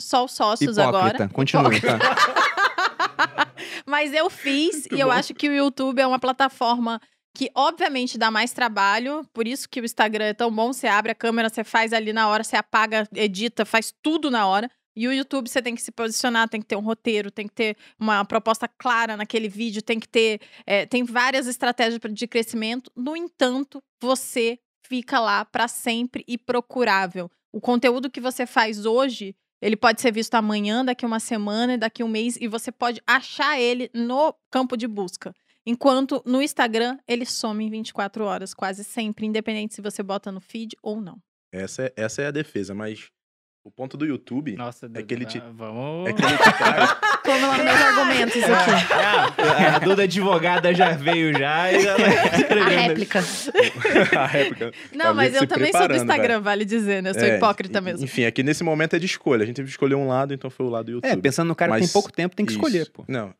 [0.00, 1.28] só os sócios Hipócrita, agora.
[1.28, 1.98] continue, Hipócrita.
[1.98, 3.52] tá?
[3.86, 5.12] Mas eu fiz Muito e eu bom.
[5.12, 7.00] acho que o YouTube é uma plataforma
[7.34, 11.12] que obviamente dá mais trabalho, por isso que o Instagram é tão bom, você abre
[11.12, 14.70] a câmera, você faz ali na hora, você apaga, edita, faz tudo na hora.
[14.98, 17.52] E o YouTube você tem que se posicionar, tem que ter um roteiro, tem que
[17.52, 20.40] ter uma proposta clara naquele vídeo, tem que ter.
[20.66, 22.90] é, tem várias estratégias de crescimento.
[22.96, 24.58] No entanto, você
[24.88, 27.30] fica lá para sempre e procurável.
[27.52, 29.36] O conteúdo que você faz hoje,
[29.66, 33.60] ele pode ser visto amanhã, daqui uma semana, daqui um mês, e você pode achar
[33.60, 35.34] ele no campo de busca.
[35.66, 40.40] Enquanto no Instagram, ele some em 24 horas, quase sempre, independente se você bota no
[40.40, 41.20] feed ou não.
[41.50, 43.10] Essa é, essa é a defesa, mas
[43.66, 46.08] o ponto do YouTube Nossa, Duda, que ele te- vamos...
[46.08, 46.96] é que ele te traz.
[47.26, 48.92] Vamos lá, meus argumentos aqui.
[49.74, 52.16] A Duda advogada já veio já e já vai
[52.62, 53.18] A réplica.
[54.16, 54.72] a réplica.
[54.94, 57.10] Não, Tá mas eu também sou do Instagram, vale dizer, né?
[57.10, 58.04] Eu sou É, hipócrita mesmo.
[58.04, 59.42] Enfim, aqui nesse momento é de escolha.
[59.42, 61.10] A gente teve que escolher um lado, então foi o lado do YouTube.
[61.10, 62.60] É, pensando no cara que Mas tem pouco tempo, tem que Isso.
[62.60, 63.04] escolher, pô.
[63.08, 63.34] Não,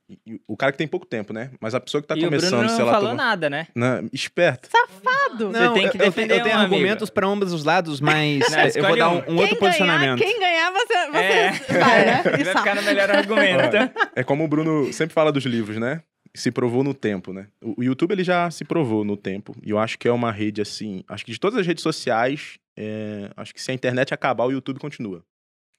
[0.49, 1.51] o cara que tem pouco tempo, né?
[1.61, 3.49] Mas a pessoa que tá e o começando, Bruno se não ela falou toma- nada,
[3.49, 3.69] né?
[3.73, 4.69] Não, esperto.
[4.69, 5.53] Safado!
[5.53, 8.41] Você tem que eu- eu, defender eu tenho um argumentos pra ambos os lados, mas
[8.51, 9.37] Não, é, eu vou dar um.
[9.39, 10.16] outro posicionamento.
[10.17, 11.51] Ganhar, quem ganhar, você, você É.
[11.79, 12.23] vai, né?
[12.23, 13.77] Vai ficar no melhor argumento.
[14.15, 16.03] É como o Bruno sempre fala dos livros, né?
[16.35, 17.49] Se provou no tempo, né?
[17.63, 19.57] O YouTube ele já se provou no tempo.
[19.63, 21.03] E eu acho que é uma rede assim.
[21.09, 24.51] Acho que de todas as redes sociais, é, acho que se a internet acabar, o
[24.53, 25.25] YouTube continua.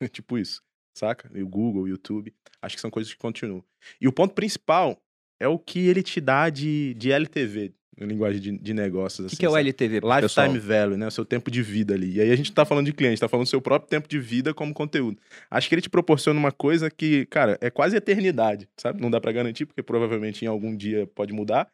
[0.11, 0.61] tipo isso,
[0.95, 1.29] saca?
[1.33, 2.33] E o Google, o YouTube.
[2.61, 3.63] Acho que são coisas que continuam.
[4.01, 4.97] E o ponto principal
[5.39, 7.73] é o que ele te dá de, de LTV,
[8.05, 9.19] linguagem de, de negócios.
[9.19, 9.57] O assim, que, que é o?
[9.57, 10.47] LTV, pessoal?
[10.47, 11.07] Lifetime value, né?
[11.07, 12.15] O seu tempo de vida ali.
[12.15, 14.07] E aí a gente não tá falando de cliente, tá falando do seu próprio tempo
[14.07, 15.17] de vida como conteúdo.
[15.49, 19.01] Acho que ele te proporciona uma coisa que, cara, é quase eternidade, sabe?
[19.01, 21.67] Não dá pra garantir, porque provavelmente em algum dia pode mudar.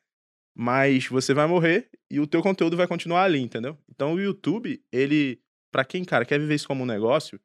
[0.56, 3.78] Mas você vai morrer e o teu conteúdo vai continuar ali, entendeu?
[3.90, 5.40] Então o YouTube, ele,
[5.72, 7.40] pra quem, cara, quer viver isso como um negócio,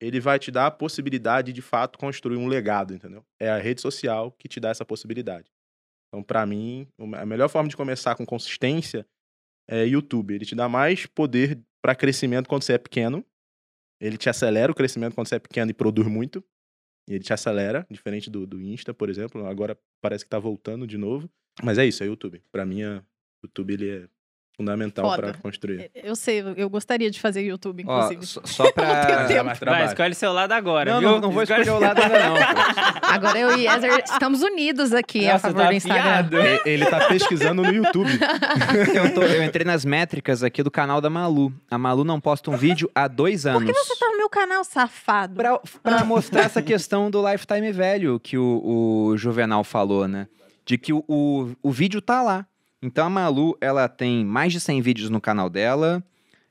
[0.00, 3.24] ele vai te dar a possibilidade de, de fato, construir um legado, entendeu?
[3.40, 5.50] É a rede social que te dá essa possibilidade.
[6.14, 6.86] Então, pra mim,
[7.16, 9.04] a melhor forma de começar com consistência
[9.68, 10.32] é YouTube.
[10.32, 13.24] Ele te dá mais poder para crescimento quando você é pequeno.
[14.00, 16.44] Ele te acelera o crescimento quando você é pequeno e produz muito.
[17.08, 19.44] E ele te acelera, diferente do, do Insta, por exemplo.
[19.44, 21.28] Agora parece que tá voltando de novo.
[21.64, 22.40] Mas é isso, é YouTube.
[22.52, 23.02] Para mim, o
[23.42, 24.08] YouTube ele é
[24.56, 25.90] fundamental para construir.
[25.94, 28.26] Eu sei, eu gostaria de fazer YouTube, Ó, inclusive.
[28.26, 28.82] só, só tempo.
[28.86, 29.86] mais Vai, trabalho.
[29.86, 31.10] escolhe seu lado agora, Não, viu?
[31.10, 32.34] não, não vou escolher o lado ainda não.
[33.14, 36.58] Agora eu e Ezer estamos unidos aqui a Nossa, favor tá do Instagram.
[36.64, 38.10] Ele tá pesquisando no YouTube.
[38.94, 41.52] eu, tô- eu entrei nas métricas aqui do canal da Malu.
[41.70, 43.62] A Malu não posta um vídeo há dois anos.
[43.64, 45.34] Por que você tá no meu canal, safado?
[45.36, 50.26] Pra, pra mostrar essa questão do lifetime velho que o, o Juvenal falou, né?
[50.66, 52.46] De que o, o, o vídeo tá lá.
[52.84, 56.04] Então a Malu, ela tem mais de 100 vídeos no canal dela.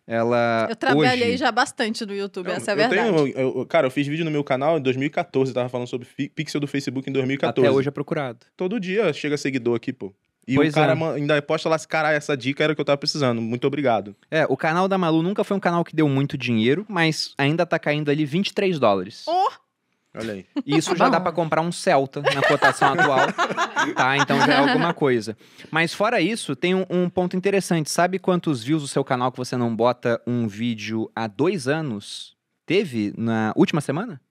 [0.05, 0.67] Ela.
[0.69, 3.09] Eu trabalhei hoje, já bastante no YouTube, essa é a eu verdade.
[3.13, 5.87] tenho, eu- eu- cara, eu fiz vídeo no meu canal em 2014, eu tava falando
[5.87, 7.65] sobre pixel do Facebook em 2014.
[7.67, 8.39] Até hoje é procurado.
[8.57, 10.13] Todo dia chega seguidor aqui, pô.
[10.45, 10.95] E Pois o cara é.
[10.95, 13.41] man- ainda posta lá, cara, essa dica era o que eu tava precisando.
[13.41, 14.13] Muito obrigado.
[14.29, 17.65] É, o canal da Malu nunca foi um canal que deu muito dinheiro, mas ainda
[17.65, 19.23] tá caindo ali 23 dólares.
[19.25, 19.49] Oh,
[20.15, 20.45] Olha aí.
[20.65, 21.11] E isso Tá já bom.
[21.11, 23.31] dá pra comprar um Celta na cotação atual.
[23.95, 25.35] Tá, então já é alguma coisa.
[25.71, 27.89] Mas fora isso, tem um, um ponto interessante.
[27.89, 32.35] Sabe quantos views o seu canal que você não bota um vídeo há dois anos
[32.65, 34.21] teve na última semana?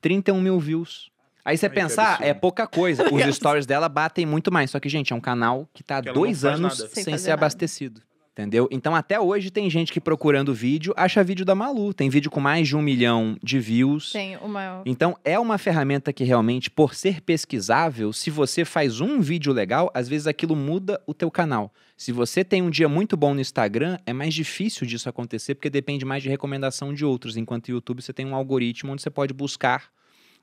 [0.00, 1.10] 31 mil views.
[1.44, 3.04] Aí você Ai, pensar, é pouca coisa.
[3.14, 4.70] Os stories dela batem muito mais.
[4.70, 6.90] Só que, gente, é um canal que tá há dois anos nada.
[6.92, 7.40] Sem sem, ser nada.
[7.40, 8.02] abastecido.
[8.38, 8.68] Entendeu?
[8.70, 11.92] Então, até hoje, tem gente que procurando vídeo, acha vídeo da Malu.
[11.92, 14.12] Tem vídeo com mais de um milhão de views.
[14.12, 14.80] tem uma.
[14.86, 19.90] Então, é uma ferramenta que realmente, por ser pesquisável, se você faz um vídeo legal,
[19.92, 21.74] às vezes aquilo muda o teu canal.
[21.96, 25.68] Se você tem um dia muito bom no Instagram, é mais difícil disso acontecer, porque
[25.68, 27.36] depende mais de recomendação de outros.
[27.36, 29.90] Enquanto no YouTube, você tem um algoritmo onde você pode buscar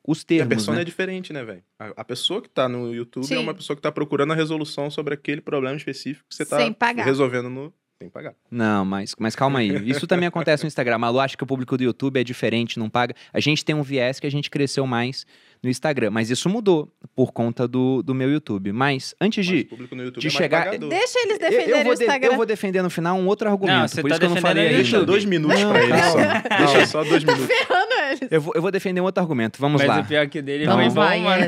[0.05, 0.81] os E a termos, persona né?
[0.81, 1.63] é diferente, né, velho?
[1.79, 3.37] A, pessoa que tá no YouTube é Sim.
[3.37, 6.57] uma pessoa que tá procurando a resolução sobre aquele problema específico que você tá
[7.03, 7.73] resolvendo no.
[8.01, 8.33] Sem pagar.
[8.51, 9.89] Não, mas, mas calma aí.
[9.89, 10.95] Isso também acontece no Instagram.
[10.95, 13.15] A Malu acha que o público do YouTube é diferente, não paga.
[13.31, 15.25] A gente tem um viés que a gente cresceu mais
[15.63, 16.11] no Instagram.
[16.11, 18.73] Mas isso mudou por conta do, do meu YouTube.
[18.73, 19.61] Mas antes Mas de...
[19.61, 20.77] o público no YouTube de é chegar-.
[20.77, 22.27] Deixa eles Eu, eu defenderem vou o de- Instagram.
[22.31, 23.79] eu vou defender no final um outro argumento.
[23.79, 24.69] Não, você por tá isso que eu não falei.
[24.69, 26.57] Deixa dois minutos Não, pra ele só.
[26.57, 27.47] Deixa só dois minutos.
[27.47, 28.27] Ferrando eles.
[28.31, 29.59] Eu vou, eu vou defender um outro argumento.
[29.59, 30.01] Vamos Mas lá.
[30.01, 31.45] o pior que o dele Vamos foi bom, mano.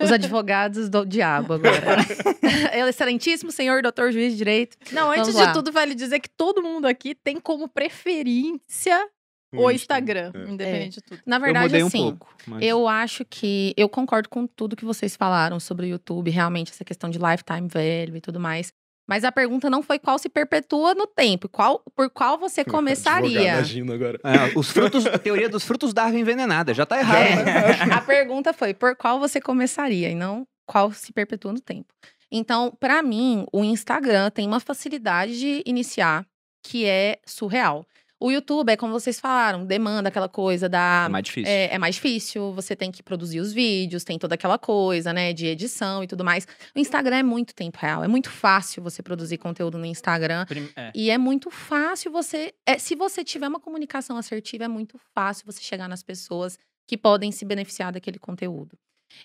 [0.00, 1.80] Os advogados do diabo agora.
[2.72, 4.76] Ele é excelentíssimo senhor, doutor juiz de direito.
[4.92, 5.46] Não, antes Vamos lá.
[5.46, 9.08] de tudo, vale dizer que todo mundo aqui tem como preferência
[9.54, 10.50] o Instagram, É.
[10.50, 11.20] independente de tudo.
[11.26, 12.34] Na eu verdade, um assim, pouco.
[12.46, 16.70] mas- Eu acho que eu concordo com tudo que vocês falaram sobre o YouTube, realmente
[16.72, 18.72] essa questão de lifetime value e tudo mais.
[19.08, 23.56] Mas a pergunta não foi qual se perpetua no tempo, qual, por qual você começaria.
[23.56, 24.18] agindo agora.
[24.24, 26.72] É, os frutos, a teoria dos frutos Darwin envenenada.
[26.72, 27.22] Já tá errado.
[27.22, 27.44] É.
[27.86, 27.94] né?
[27.94, 31.92] A pergunta foi por qual você começaria e não qual se perpetua no tempo.
[32.30, 36.24] Então, pra mim, o Instagram tem uma facilidade de iniciar
[36.62, 37.84] que é surreal.
[38.24, 41.50] O YouTube é como vocês falaram, demanda aquela coisa da É mais difícil.
[41.52, 45.32] é, é mais difícil, você tem que produzir os vídeos, tem toda aquela coisa, né,
[45.32, 46.46] de edição e tudo mais.
[46.74, 50.46] O Instagram é muito tempo real, é muito fácil você produzir conteúdo no Instagram.
[50.46, 50.92] Prim- é.
[50.94, 52.54] E é muito fácil você.
[52.64, 56.96] é, se você tiver uma comunicação assertiva, é muito fácil você chegar nas pessoas que
[56.96, 58.78] podem se beneficiar daquele conteúdo.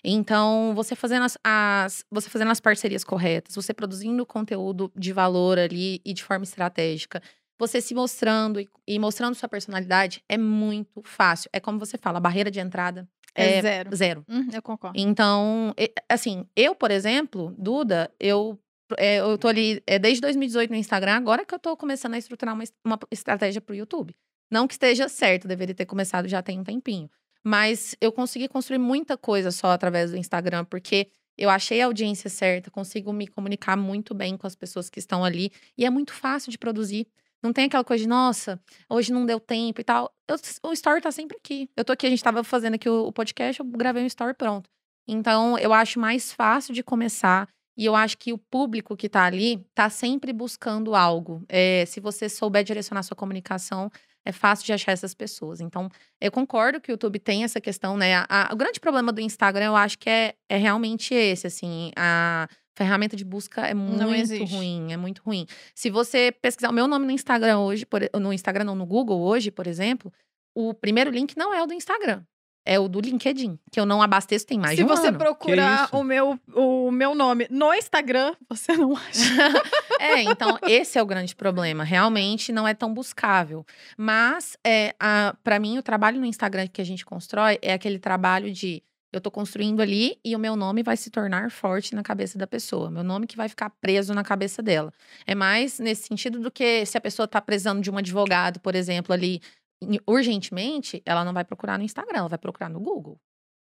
[0.04, 5.58] Então, você fazendo as, as- você fazendo as parcerias corretas, você produzindo conteúdo de valor
[5.58, 7.22] ali e de forma estratégica,
[7.58, 11.50] você se mostrando e, e mostrando sua personalidade é muito fácil.
[11.52, 13.96] É como você fala, a barreira de entrada É, é, zero.
[13.96, 14.24] zero.
[14.28, 14.98] Hum, eu concordo.
[14.98, 15.74] Então,
[16.08, 18.58] assim, eu, por exemplo, Duda, eu,
[18.96, 22.18] é, eu tô ali é, desde 2018 no Instagram, agora que eu tô começando a
[22.18, 24.14] estruturar uma, uma estratégia pro YouTube.
[24.50, 27.10] Não que esteja certo, deveria ter começado já tem um tempinho.
[27.44, 32.28] Mas eu consegui construir muita coisa só através do Instagram, porque eu achei a audiência
[32.28, 36.12] certa, consigo me comunicar muito bem com as pessoas que estão ali, e é muito
[36.12, 37.06] fácil de produzir.
[37.42, 40.12] Não tem aquela coisa de, nossa, hoje não deu tempo e tal.
[40.28, 41.70] Eu- o story tá sempre aqui.
[41.76, 44.34] Eu tô aqui, a gente tava fazendo aqui o, o podcast, eu gravei um story
[44.34, 44.68] pronto.
[45.06, 47.48] Então, eu acho mais fácil de começar.
[47.76, 51.44] E eu acho que o público que tá ali tá sempre buscando algo.
[51.48, 53.88] É, se você souber direcionar sua comunicação,
[54.24, 55.60] é fácil de achar essas pessoas.
[55.60, 55.88] Então,
[56.20, 58.16] eu concordo que o YouTube tem essa questão, né?
[58.16, 61.92] A- a- o grande problema do Instagram, eu acho que é, é realmente esse, assim.
[61.96, 62.48] A
[62.78, 65.46] ferramenta de busca é muito ruim, é muito ruim.
[65.74, 69.20] Se você pesquisar o meu nome no Instagram hoje, por no Instagram não, no Google
[69.20, 70.12] hoje, por exemplo,
[70.54, 72.22] o primeiro link não é o do Instagram.
[72.64, 75.18] É o do LinkedIn, que eu não abasteço tem mais Se de um você ano.
[75.18, 79.24] procurar o meu, o meu nome no Instagram, você não acha.
[80.00, 81.82] É, então esse é o grande problema.
[81.82, 83.64] Realmente não é tão buscável.
[83.96, 87.98] Mas, é, a, para mim, o trabalho no Instagram que a gente constrói é aquele
[87.98, 88.80] trabalho de
[89.12, 92.46] eu tô construindo ali e o meu nome vai se tornar forte na cabeça da
[92.46, 92.90] pessoa.
[92.90, 94.92] Meu nome que vai ficar preso na cabeça dela.
[95.26, 98.74] É mais nesse sentido do que se a pessoa tá precisando de um advogado, por
[98.74, 99.40] exemplo, ali
[99.82, 103.18] em- urgentemente, ela não vai procurar no Instagram, ela vai procurar no Google.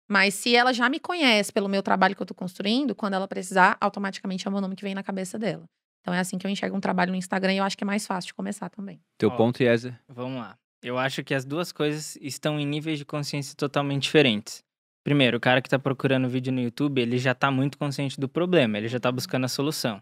[0.09, 3.27] Mas se ela já me conhece pelo meu trabalho que eu tô construindo, quando ela
[3.27, 5.65] precisar, automaticamente é o meu nome que vem na cabeça dela.
[6.01, 7.85] Então é assim que eu enxergo um trabalho no Instagram e eu acho que é
[7.85, 8.99] mais fácil de começar também.
[9.19, 9.35] Teu Ó.
[9.35, 9.93] ponto, Yezer.
[10.07, 10.57] Vamos lá.
[10.81, 14.63] Eu acho que as duas coisas estão em níveis de consciência totalmente diferentes.
[15.03, 18.27] Primeiro, o cara que tá procurando vídeo no YouTube, ele já tá muito consciente do
[18.27, 20.01] problema, ele já tá buscando a solução.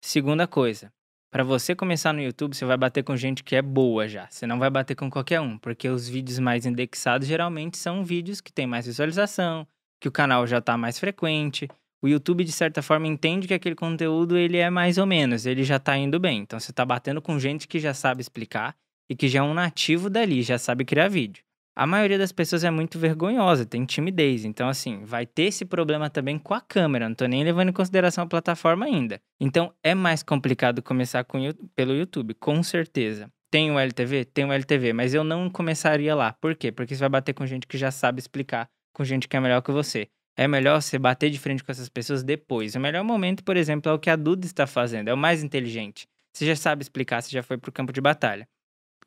[0.00, 0.92] Segunda coisa,
[1.30, 4.26] para você começar no YouTube, você vai bater com gente que é boa já.
[4.30, 8.40] Você não vai bater com qualquer um, porque os vídeos mais indexados geralmente são vídeos
[8.40, 9.66] que têm mais visualização,
[10.00, 11.68] que o canal já tá mais frequente.
[12.00, 15.64] O YouTube, de certa forma, entende que aquele conteúdo ele é mais ou menos, ele
[15.64, 16.40] já tá indo bem.
[16.40, 18.76] Então você tá batendo com gente que já sabe explicar
[19.10, 21.42] e que já é um nativo dali, já sabe criar vídeo.
[21.78, 24.46] A maioria das pessoas é muito vergonhosa, tem timidez.
[24.46, 27.06] Então, assim, vai ter esse problema também com a câmera.
[27.06, 29.20] Não tô nem levando em consideração a plataforma ainda.
[29.38, 33.30] Então, é mais complicado começar com, o pelo YouTube, com certeza.
[33.50, 34.24] Tem o LTV?
[34.24, 36.32] Tem o LTV, mas eu não começaria lá.
[36.32, 36.72] Por quê?
[36.72, 39.60] Porque você vai bater com gente que já sabe explicar, com gente que é melhor
[39.60, 40.08] que você.
[40.34, 42.74] É melhor você bater de frente com essas pessoas depois.
[42.74, 45.42] O melhor momento, por exemplo, é o que a Duda está fazendo, é o mais
[45.42, 46.08] inteligente.
[46.32, 48.48] Você já sabe explicar, você já foi pro campo de batalha.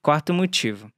[0.03, 0.91] Quarto motivo.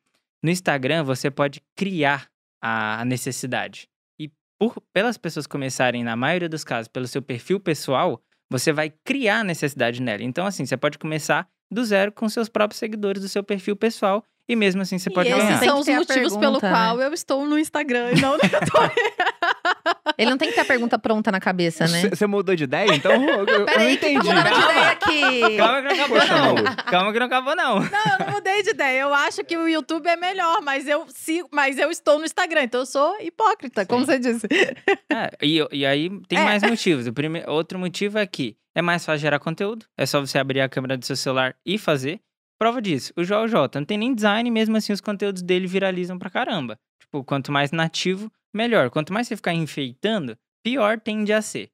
[0.43, 2.27] No Instagram, você pode criar
[2.61, 3.88] a necessidade.
[4.19, 8.93] E por, pelas pessoas começarem, na maioria dos casos, pelo seu perfil pessoal, você vai
[9.03, 10.23] criar a necessidade nela.
[10.23, 14.23] Então, assim, você pode começar do zero com seus próprios seguidores do seu perfil pessoal.
[14.47, 15.53] E mesmo assim, você pode e ganhar.
[15.53, 17.05] esses são os a motivos pelo pergunta, qual né?
[17.05, 18.93] eu estou no Instagram e não no YouTube.
[20.18, 22.10] Ele não tem que ter a pergunta pronta na cabeça, né?
[22.10, 22.94] Você mudou de ideia?
[22.94, 24.16] Então eu, eu não que tá entendi.
[24.28, 24.72] mudando de Calma.
[24.72, 25.58] ideia aqui.
[25.58, 26.56] Calma que não acabou, Poxa, não.
[26.56, 26.84] maluco.
[26.86, 27.76] Calma que não acabou, não.
[27.80, 29.02] Não, eu não mudei de ideia.
[29.02, 32.64] Eu acho que o YouTube é melhor, mas eu sigo, mas eu estou no Instagram,
[32.64, 34.12] então eu sou hipócrita, como Sim.
[34.12, 34.48] você disse.
[35.12, 36.44] É, e, e aí tem É.
[36.44, 37.08] mais motivos.
[37.08, 37.44] O prime...
[37.48, 39.86] Outro motivo é que é mais fácil gerar conteúdo.
[39.98, 42.20] É só você abrir a câmera do seu celular e fazer.
[42.60, 46.20] Prova disso, o Joel J não tem nem design, mesmo assim os conteúdos dele viralizam
[46.20, 46.78] pra caramba.
[47.02, 48.90] Tipo, quanto mais nativo, melhor.
[48.90, 51.69] Quanto mais você ficar enfeitando, pior tende a ser.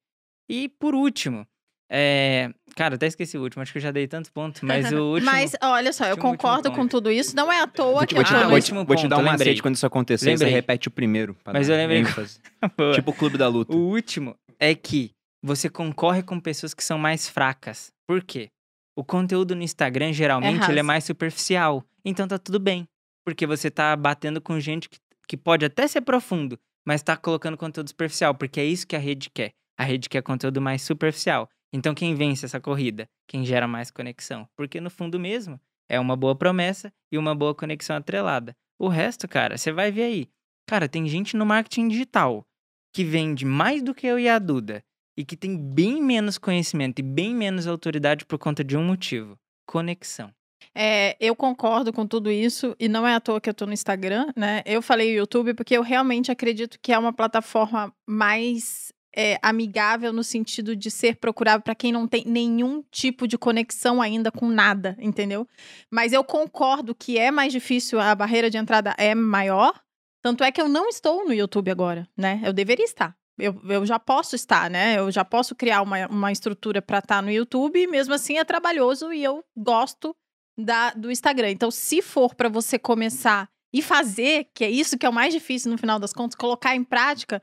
[0.49, 1.45] E por último,
[1.89, 2.51] é...
[2.75, 5.31] Cara, até esqueci o último, acho que eu já dei tanto ponto, mas o último...
[5.31, 6.91] Mas olha só, eu concordo com ponto.
[6.91, 7.35] tudo isso.
[7.35, 9.31] Não é à toa que eu vou Ah, te- último vou te dar ponto, um
[9.31, 9.47] lembrei.
[9.47, 10.51] macete quando isso acontecer, você Lembrei.
[10.51, 11.35] repete o primeiro.
[11.45, 12.03] Mas eu lembrei-.
[12.95, 13.73] Tipo o clube da luta.
[13.75, 15.11] O último é que
[15.43, 17.91] você concorre com pessoas que são mais fracas.
[18.07, 18.49] Por quê?
[18.95, 21.83] O conteúdo no Instagram, geralmente, ele é mais superficial.
[22.03, 22.87] Então tá tudo bem.
[23.25, 24.97] Porque você tá batendo com gente que,
[25.27, 26.57] que pode até ser profundo,
[26.87, 29.51] mas tá colocando conteúdo superficial, porque é isso que a rede quer.
[29.77, 31.49] A rede quer conteúdo mais superficial.
[31.73, 33.09] Então quem vence essa corrida?
[33.27, 34.47] Quem gera mais conexão.
[34.55, 35.59] Porque no fundo mesmo,
[35.89, 38.55] é uma boa promessa e uma boa conexão atrelada.
[38.79, 40.29] O resto, cara, você vai ver aí.
[40.65, 42.47] Cara, tem gente no marketing digital
[42.93, 44.81] que vende mais do que eu e a Duda
[45.17, 49.37] e que tem bem menos conhecimento e bem menos autoridade por conta de um motivo:
[49.65, 50.33] conexão.
[50.79, 53.73] É, eu concordo com tudo isso e não é à toa que eu tô no
[53.73, 54.61] Instagram, né?
[54.63, 60.23] Eu falei YouTube porque eu realmente acredito que é uma plataforma mais é, amigável no
[60.23, 64.95] sentido de ser procurável para quem não tem nenhum tipo de conexão ainda com nada,
[64.99, 65.47] entendeu?
[65.89, 69.73] Mas eu concordo que é mais difícil, a barreira de entrada é maior.
[70.21, 72.39] Tanto é que eu não estou no YouTube agora, né?
[72.45, 73.17] Eu deveria estar.
[73.39, 74.99] Eu, eu já posso estar, né?
[74.99, 79.11] Eu já posso criar uma, uma estrutura para estar no YouTube, mesmo assim é trabalhoso
[79.11, 80.15] e eu gosto
[80.57, 81.51] da, do Instagram.
[81.51, 85.33] Então, se for para você começar e fazer, que é isso que é o mais
[85.33, 87.41] difícil no final das contas, colocar em prática,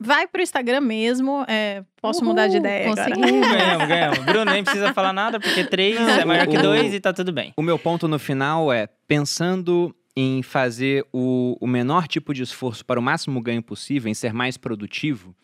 [0.00, 1.44] vai pro Instagram mesmo.
[1.48, 3.10] É, posso Uhul, mudar de ideia agora.
[3.14, 3.40] consegui.
[3.40, 4.18] ganhamos, ganhamos.
[4.20, 7.12] Bruno nem precisa falar nada, porque três Não, é maior que o- dois e tá
[7.12, 7.52] tudo bem.
[7.56, 12.84] O meu ponto no final é pensando em fazer o, o menor tipo de esforço
[12.86, 15.34] para o máximo ganho possível, em ser mais produtivo.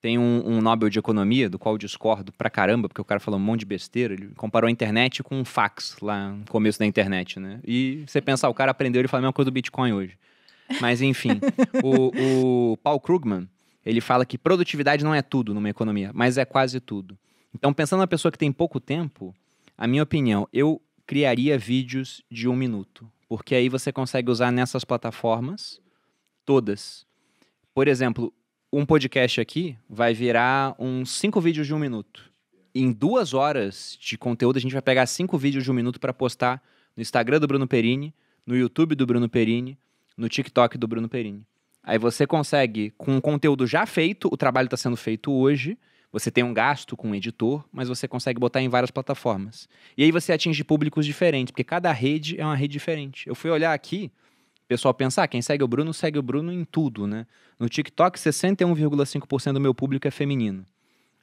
[0.00, 3.18] Tem um, um Nobel de Economia, do qual eu discordo pra caramba, porque o cara
[3.18, 4.14] falou um monte de besteira.
[4.14, 7.60] Ele comparou a internet com um fax lá no começo da internet, né?
[7.66, 10.18] E você pensar, o cara aprendeu, ele fala a mesma coisa do Bitcoin hoje.
[10.80, 11.40] Mas enfim,
[11.82, 13.48] o, o Paul Krugman,
[13.84, 17.18] ele fala que produtividade não é tudo numa economia, mas é quase tudo.
[17.54, 19.34] Então, pensando na pessoa que tem pouco tempo,
[19.78, 23.10] a minha opinião, eu criaria vídeos de um minuto.
[23.28, 25.80] Porque aí você consegue usar nessas plataformas
[26.44, 27.06] todas.
[27.74, 28.32] Por exemplo,
[28.78, 32.30] um podcast aqui vai virar uns cinco vídeos de um minuto.
[32.74, 36.12] Em duas horas de conteúdo, a gente vai pegar cinco vídeos de um minuto para
[36.12, 36.62] postar
[36.94, 39.78] no Instagram do Bruno Perini, no YouTube do Bruno Perini,
[40.14, 41.42] no TikTok do Bruno Perini.
[41.82, 45.78] Aí você consegue, com um conteúdo já feito, o trabalho está sendo feito hoje,
[46.12, 49.70] você tem um gasto com um editor, mas você consegue botar em várias plataformas.
[49.96, 53.26] E aí você atinge públicos diferentes, porque cada rede é uma rede diferente.
[53.26, 54.25] Eu fui olhar aqui, o
[54.68, 57.26] pessoal pensar, ah, quem segue o Bruno, segue o Bruno em tudo, né?
[57.58, 60.64] No TikTok, 61,5% do meu público é feminino.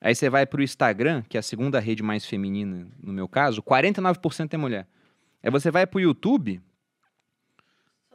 [0.02, 3.61] Aí você vai pro Instagram, que é a segunda rede mais feminina no meu caso,
[3.61, 4.88] 49% é mulher.
[5.41, 6.61] Aí você vai pro YouTube,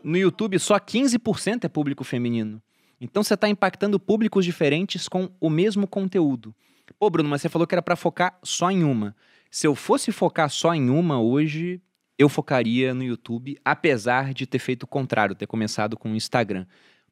[0.03, 2.63] no YouTube só 15% é público feminino.
[3.01, 6.55] Então você está impactando públicos diferentes com o mesmo conteúdo.
[6.99, 9.15] Pô, Bruno, mas você falou que era para focar só em uma.
[9.51, 11.81] Se eu fosse focar só em uma hoje,
[12.19, 16.67] eu focaria no YouTube, apesar de ter feito o contrário, ter começado com o Instagram.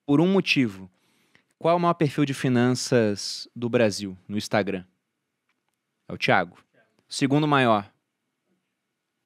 [0.05, 0.91] Por um motivo.
[1.59, 4.85] Qual é o maior perfil de finanças do Brasil no Instagram?
[6.09, 6.59] É o Thiago.
[7.09, 7.91] Segundo maior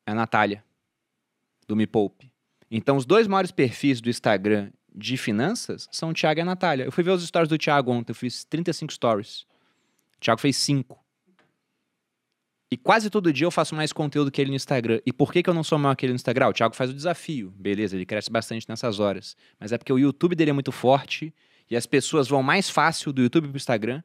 [0.07, 0.63] é a Natália,
[1.67, 2.31] do Me Poupe.
[2.71, 6.85] Então, os dois maiores perfis do Instagram de finanças são o Thiago e a Natália.
[6.85, 9.43] Eu fui ver os stories do Thiago ontem, eu fiz 35 stories.
[10.17, 10.99] O Thiago fez 5.
[12.71, 15.01] E quase todo dia eu faço mais conteúdo que ele no Instagram.
[15.05, 16.49] E por que, que eu não sou maior que ele no Instagram?
[16.49, 17.53] O Thiago faz o desafio.
[17.59, 19.37] Beleza, ele cresce bastante nessas horas.
[19.59, 21.35] Mas é porque o YouTube dele é muito forte
[21.69, 24.03] e as pessoas vão mais fácil do YouTube para o Instagram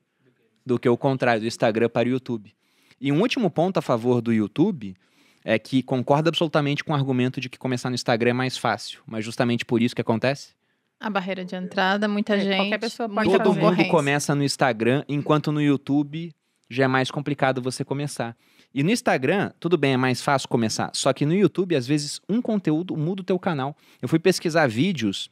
[0.65, 2.55] do que o contrário, do Instagram para o YouTube.
[2.99, 4.95] E um último ponto a favor do YouTube
[5.43, 8.99] é que concorda absolutamente com o argumento de que começar no Instagram é mais fácil.
[9.05, 10.55] Mas justamente por isso que acontece.
[10.99, 12.55] A barreira de entrada, muita É, gente.
[12.55, 13.59] qualquer pessoa pode Todo fazer.
[13.61, 16.33] mundo começa no Instagram, enquanto no YouTube
[16.67, 18.35] já é mais complicado você começar.
[18.75, 20.91] E no Instagram, tudo bem, é mais fácil começar.
[20.93, 23.73] Só que no YouTube, às vezes, um conteúdo muda o teu canal.
[24.01, 25.29] Eu fui pesquisar vídeos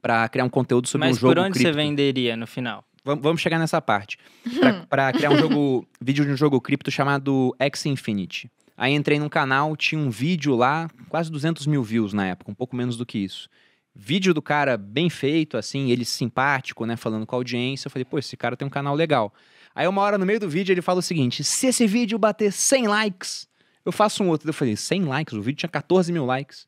[0.00, 1.76] para criar um conteúdo sobre Mas um jogo por onde você cripto.
[1.76, 2.84] venderia no final?
[3.04, 4.18] Vam- Vamos chegar nessa parte.
[4.58, 8.50] Pra- Pra criar um jogo, vídeo de um jogo cripto chamado X Infinity.
[8.76, 12.54] Aí entrei num canal, tinha um vídeo lá, quase 200 mil views na época, um
[12.54, 13.48] pouco menos do que isso.
[13.94, 17.86] Vídeo do cara bem feito, assim, ele simpático, né, falando com a audiência.
[17.86, 19.32] Eu falei, pô, esse cara tem um canal legal.
[19.74, 22.52] Aí uma hora no meio do vídeo ele fala o seguinte: se esse vídeo bater
[22.52, 23.48] 100 likes,
[23.84, 24.48] eu faço um outro.
[24.48, 25.34] Eu falei, 100 likes?
[25.34, 26.66] O vídeo tinha 14 mil likes.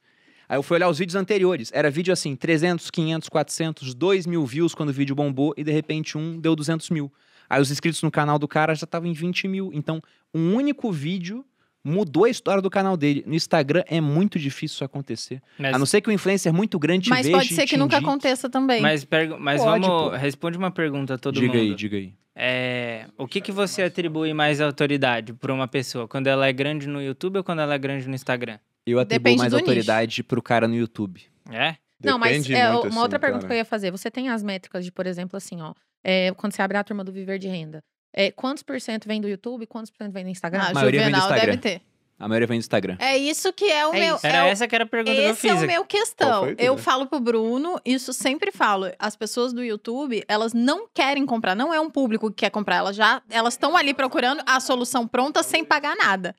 [0.48, 1.70] Aí eu fui olhar os vídeos anteriores.
[1.72, 5.72] Era vídeo assim, 300, 500, 400, 2 mil views quando o vídeo bombou e de
[5.72, 7.12] repente um deu 200 mil.
[7.48, 9.70] Aí os inscritos no canal do cara já estavam em 20 mil.
[9.72, 10.02] Então,
[10.34, 11.44] um único vídeo
[11.82, 13.22] mudou a história do canal dele.
[13.26, 15.42] No Instagram é muito difícil isso acontecer.
[15.58, 17.96] Mas, A não ser que o influencer muito grande Mas veja pode ser que nunca
[17.96, 18.08] indique.
[18.10, 18.80] aconteça também.
[18.80, 19.06] mas,
[19.38, 20.10] mas Pode, vamos.
[20.10, 20.16] pô.
[20.16, 21.58] Responde uma pergunta a todo diga mundo.
[21.58, 22.14] aí, diga aí.
[22.36, 26.08] É, o que, que você atribui mais autoridade para uma pessoa?
[26.08, 28.58] Quando ela é grande no YouTube ou quando ela é grande no Instagram?
[28.86, 31.22] Eu atribuo Depende mais autoridade pro cara no YouTube.
[31.50, 31.76] É?
[32.02, 33.46] Não, mas é, uma outra assim, pergunta cara.
[33.46, 33.90] que eu ia fazer.
[33.90, 35.72] Você tem as métricas de, por exemplo, assim, ó.
[36.02, 37.82] é, quando você abre a turma do Viver de Renda.
[38.12, 40.60] É, quantos por cento vem do YouTube e quantos por cento vem do Instagram?
[40.60, 41.82] Ah, A maioria vem do Juvenal deve ter.
[42.18, 42.96] A maioria vem do Instagram.
[43.00, 44.16] É isso que é o É meu.
[44.16, 44.26] isso.
[44.26, 45.50] Era é o- essa que era a pergunta que eu Esse fiz.
[45.50, 46.44] é o meu questão.
[46.44, 48.86] foi, Eu falo pro Bruno, isso sempre falo.
[48.98, 52.76] As pessoas do YouTube, elas não querem comprar, não é um público que quer comprar,
[52.76, 56.34] elas já, elas estão ali procurando a solução pronta sem pagar nada.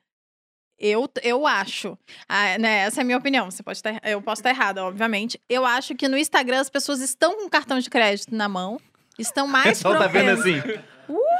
[0.78, 1.96] Eu, eu acho,
[2.28, 3.50] Ah, né, essa é a minha opinião.
[3.50, 5.40] Você pode eu posso estar errada, obviamente.
[5.48, 8.78] Eu acho que no Instagram as pessoas estão com cartão de crédito na mão,
[9.18, 10.62] estão mais tá propensas- assim.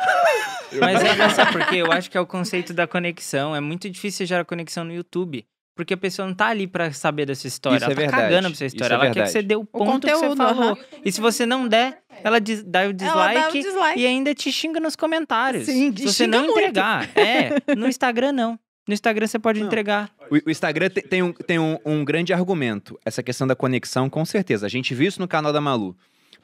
[0.81, 3.55] Mas é engraçado porque eu acho que é o conceito da conexão.
[3.55, 5.45] É muito difícil você gerar conexão no YouTube.
[5.75, 7.77] Porque a pessoa não tá ali pra saber dessa história.
[7.77, 8.23] Isso ela é tá verdade.
[8.23, 8.95] cagando pra sua Isso história.
[8.95, 10.63] é ela quer que você dê o ponto que você conteúdo, falou.
[10.71, 10.79] aham.
[11.05, 14.01] E se você não der, ela diz- dá o Ela dislike, dá o dislike.
[14.01, 15.67] e ainda te xinga nos comentários.
[15.67, 16.59] Sim, se você não muito.
[16.59, 17.11] entregar.
[17.15, 18.59] É, no Instagram não.
[18.89, 19.67] No Instagram você pode Não.
[19.67, 20.09] entregar.
[20.31, 22.99] O, o Instagram te- tem, um, tem um, um grande argumento.
[23.05, 24.65] Essa questão da conexão, com certeza.
[24.65, 25.95] A gente viu isso no canal da Malu.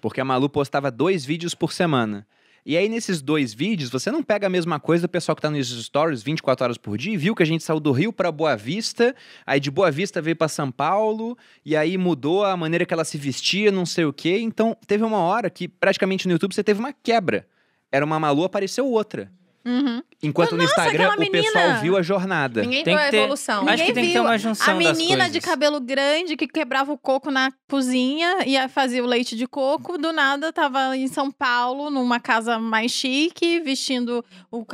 [0.00, 2.26] Porque a Malu postava dois vídeos por semana.
[2.64, 5.50] E aí, nesses dois vídeos, você não pega a mesma coisa do pessoal que tá
[5.50, 8.30] nos stories 24 horas por dia e viu que a gente saiu do Rio para
[8.30, 12.86] Boa Vista, aí de Boa Vista veio para São Paulo, e aí mudou a maneira
[12.86, 14.38] que ela se vestia, não sei o quê.
[14.38, 17.48] Então, teve uma hora que praticamente no YouTube você teve uma quebra.
[17.90, 19.32] Era uma Malu, apareceu outra.
[19.64, 20.02] Uhum.
[20.22, 22.62] Enquanto no Instagram o pessoal viu a jornada.
[22.62, 23.54] Ninguém Tem viu que a ter- evolução.
[23.62, 24.22] Acho Ninguém que tem que ter viu.
[24.24, 28.68] uma junção A das menina de cabelo grande que quebrava o coco na cozinha e
[28.68, 33.60] fazia o leite de coco, do nada tava em São Paulo, numa casa mais chique,
[33.60, 34.64] vestindo o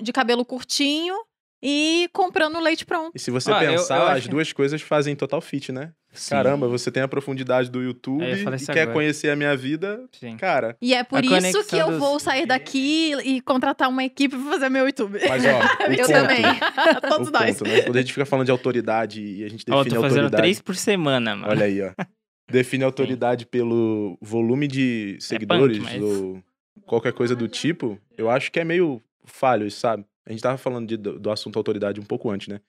[0.00, 1.14] de cabelo curtinho
[1.62, 3.10] e comprando leite pronto.
[3.14, 5.92] E se você Ah, eu- pensar, eu as acho- duas coisas fazem total fit, né?
[6.18, 6.30] Sim.
[6.30, 8.92] Caramba, você tem a profundidade do YouTube É, e quer agora.
[8.92, 10.36] conhecer a minha vida, Sim.
[10.36, 10.76] cara.
[10.82, 14.36] E é por A isso que eu dos- vou sair daqui e contratar uma equipe
[14.36, 15.18] pra fazer meu YouTube.
[15.28, 15.48] Mas ó,
[15.88, 16.42] o Eu ponto, também.
[17.08, 17.58] Todos o nós.
[17.58, 17.82] ponto, né?
[17.82, 20.24] Quando a gente fica falando de autoridade e a gente Ó, eu define tô fazendo
[20.24, 20.42] autoridade.
[20.42, 21.50] três por semana, mano.
[21.50, 21.92] Olha aí, ó.
[22.50, 26.42] Define autoridade pelo volume de seguidores mas- ou
[26.86, 30.04] qualquer coisa do tipo, eu acho que é meio falho, isso, sabe?
[30.26, 32.60] A gente tava falando de- do, do assunto autoridade um pouco antes, né?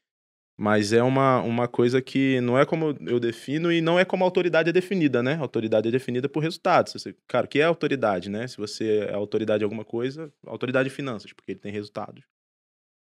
[0.61, 4.25] Mas é uma, uma coisa que não é como eu defino e não é como
[4.25, 5.35] a autoridade é definida, né?
[5.35, 6.91] A autoridade é definida por resultados.
[6.91, 8.45] Você, cara, o que é autoridade, né?
[8.45, 12.25] Se você é autoridade em alguma coisa, autoridade em finanças, porque ele tem resultados.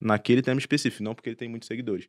[0.01, 2.09] Naquele tema específico, não porque ele tem muitos seguidores.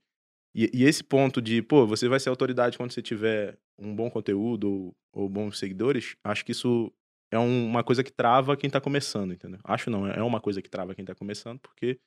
[0.55, 4.09] E, e esse ponto de, pô, você vai ser autoridade quando você tiver um bom
[4.09, 6.93] conteúdo ou, ou bons seguidores, acho que isso
[7.31, 9.59] é um- uma coisa que trava quem tá começando, entendeu?
[9.63, 11.99] Acho não, é uma coisa que trava quem tá começando, porque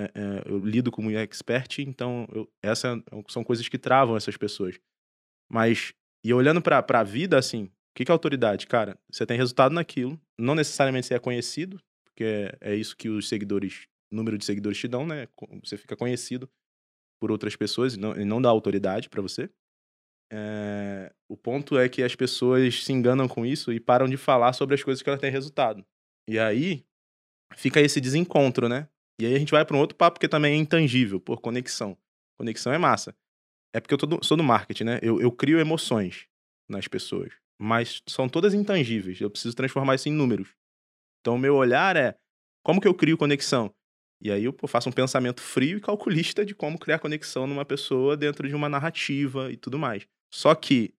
[0.00, 4.78] é, é, eu lido como expert, então eu, essa são coisas que travam essas pessoas.
[5.50, 5.92] Mas,
[6.24, 8.66] e olhando pra, pra vida, assim, o que, que é autoridade?
[8.66, 13.08] Cara, você tem resultado naquilo, não necessariamente você é conhecido, porque é, é isso que
[13.08, 15.28] os seguidores, número de seguidores te dão, né?
[15.64, 16.48] Você fica conhecido
[17.20, 19.50] por outras pessoas e não, e não dá autoridade pra você.
[20.32, 24.52] É, o ponto é que as pessoas se enganam com isso e param de falar
[24.52, 25.84] sobre as coisas que elas têm resultado.
[26.28, 26.84] E aí
[27.56, 28.88] fica esse desencontro, né?
[29.20, 31.96] E aí a gente vai para um outro papo que também é intangível, por conexão.
[32.38, 33.14] Conexão é massa.
[33.74, 34.98] É porque eu do- sou do marketing, né?
[35.02, 36.26] Eu, eu crio emoções
[36.68, 39.20] nas pessoas, mas são todas intangíveis.
[39.20, 40.48] Eu preciso transformar isso em números.
[41.20, 42.16] Então meu olhar é
[42.64, 43.72] como que eu crio conexão?
[44.22, 48.16] E aí eu faço um pensamento frio e calculista de como criar conexão numa pessoa
[48.16, 50.06] dentro de uma narrativa e tudo mais.
[50.32, 50.92] Só que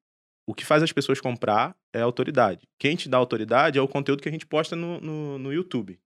[0.47, 2.67] o que faz as pessoas comprar é autoridade.
[2.79, 5.99] Quem te dá autoridade é o conteúdo que a gente posta no, no, no YouTube.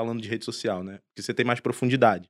[0.00, 0.98] Falando de rede social, né?
[1.08, 2.28] Porque você tem mais profundidade.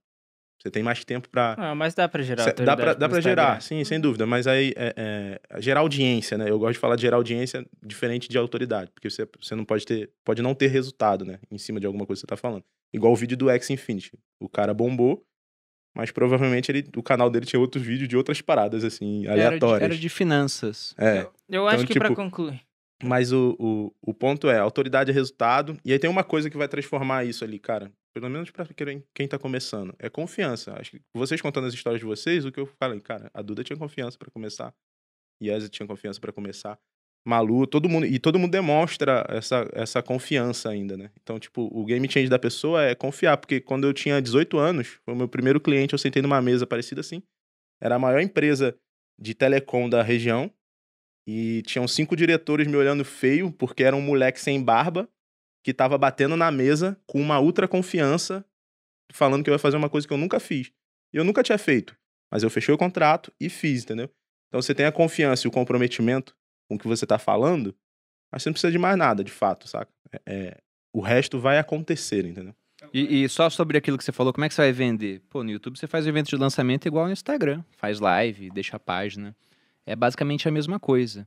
[0.61, 1.55] Você tem mais tempo pra.
[1.57, 4.27] Ah, mas dá pra gerar Cê- dá pra, dá gerar, sim, sem dúvida.
[4.27, 6.51] Mas aí, é, é, gerar audiência, né?
[6.51, 8.91] Eu gosto de falar de gerar audiência diferente de autoridade.
[8.93, 10.11] Porque você, você não pode ter.
[10.23, 11.39] Pode não ter resultado, né?
[11.51, 12.63] Em cima de alguma coisa que você tá falando.
[12.93, 14.19] Igual o vídeo do X Infinity.
[14.39, 15.25] O cara bombou,
[15.97, 19.47] mas provavelmente ele, o canal dele tinha outros vídeos de outras paradas, assim, Era de,
[19.47, 19.83] aleatórias.
[19.83, 20.95] era de finanças.
[20.99, 21.27] É.
[21.49, 22.61] Eu acho que pra tipo, concluir.
[23.03, 25.77] Mas o, o, o ponto é, autoridade é resultado.
[25.85, 27.91] E aí tem uma coisa que vai transformar isso ali, cara.
[28.13, 28.67] Pelo menos pra
[29.15, 29.95] quem, tá começando.
[29.99, 30.75] É confiança.
[30.79, 33.63] Acho que vocês contando as histórias de vocês, o que eu falei, cara, a Duda
[33.63, 34.75] tinha confiança pra começar.
[35.43, 36.79] Yesa tinha confiança pra começar.
[37.27, 38.07] Malu, todo mundo.
[38.07, 41.11] E todo mundo demonstra essa, essa confiança ainda, né?
[41.23, 43.37] Então, tipo, o game change da pessoa é confiar.
[43.37, 46.67] Porque quando eu tinha 18 anos, foi o meu primeiro cliente, eu sentei numa mesa
[46.67, 47.23] parecida assim.
[47.81, 48.77] Era a maior empresa
[49.19, 50.51] de telecom da região.
[51.33, 55.09] E tinham cinco diretores me olhando feio, porque era um moleque sem barba,
[55.63, 58.45] que tava batendo na mesa com uma ultra confiança,
[59.13, 60.73] falando que eu ia fazer uma coisa que eu nunca fiz.
[61.13, 61.97] E eu nunca tinha feito.
[62.33, 64.11] Mas eu fechei o contrato e fiz, entendeu?
[64.49, 66.37] Então você tem a confiança e o comprometimento
[66.69, 67.77] com o que você tá falando,
[68.33, 69.93] mas você não precisa de mais nada, de fato, saca?
[70.11, 70.57] É, é,
[70.93, 72.57] o resto vai acontecer, entendeu?
[72.93, 75.23] E, e só sobre aquilo que você falou, como é que você vai vender?
[75.31, 77.63] Pô, no YouTube você faz evento de lançamento igual no Instagram.
[77.77, 79.37] Faz live, deixa a página.
[79.87, 81.27] É basicamente a mesma coisa.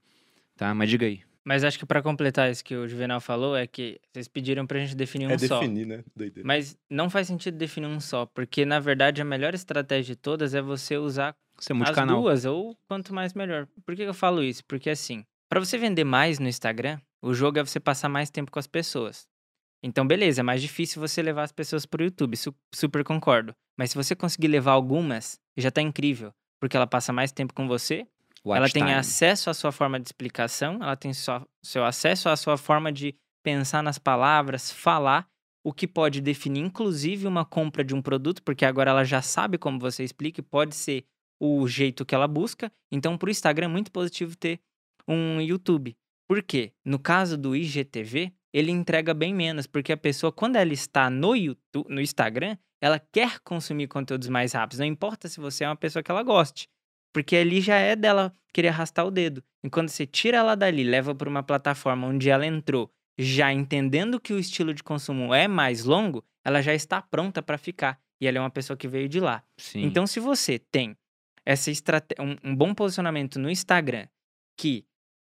[0.56, 0.74] Tá?
[0.74, 1.22] Mas diga aí.
[1.46, 4.80] Mas acho que pra completar isso que o Juvenal falou, é que vocês pediram pra
[4.80, 5.60] gente definir um é só.
[5.60, 6.04] definir, né?
[6.16, 6.48] Doideira.
[6.48, 10.54] Mas não faz sentido definir um só, porque na verdade a melhor estratégia de todas
[10.54, 13.68] é você usar Você é as duas, ou quanto mais melhor.
[13.86, 14.64] Por que eu falo isso?
[14.66, 18.50] Porque assim, pra você vender mais no Instagram, o jogo é você passar mais tempo
[18.50, 19.28] com as pessoas.
[19.86, 23.54] Então, beleza, é mais difícil você levar as pessoas pro YouTube, su- super concordo.
[23.78, 26.32] Mas se você conseguir levar algumas, já tá incrível.
[26.58, 28.08] Porque ela passa mais tempo com você,
[28.46, 32.58] ela tem acesso à sua forma de explicação, ela tem sua, seu acesso à sua
[32.58, 35.28] forma de pensar nas palavras, falar,
[35.66, 39.58] o que pode definir inclusive uma compra de um produto, porque agora ela já sabe
[39.58, 41.06] como você explica e pode ser
[41.42, 42.72] o jeito que ela busca.
[42.92, 44.60] Então, para o Instagram é muito positivo ter
[45.08, 45.96] um YouTube.
[46.28, 46.74] Por quê?
[46.86, 51.36] No caso do IGTV, ele entrega bem menos, porque a pessoa, quando ela está no
[51.36, 54.80] YouTube, no Instagram, ela quer consumir conteúdos mais rápidos.
[54.80, 56.68] Não importa se você é uma pessoa que ela goste.
[57.14, 59.44] Porque ali já é dela querer arrastar o dedo.
[59.64, 64.20] E quando você tira ela dali, leva para uma plataforma onde ela entrou já entendendo
[64.20, 68.00] que o estilo de consumo é mais longo, ela já está pronta para ficar.
[68.20, 69.44] E ela é uma pessoa que veio de lá.
[69.58, 69.84] Sim.
[69.84, 70.98] Então, se você tem
[71.46, 72.16] essa estrate...
[72.20, 74.08] um, um bom posicionamento no Instagram,
[74.58, 74.86] que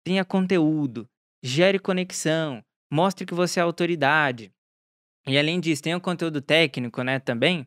[0.05, 1.09] tenha conteúdo,
[1.43, 4.53] gere conexão, mostre que você é autoridade,
[5.27, 7.67] e além disso, tenha um conteúdo técnico, né, também,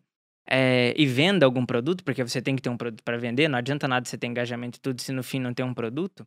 [0.49, 3.57] é, e venda algum produto, porque você tem que ter um produto para vender, não
[3.59, 6.25] adianta nada você ter engajamento e tudo se no fim não tem um produto.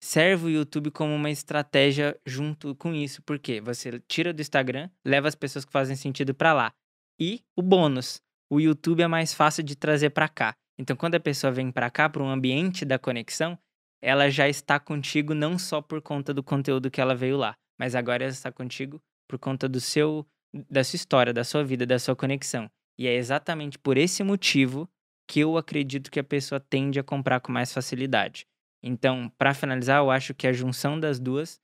[0.00, 5.26] Serve o YouTube como uma estratégia junto com isso, porque você tira do Instagram, leva
[5.26, 6.72] as pessoas que fazem sentido para lá.
[7.20, 10.54] E o bônus, o YouTube é mais fácil de trazer para cá.
[10.78, 13.58] Então, quando a pessoa vem para cá, para um ambiente da conexão,
[14.00, 17.96] ela já está contigo não só por conta do conteúdo que ela veio lá, mas
[17.96, 20.24] agora ela está contigo por conta do seu,
[20.70, 22.70] da sua história, da sua vida, da sua conexão.
[22.98, 24.88] E é exatamente por esse motivo
[25.26, 28.46] que eu acredito que a pessoa tende a comprar com mais facilidade.
[28.82, 31.60] Então, para finalizar, eu acho que a junção das duas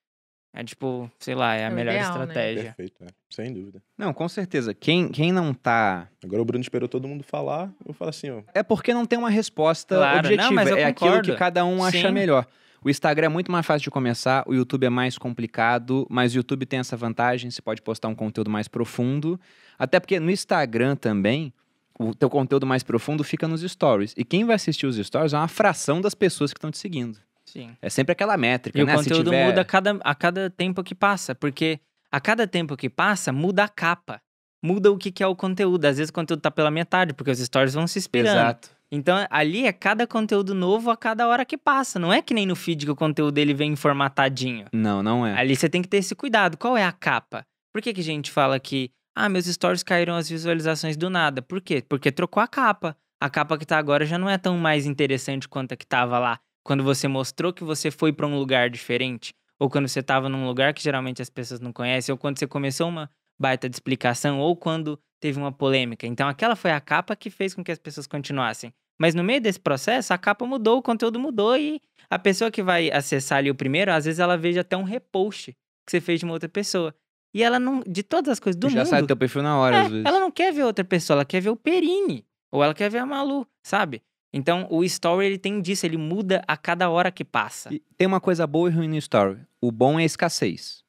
[0.54, 2.24] é tipo, sei lá, é a É melhor ideal, né?
[2.24, 2.62] estratégia.
[2.64, 3.10] Perfeito, né?
[3.30, 3.82] Sem dúvida.
[3.98, 4.72] Não, com certeza.
[4.74, 6.08] Quem, quem não tá.
[6.22, 8.42] Agora o Bruno esperou todo mundo falar, eu falo assim, ó.
[8.54, 10.52] É porque não tem uma resposta Claro, não, objetiva.
[10.54, 11.36] mas eu é aquilo que concordo.
[11.36, 12.12] cada um acha Sim.
[12.14, 12.46] melhor.
[12.84, 16.36] O Instagram é muito mais fácil de começar, o YouTube é mais complicado, mas o
[16.36, 19.40] YouTube tem essa vantagem, você pode postar um conteúdo mais profundo.
[19.78, 21.52] Até porque no Instagram também,
[21.98, 24.12] o teu conteúdo mais profundo fica nos stories.
[24.16, 27.18] E quem vai assistir os stories é uma fração das pessoas que estão te seguindo.
[27.46, 27.70] Sim.
[27.80, 28.92] É sempre aquela métrica, E né?
[28.94, 31.80] o conteúdo tiver- muda a cada, a cada tempo que passa, porque
[32.12, 34.20] a cada tempo que passa, muda a capa.
[34.62, 35.84] Muda o que, que é o conteúdo.
[35.84, 38.38] Às vezes o conteúdo tá pela metade, porque os stories vão se inspirando.
[38.38, 38.70] Exato.
[38.94, 41.98] Então, ali é cada conteúdo novo a cada hora que passa.
[41.98, 44.66] Não é que nem no feed que o conteúdo ele vem formatadinho.
[44.72, 45.36] Não, não é.
[45.36, 46.56] Ali você tem que ter esse cuidado.
[46.56, 47.44] Qual é a capa?
[47.72, 51.42] Por que, que a gente fala que, ah, meus stories caíram as visualizações do nada?
[51.42, 51.82] Por quê?
[51.88, 52.96] Porque trocou a capa.
[53.20, 56.16] A capa que tá agora já não é tão mais interessante quanto a que tava
[56.20, 56.38] lá.
[56.62, 59.34] Quando você mostrou que você foi para um lugar diferente.
[59.58, 62.12] Ou quando você tava num lugar que geralmente as pessoas não conhecem.
[62.12, 63.10] Ou quando você começou uma
[63.40, 64.38] baita de explicação.
[64.38, 66.06] Ou quando teve uma polêmica.
[66.06, 68.72] Então aquela foi a capa que fez com que as pessoas continuassem.
[68.98, 72.62] Mas no meio desse processo, a capa mudou, o conteúdo mudou e a pessoa que
[72.62, 75.52] vai acessar ali o primeiro, às vezes ela veja até um repost
[75.84, 76.94] que você fez de uma outra pessoa.
[77.32, 79.58] E ela não, de todas as coisas do já mundo, sai do teu perfil na
[79.58, 80.04] hora, é, às vezes.
[80.06, 82.24] ela não quer ver outra pessoa, ela quer ver o Perini.
[82.52, 84.00] Ou ela quer ver a Malu, sabe?
[84.32, 87.72] Então, o story, ele tem disso, ele muda a cada hora que passa.
[87.74, 89.40] E tem uma coisa boa e ruim no story.
[89.60, 90.84] O bom é a escassez.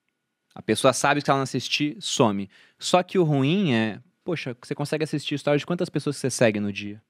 [0.54, 2.50] A pessoa sabe que ela não assistir, some.
[2.78, 6.60] Só que o ruim é, poxa, você consegue assistir stories de quantas pessoas você segue
[6.60, 7.02] no dia?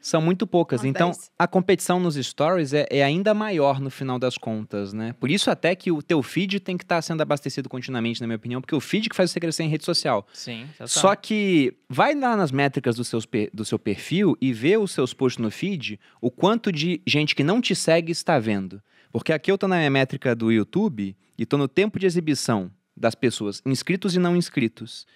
[0.00, 0.84] São muito poucas.
[0.84, 1.32] Então, 10.
[1.38, 5.12] a competição nos stories é, é ainda maior no final das contas, né?
[5.18, 8.36] Por isso até que o teu feed tem que estar sendo abastecido continuamente, na minha
[8.36, 10.26] opinião, porque o feed que faz você crescer em rede social.
[10.32, 14.92] Sim, Só que vai lá nas métricas do, seus do seu perfil e vê os
[14.92, 18.80] seus posts no feed, o quanto de gente que não te segue está vendo.
[19.10, 22.70] Porque aqui eu tô na minha métrica do YouTube e tô no tempo de exibição
[22.96, 25.06] das pessoas inscritos e não inscritos.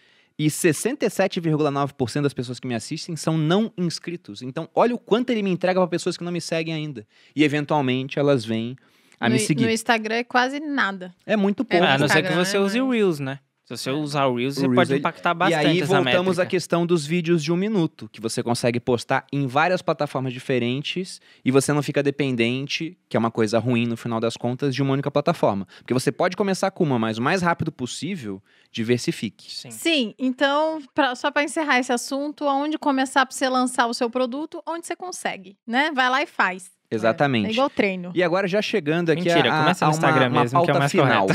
[0.45, 4.43] E 67,9% das pessoas que me assistem são não inscritos.
[4.43, 7.07] Então, olha o quanto ele me entrega para pessoas que não me seguem ainda.
[7.35, 8.77] E eventualmente elas vêm
[9.21, 9.65] a no, me seguir.
[9.65, 11.15] no Instagram é quase nada.
[11.25, 11.85] É muito É, pouco.
[11.85, 13.39] a não ser que Instagram, você use o mas- Reels, né?
[13.65, 13.93] Se você É.
[13.93, 16.43] usar o Reels, O você Reels, pode ele- impactar E bastante aí essa voltamos à
[16.43, 16.47] métrica.
[16.47, 21.51] questão dos vídeos de um minuto, que você consegue postar em várias plataformas diferentes e
[21.53, 24.93] você não fica dependente, que é uma coisa ruim no final das contas, de uma
[24.93, 25.67] única plataforma.
[25.79, 29.51] Porque você pode começar com uma, mas o mais rápido possível, diversifique.
[29.53, 29.71] Sim.
[29.71, 34.11] Sim, então, pra- só para encerrar esse assunto, aonde começar para você lançar o seu
[34.11, 35.93] produto, onde você consegue, né?
[35.95, 36.71] Vai lá e faz.
[36.93, 37.51] É Exatamente.
[37.51, 38.13] igual treino.
[38.15, 40.63] E agora já chegando aqui Mentira, a, a, começa a no uma, Instagram uma mesmo,
[40.63, 41.27] que é o pauta mais final.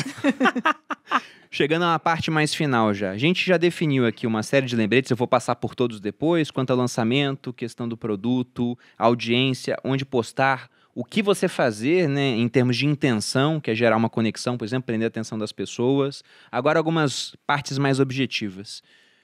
[1.50, 3.10] chegando a uma parte mais final já.
[3.10, 6.52] A gente já definiu aqui uma série de lembretes, eu vou passar por todos depois,
[6.52, 12.48] quanto ao lançamento, questão do produto, audiência, onde postar, o que você fazer, né, em
[12.48, 16.24] termos de intenção, que é gerar uma conexão, por exemplo, prender a atenção das pessoas.
[16.52, 18.84] Agora algumas partes mais objetivas.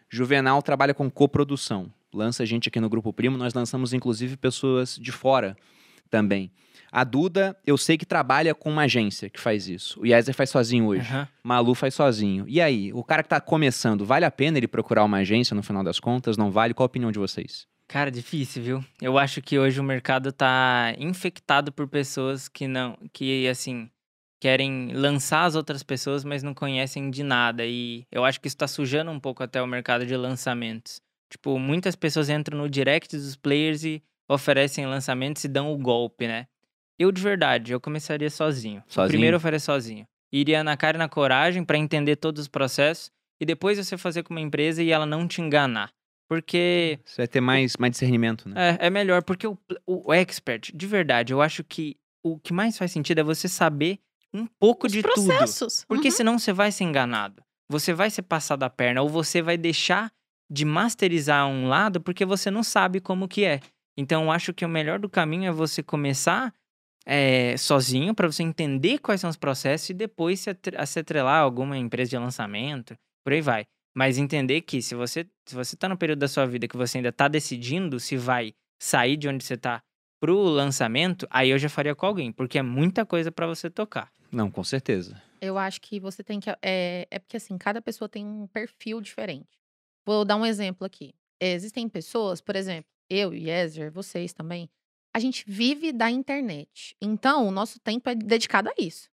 [0.10, 1.92] Juvenal trabalha com coprodução.
[2.12, 5.56] Lança gente aqui no Grupo Primo, nós lançamos inclusive pessoas de fora
[6.14, 6.52] também.
[6.91, 9.99] A Duda, eu sei que trabalha com uma agência que faz isso.
[9.99, 11.02] O Yezer faz sozinho hoje.
[11.02, 11.27] Aham.
[11.44, 12.45] Malu faz sozinho.
[12.48, 15.64] E aí, o cara que tá começando, vale a pena ele procurar uma agência no
[15.64, 16.38] final das contas?
[16.38, 16.72] Não vale?
[16.72, 17.65] Qual a opinião de vocês?
[17.88, 18.85] Cara, difícil, viu?
[19.02, 23.90] Eu acho que hoje o mercado tá infectado por pessoas que não, que assim,
[24.40, 27.65] querem lançar as outras pessoas, mas não conhecem de nada.
[27.65, 31.02] E eu acho que isso tá sujando um pouco até o mercado de lançamentos.
[31.31, 34.03] Tipo, muitas pessoas entram no direct dos players e
[34.34, 36.48] oferecem lançamentos e dão o golpe, né?
[37.00, 38.84] Eu, de verdade, eu começaria sozinho.
[38.88, 39.10] Sozinho?
[39.10, 40.06] Primeiro eu faria sozinho.
[40.32, 44.24] Iria na cara e na coragem pra entender todos os processos e depois você fazer
[44.24, 45.92] com uma empresa e ela não te enganar.
[46.28, 48.78] Porque Você vai ter mais, mais discernimento, né?
[48.80, 52.54] é, é melhor, porque o, o, o expert, de verdade, eu acho que o que
[52.54, 54.00] mais faz sentido é você saber
[54.34, 55.14] um pouco Os de tudo.
[55.28, 55.86] processos.
[55.88, 56.12] Porque Uhum.
[56.16, 57.44] senão você vai ser enganado.
[57.70, 60.12] Você vai ser passado a perna ou você vai deixar
[60.50, 63.60] de masterizar um lado porque você não sabe como que é.
[63.98, 66.53] Então, eu acho que o melhor do caminho é você começar
[67.06, 70.99] é, sozinho para você entender quais são os processos e depois se, atre- a se
[70.99, 73.65] atrelar a alguma empresa de lançamento, por aí vai.
[73.95, 76.98] Mas entender que se você se você tá no período da sua vida que você
[76.98, 79.84] ainda tá decidindo se vai sair de onde você tá
[80.20, 84.10] pro lançamento, aí eu já faria com alguém, porque é muita coisa para você tocar.
[84.32, 85.22] Não, com certeza.
[85.40, 86.49] Eu acho que você tem que.
[86.61, 89.60] É, é porque, assim, cada pessoa tem um perfil diferente.
[90.07, 91.14] Vou dar um exemplo aqui.
[91.40, 94.70] Existem pessoas, por exemplo, eu e Ezer, vocês também,
[95.14, 96.96] a gente vive da internet.
[97.02, 99.10] Então, o nosso tempo é dedicado a isso.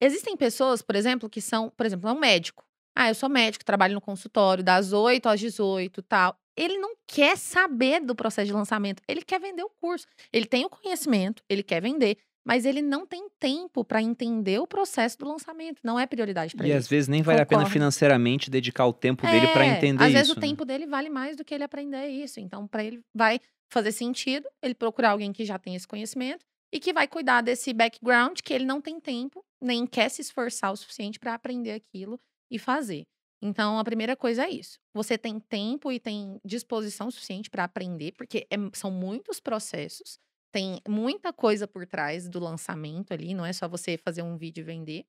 [0.00, 2.64] Existem pessoas, por exemplo, que são, por exemplo, é um médico.
[2.94, 6.38] Ah, eu sou médico, trabalho no consultório das 8 às 18 tal.
[6.56, 10.06] Ele não quer saber do processo de lançamento, ele quer vender o curso.
[10.32, 12.16] Ele tem o conhecimento, ele quer vender,
[12.46, 15.80] mas ele não tem tempo para entender o processo do lançamento.
[15.82, 16.78] Não é prioridade para E ele.
[16.78, 20.08] às vezes nem vale a pena financeiramente dedicar o tempo dele pra É, entender Às
[20.10, 20.16] isso.
[20.18, 20.46] vezes o né?
[20.46, 22.38] tempo dele vale mais do que ele aprender isso.
[22.38, 23.40] Então, para ele vai
[23.72, 27.72] fazer sentido ele procurar alguém que já tem esse conhecimento e que vai cuidar desse
[27.72, 32.18] background que ele não tem tempo, nem quer se esforçar o suficiente para aprender aquilo
[32.50, 33.02] e fazer.
[33.42, 34.78] Então, a primeira coisa é isso.
[34.94, 40.18] Você tem tempo e tem disposição suficiente para aprender, porque é- são muitos processos,
[40.56, 44.62] tem muita coisa por trás do lançamento ali, não é só você fazer um vídeo
[44.62, 45.04] e vender.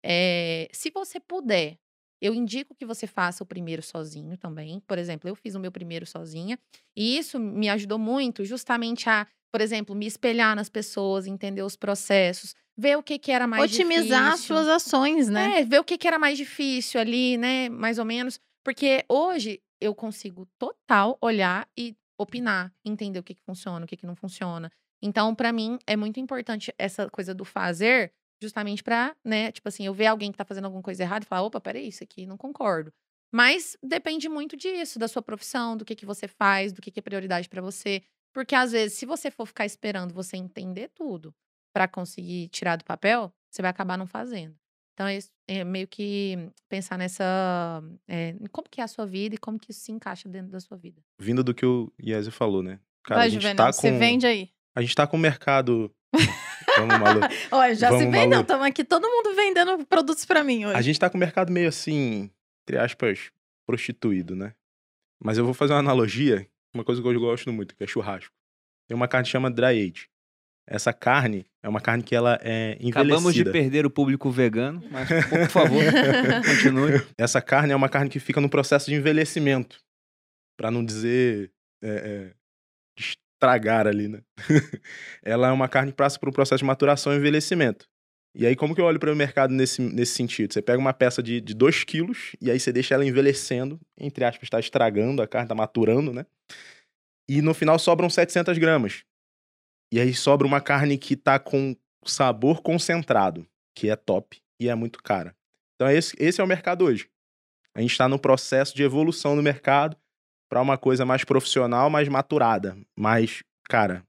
[0.00, 1.76] É, se você puder,
[2.20, 4.78] eu indico que você faça o primeiro sozinho também.
[4.86, 6.56] Por exemplo, eu fiz o meu primeiro sozinha.
[6.96, 11.74] E isso me ajudou muito justamente a, por exemplo, me espelhar nas pessoas, entender os
[11.74, 14.54] processos, ver o que, que era mais Otimizar as difícil.
[14.54, 15.62] suas ações, né?
[15.62, 17.68] É, ver o que, que era mais difícil ali, né?
[17.68, 18.38] Mais ou menos.
[18.64, 23.96] Porque hoje eu consigo total olhar e opinar, entender o que, que funciona, o que,
[23.96, 24.70] que não funciona.
[25.02, 29.50] Então, pra mim, é muito importante essa coisa do fazer, justamente pra, né?
[29.50, 31.88] Tipo assim, eu ver alguém que tá fazendo alguma coisa errada e falar, opa, peraí,
[31.88, 32.92] isso aqui não concordo.
[33.34, 37.00] Mas depende muito disso, da sua profissão, do que, que você faz, do que, que
[37.00, 38.02] é prioridade pra você.
[38.32, 41.34] Porque às vezes, se você for ficar esperando você entender tudo
[41.74, 44.54] pra conseguir tirar do papel, você vai acabar não fazendo.
[44.94, 45.18] Então, é,
[45.48, 46.36] é meio que
[46.68, 47.82] pensar nessa.
[48.06, 50.60] é, como que é a sua vida e como que isso se encaixa dentro da
[50.60, 51.02] sua vida.
[51.18, 52.78] Vindo do que o Iese falou, né?
[53.04, 53.98] Cara, Vai, a gente Juvenal, tá você com...
[53.98, 54.51] vende aí.
[54.74, 55.92] A gente tá com o mercado...
[56.76, 57.20] Vamos, Malu.
[57.50, 58.30] Olha, já se Vamos, vendeu.
[58.30, 58.42] Malu.
[58.42, 60.76] Estamos aqui todo mundo vendendo produtos pra mim hoje.
[60.76, 62.30] A gente tá com o mercado meio assim,
[62.62, 63.30] entre aspas,
[63.66, 64.54] prostituído, né?
[65.22, 68.32] Mas eu vou fazer uma analogia, uma coisa que eu gosto muito, que é churrasco.
[68.88, 70.08] Tem uma carne que chama dry age.
[70.66, 73.00] Essa carne é uma carne que ela é envelhecida.
[73.00, 75.82] Acabamos de perder o público vegano, mas por favor,
[76.44, 77.06] continue.
[77.18, 79.80] Essa carne é uma carne que fica no processo de envelhecimento.
[80.56, 82.34] Pra não dizer é, é,
[83.42, 84.22] estragar ali, né?
[85.22, 87.88] ela é uma carne que passa por um processo de maturação e envelhecimento.
[88.34, 90.54] E aí, como que eu olho para o mercado nesse, nesse sentido?
[90.54, 94.44] Você pega uma peça de 2 quilos e aí você deixa ela envelhecendo, entre aspas,
[94.44, 96.24] está estragando, a carne está maturando, né?
[97.28, 99.04] E no final sobram 700 gramas.
[99.92, 104.74] E aí sobra uma carne que tá com sabor concentrado, que é top e é
[104.74, 105.36] muito cara.
[105.74, 107.10] Então esse, esse é o mercado hoje.
[107.74, 109.96] A gente está no processo de evolução no mercado
[110.52, 114.06] para uma coisa mais profissional, mais maturada, mais, cara,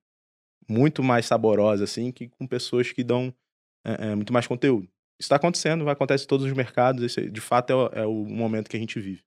[0.68, 3.34] muito mais saborosa, assim, que com pessoas que dão
[3.82, 4.84] é, é, muito mais conteúdo.
[5.18, 8.06] Isso está acontecendo, vai acontecer em todos os mercados, esse, de fato é o, é
[8.06, 9.24] o momento que a gente vive.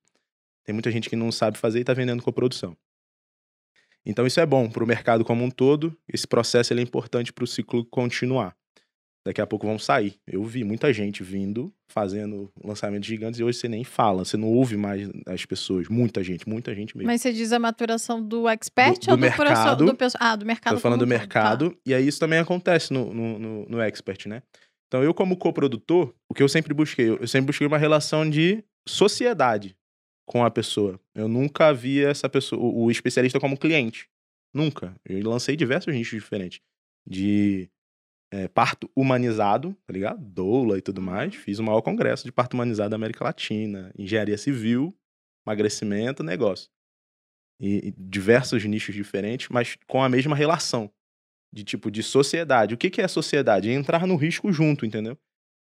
[0.63, 2.77] Tem muita gente que não sabe fazer e está vendendo coprodução.
[4.05, 5.97] Então isso é bom para o mercado como um todo.
[6.07, 8.55] Esse processo é importante para o ciclo continuar.
[9.27, 10.15] Daqui a pouco vão sair.
[10.25, 14.47] Eu vi muita gente vindo, fazendo lançamentos gigantes, e hoje você nem fala, você não
[14.47, 15.89] ouve mais as pessoas.
[15.89, 17.07] Muita gente, muita gente mesmo.
[17.11, 19.85] Mas você diz a maturação do expert Do- ou do mercado.
[19.85, 19.97] do?
[20.17, 20.75] Ah, do mercado.
[20.75, 21.09] Tô falando do tá.
[21.09, 24.41] mercado, e aí isso também acontece no, no, no, no Expert, né?
[24.87, 27.09] Então, eu, como coprodutor, o que eu sempre busquei?
[27.09, 29.75] Eu sempre busquei uma relação de sociedade
[30.25, 30.97] com a pessoa.
[31.13, 34.07] Eu nunca vi essa pessoa, o especialista como cliente.
[34.53, 34.95] Nunca.
[35.05, 36.61] Eu lancei diversos nichos diferentes.
[37.05, 37.69] De
[38.31, 40.19] é, parto humanizado, tá ligado?
[40.23, 41.35] Doula e tudo mais.
[41.35, 43.91] Fiz o maior congresso de parto humanizado da América Latina.
[43.97, 44.95] Engenharia civil,
[45.45, 46.69] emagrecimento, negócio.
[47.59, 50.91] E, e diversos nichos diferentes, mas com a mesma relação
[51.53, 52.73] de tipo de sociedade.
[52.73, 53.69] O que, que é sociedade?
[53.69, 55.17] É entrar no risco junto, entendeu?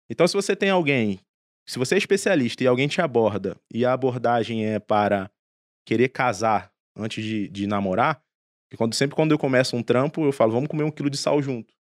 [0.10, 1.20] Então, se você tem alguém,
[1.68, 5.32] se você é especialista e alguém te aborda e a abordagem é para
[5.86, 8.22] querer casar antes de, de namorar,
[8.74, 11.18] e quando, sempre quando eu começo um trampo, eu falo, vamos comer um quilo de
[11.18, 11.75] sal junto.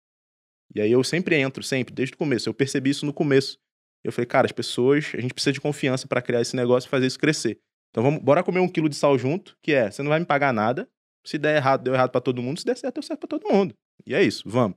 [0.75, 2.49] E aí eu sempre entro, sempre, desde o começo.
[2.49, 3.59] Eu percebi isso no começo.
[4.03, 6.91] Eu falei, cara, as pessoas, a gente precisa de confiança para criar esse negócio e
[6.91, 7.59] fazer isso crescer.
[7.91, 10.27] Então vamos, bora comer um quilo de sal junto, que é, você não vai me
[10.27, 10.89] pagar nada.
[11.25, 12.59] Se der errado, deu errado para todo mundo.
[12.59, 13.75] Se der certo, deu certo para todo mundo.
[14.07, 14.77] E é isso, vamos.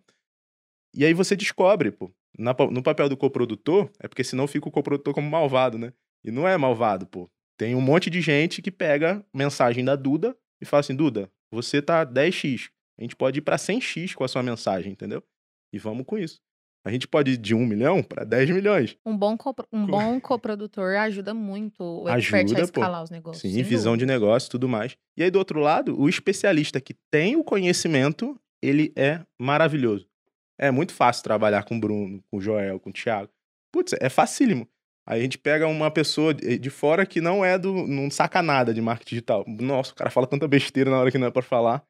[0.96, 4.72] E aí você descobre, pô, na no papel do coprodutor, é porque senão fica o
[4.72, 5.92] coprodutor como malvado, né?
[6.24, 7.30] E não é malvado, pô.
[7.58, 11.82] Tem um monte de gente que pega mensagem da Duda e fala assim: Duda, você
[11.82, 12.70] tá 10x.
[12.98, 15.24] A gente pode ir pra 100x com a sua mensagem, entendeu?
[15.74, 16.40] E vamos com isso.
[16.86, 18.96] A gente pode ir de 1 milhão pra 10 milhões.
[19.06, 19.36] Um bom,
[19.74, 22.80] um bom coprodutor ajuda muito o expert Ajuda, a pô.
[22.80, 23.42] escalar os negócios.
[23.52, 24.06] Sim, visão dúvida.
[24.06, 24.96] de negócio e tudo mais.
[25.18, 30.08] E aí, do outro lado, o especialista que tem o conhecimento, ele é maravilhoso.
[30.58, 33.30] É muito fácil trabalhar com o Bruno, com o Joel, com o Thiago.
[33.72, 34.66] Putz, é facílimo.
[35.06, 37.86] Aí a gente pega uma pessoa de de fora que não é do.
[37.86, 39.46] não saca nada de marketing digital.
[39.48, 41.84] Nossa, o cara fala tanta besteira na hora que não é pra falar.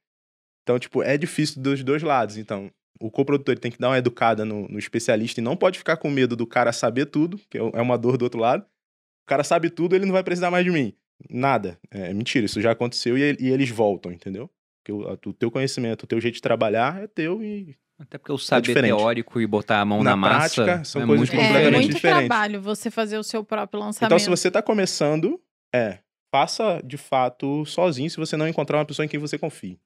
[0.63, 2.37] Então, tipo, é difícil dos dois lados.
[2.37, 5.97] Então, o coprodutor tem que dar uma educada no, no especialista e não pode ficar
[5.97, 8.63] com medo do cara saber tudo, que é uma dor do outro lado.
[8.63, 10.93] O cara sabe tudo, ele não vai precisar mais de mim.
[11.29, 11.77] Nada.
[11.91, 14.49] É mentira, isso já aconteceu e, e eles voltam, entendeu?
[14.79, 18.31] Porque o, o teu conhecimento, o teu jeito de trabalhar é teu e Até porque
[18.31, 18.95] o saber diferente.
[18.95, 21.81] teórico e botar a mão na, Na massa prática, são é coisas muito É completamente
[21.81, 22.27] muito diferente.
[22.27, 24.07] trabalho você fazer o seu próprio lançamento.
[24.07, 25.41] Então, se você tá começando,
[25.73, 25.99] é,
[26.31, 29.79] faça de fato sozinho se você não encontrar uma pessoa em quem você confie.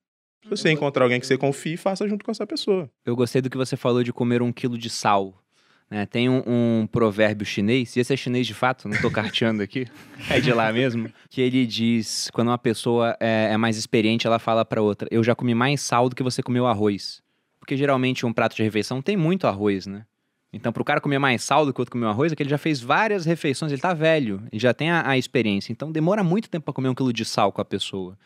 [0.43, 2.89] Se você encontrar alguém que você confie, faça junto com essa pessoa.
[3.05, 5.41] Eu gostei do que você falou de comer um quilo de sal.
[5.89, 6.05] né?
[6.05, 9.88] Tem um, um provérbio chinês, e esse é chinês de fato, não tô carteando aqui,
[10.30, 14.39] é de lá mesmo, que ele diz, quando uma pessoa é, é mais experiente, ela
[14.39, 17.22] fala pra outra, eu já comi mais sal do que você comeu arroz.
[17.59, 20.05] Porque geralmente um prato de refeição tem muito arroz, né?
[20.53, 22.49] Então, pro cara comer mais sal do que o outro comeu arroz, é que ele
[22.49, 25.72] já fez várias refeições, ele tá velho, ele já tem a, a experiência.
[25.72, 28.18] Então, demora muito tempo pra comer um quilo de sal com a pessoa.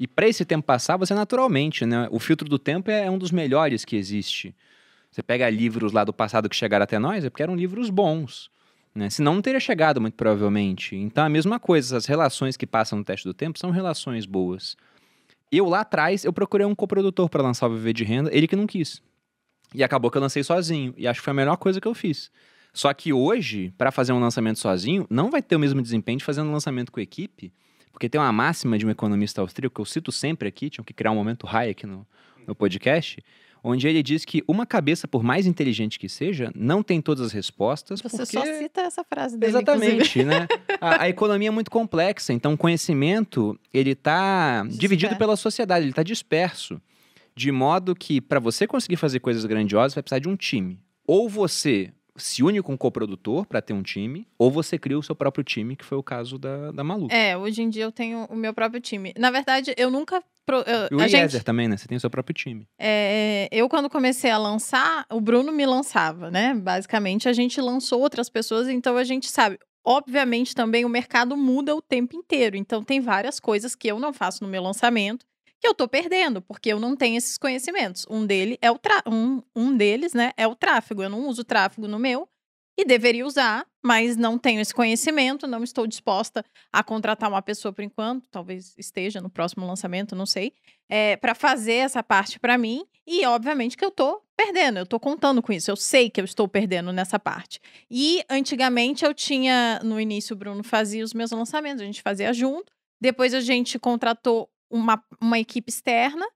[0.00, 2.08] E para esse tempo passar, você naturalmente, né?
[2.10, 4.56] O filtro do tempo é um dos melhores que existe.
[5.10, 8.50] Você pega livros lá do passado que chegaram até nós, é porque eram livros bons.
[8.94, 9.10] Né?
[9.10, 10.96] Senão não teria chegado, muito provavelmente.
[10.96, 14.74] Então, a mesma coisa, as relações que passam no teste do tempo são relações boas.
[15.52, 18.56] Eu lá atrás, eu procurei um coprodutor para lançar o Viver de Renda, ele que
[18.56, 19.02] não quis.
[19.74, 20.94] E acabou que eu lancei sozinho.
[20.96, 22.30] E acho que foi a melhor coisa que eu fiz.
[22.72, 26.24] Só que hoje, para fazer um lançamento sozinho, não vai ter o mesmo desempenho de
[26.24, 27.52] fazer um lançamento com equipe,
[27.92, 30.92] porque tem uma máxima de um economista austríaco que eu cito sempre aqui, tinha que
[30.92, 32.06] criar um momento Hayek no,
[32.46, 33.22] no podcast,
[33.62, 37.32] onde ele diz que uma cabeça, por mais inteligente que seja, não tem todas as
[37.32, 38.00] respostas.
[38.00, 38.32] Você porque...
[38.32, 39.86] só cita essa frase dele, inclusive.
[39.86, 40.46] Exatamente, né?
[40.80, 45.92] A, a economia é muito complexa, então o conhecimento, ele tá dividido pela sociedade, ele
[45.92, 46.80] tá disperso.
[47.36, 50.80] De modo que, para você conseguir fazer coisas grandiosas, vai precisar de um time.
[51.06, 55.02] Ou você se une com o coprodutor para ter um time, ou você cria o
[55.02, 57.08] seu próprio time, que foi o caso da, da Malu.
[57.10, 59.12] É, hoje em dia eu tenho o meu próprio time.
[59.18, 60.22] Na verdade, eu nunca.
[60.46, 61.76] pro- eu- E o Eliezer gente, também, né?
[61.76, 62.66] Você tem o seu próprio time.
[62.78, 66.54] é, eu, quando comecei a lançar, o Bruno me lançava, né?
[66.54, 69.58] Basicamente, a gente lançou outras pessoas, então a gente sabe.
[69.84, 72.54] Obviamente, também o mercado muda o tempo inteiro.
[72.56, 75.24] Então, tem várias coisas que eu não faço no meu lançamento
[75.60, 78.06] que eu tô perdendo, porque eu não tenho esses conhecimentos.
[78.08, 81.02] Um, dele é o tra- um, um deles, né, é o tráfego.
[81.02, 82.28] Eu não uso tráfego no meu
[82.78, 86.42] e deveria usar, mas não tenho esse conhecimento, não estou disposta
[86.72, 90.54] a contratar uma pessoa por enquanto, talvez esteja no próximo lançamento, não sei,
[90.88, 92.86] é, para fazer essa parte para mim.
[93.06, 96.24] E obviamente que eu tô perdendo, eu tô contando com isso, eu sei que eu
[96.24, 97.60] estou perdendo nessa parte.
[97.90, 102.32] E antigamente eu tinha, no início o Bruno fazia os meus lançamentos, a gente fazia
[102.32, 102.72] junto.
[102.98, 106.26] Depois a gente contratou uma, uma equipe externa.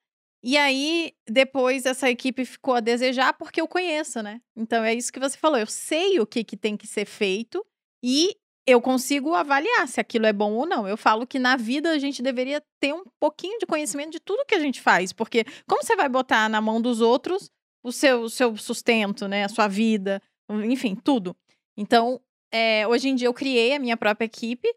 [0.43, 4.41] E aí, depois, essa equipe ficou a desejar porque eu conheço, né?
[4.55, 5.59] Então, é isso que você falou.
[5.59, 7.65] Eu sei o que, que tem que ser feito
[8.05, 8.37] e
[8.67, 10.89] eu consigo avaliar se aquilo é bom ou não.
[10.89, 14.45] Eu falo que na vida a gente deveria ter um pouquinho de conhecimento de tudo
[14.47, 15.13] que a gente faz.
[15.13, 17.51] Porque como você vai botar na mão dos outros
[17.83, 19.45] o seu, o seu sustento, né?
[19.45, 20.21] A sua vida,
[20.65, 21.37] enfim, tudo.
[21.77, 22.21] Então,
[22.53, 24.69] é, hoje em dia eu criei a minha própria equipe.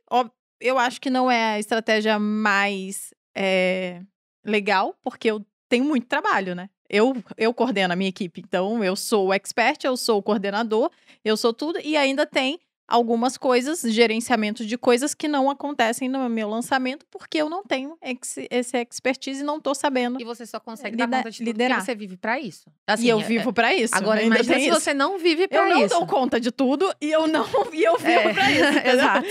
[0.60, 4.02] Eu acho que não é a estratégia mais é,
[4.44, 6.70] legal, porque eu tenho muito trabalho, né?
[6.90, 8.42] Eu, eu coordeno a minha equipe.
[8.42, 10.90] Então, eu sou o expert, eu sou o coordenador,
[11.24, 11.80] eu sou tudo.
[11.84, 17.38] E ainda tem algumas coisas, gerenciamento de coisas que não acontecem no meu lançamento, porque
[17.42, 20.22] eu não tenho ex, esse expertise e não tô sabendo.
[20.22, 21.84] E você só consegue Lida- dar conta de tudo liderar.
[21.84, 22.72] você vive pra isso.
[22.88, 23.94] Assim, e eu é- vivo pra isso.
[23.96, 24.80] Agora, ainda imagina se isso.
[24.80, 25.96] você não vive pra Eu não isso.
[25.96, 28.80] dou conta de tudo e eu não e eu vivo É, pra isso.
[28.88, 29.28] Exato.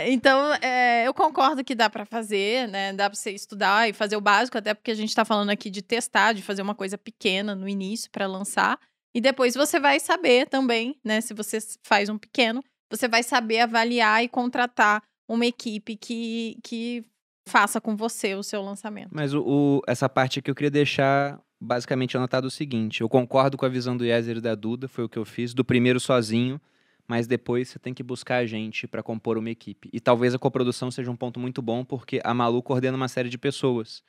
[0.00, 2.92] É, Então, é, eu concordo que dá pra fazer, né?
[2.92, 5.70] Dá pra você estudar e fazer o básico, até porque a gente tá falando aqui
[5.70, 8.78] de testar, de fazer uma coisa pequena no início pra lançar.
[9.14, 11.20] E depois você vai saber também, né?
[11.20, 12.62] Se você faz um pequeno,
[12.96, 17.04] você vai saber avaliar e contratar uma equipe que, que
[17.48, 19.08] faça com você o seu lançamento.
[19.12, 23.56] Mas o, o- essa parte aqui eu queria deixar basicamente anotado o seguinte: eu concordo
[23.56, 25.98] com a visão do Yezer e da Duda, foi o que eu fiz, do primeiro
[25.98, 26.60] sozinho,
[27.08, 29.88] mas depois você tem que buscar a gente para compor uma equipe.
[29.92, 33.28] E talvez a coprodução seja um ponto muito bom, porque a Malu coordena uma série
[33.28, 34.02] de pessoas.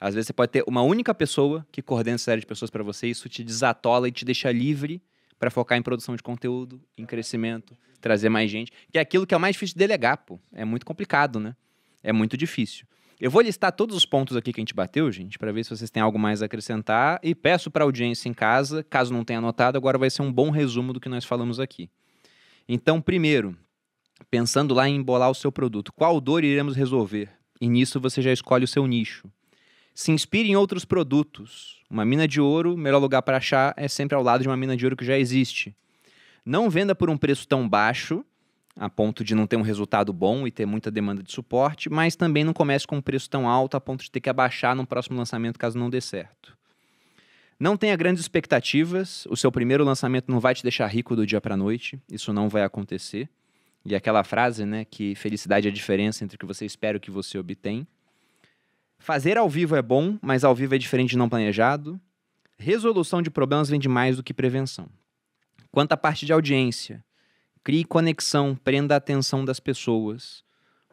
[0.00, 2.82] Às vezes você pode ter uma única pessoa que coordena essa série de pessoas para
[2.82, 5.02] você, isso te desatola e te deixa livre
[5.40, 9.32] para focar em produção de conteúdo, em crescimento, trazer mais gente, que é aquilo que
[9.32, 10.38] é o mais difícil de delegar, pô.
[10.52, 11.56] É muito complicado, né?
[12.02, 12.86] É muito difícil.
[13.18, 15.70] Eu vou listar todos os pontos aqui que a gente bateu, gente, para ver se
[15.70, 19.24] vocês têm algo mais a acrescentar e peço para a audiência em casa, caso não
[19.24, 21.90] tenha anotado, agora vai ser um bom resumo do que nós falamos aqui.
[22.68, 23.56] Então, primeiro,
[24.30, 27.30] pensando lá em embolar o seu produto, qual dor iremos resolver?
[27.58, 29.26] E nisso você já escolhe o seu nicho.
[29.94, 31.79] Se inspire em outros produtos.
[31.90, 34.56] Uma mina de ouro, o melhor lugar para achar é sempre ao lado de uma
[34.56, 35.74] mina de ouro que já existe.
[36.44, 38.24] Não venda por um preço tão baixo,
[38.76, 42.14] a ponto de não ter um resultado bom e ter muita demanda de suporte, mas
[42.14, 44.86] também não comece com um preço tão alto a ponto de ter que abaixar no
[44.86, 46.56] próximo lançamento caso não dê certo.
[47.58, 51.40] Não tenha grandes expectativas, o seu primeiro lançamento não vai te deixar rico do dia
[51.40, 53.28] para noite, isso não vai acontecer.
[53.84, 56.98] E aquela frase, né, que felicidade é a diferença entre o que você espera e
[56.98, 57.86] o que você obtém.
[59.00, 61.98] Fazer ao vivo é bom, mas ao vivo é diferente de não planejado.
[62.58, 64.90] Resolução de problemas vem de mais do que prevenção.
[65.72, 67.02] Quanto à parte de audiência,
[67.64, 70.44] crie conexão, prenda a atenção das pessoas.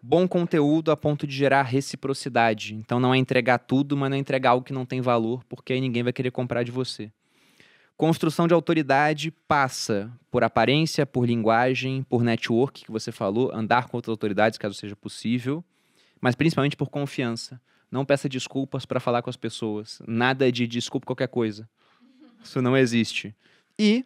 [0.02, 2.76] Bom conteúdo a ponto de gerar reciprocidade.
[2.76, 5.74] Então não é entregar tudo, mas não é entregar algo que não tem valor, porque
[5.74, 7.12] aí ninguém vai querer comprar de você.
[7.98, 13.98] Construção de autoridade passa por aparência, por linguagem, por network, que você falou, andar com
[13.98, 15.62] outras autoridades caso seja possível,
[16.22, 17.60] mas principalmente por confiança.
[17.92, 20.02] Não peça desculpas para falar com as pessoas.
[20.06, 21.70] Nada de desculpa qualquer coisa.
[22.44, 23.36] Isso não existe.
[23.80, 24.06] E,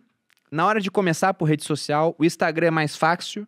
[0.52, 3.48] na hora de começar por rede social, o Instagram é mais fácil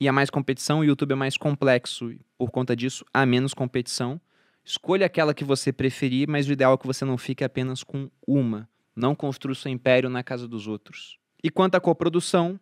[0.00, 2.14] e há mais competição, o YouTube é mais complexo.
[2.38, 4.20] Por conta disso, há menos competição.
[4.64, 8.10] Escolha aquela que você preferir, mas o ideal é que você não fique apenas com
[8.26, 8.68] uma.
[8.94, 11.18] Não construa seu império na casa dos outros.
[11.42, 12.58] E quanto à coprodução,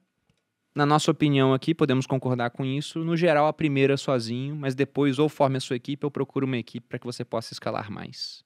[0.75, 3.01] na nossa opinião aqui, podemos concordar com isso.
[3.05, 6.57] No geral, a primeira sozinho, mas depois ou forme a sua equipe ou procure uma
[6.57, 8.43] equipe para que você possa escalar mais.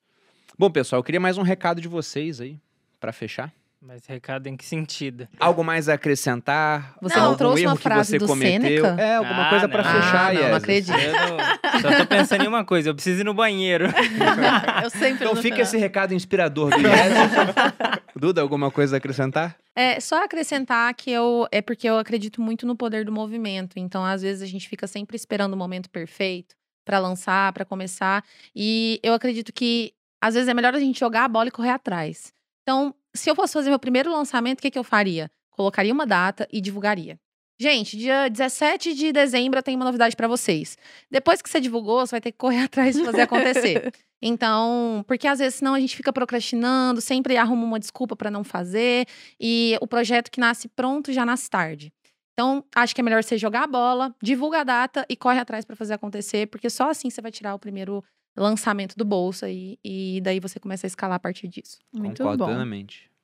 [0.58, 2.58] Bom, pessoal, eu queria mais um recado de vocês aí,
[3.00, 3.52] para fechar.
[3.80, 5.28] Mas recado em que sentido?
[5.38, 6.96] Algo mais a acrescentar?
[7.00, 8.60] Você Não, trouxe erro uma que frase você do cometeu?
[8.84, 9.00] Sêneca?
[9.00, 10.50] É, alguma Ah, coisa para fechar, Ah, não, Yes.
[10.50, 10.96] não acredito.
[10.96, 13.84] Não- só tô pensando em uma coisa, eu preciso ir no banheiro.
[14.82, 15.60] Eu sempre Então fica final.
[15.60, 16.88] esse recado inspirador do Yes.
[18.18, 19.56] Duda, alguma coisa a acrescentar?
[19.74, 23.78] É, só acrescentar que eu é porque eu acredito muito no poder do movimento.
[23.78, 28.24] Então, às vezes, a gente fica sempre esperando o momento perfeito para lançar, para começar.
[28.54, 31.70] E eu acredito que às vezes é melhor a gente jogar a bola e correr
[31.70, 32.32] atrás.
[32.62, 35.30] Então, se eu fosse fazer meu primeiro lançamento, o que, que eu faria?
[35.50, 37.18] Colocaria uma data e divulgaria.
[37.60, 40.78] Gente, dia 17 de dezembro eu tenho uma novidade para vocês.
[41.10, 43.92] Depois que você divulgou, você vai ter que correr atrás e fazer acontecer.
[44.22, 48.44] Então, porque às vezes senão a gente fica procrastinando, sempre arruma uma desculpa para não
[48.44, 49.06] fazer,
[49.40, 51.92] e o projeto que nasce pronto já nasce tarde.
[52.32, 55.64] Então, acho que é melhor você jogar a bola, divulga a data e corre atrás
[55.64, 58.04] para fazer acontecer, porque só assim você vai tirar o primeiro
[58.36, 61.78] lançamento do bolso aí, e daí você começa a escalar a partir disso.
[61.92, 62.46] Muito bom.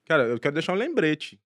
[0.04, 1.40] Cara, eu quero deixar um lembrete.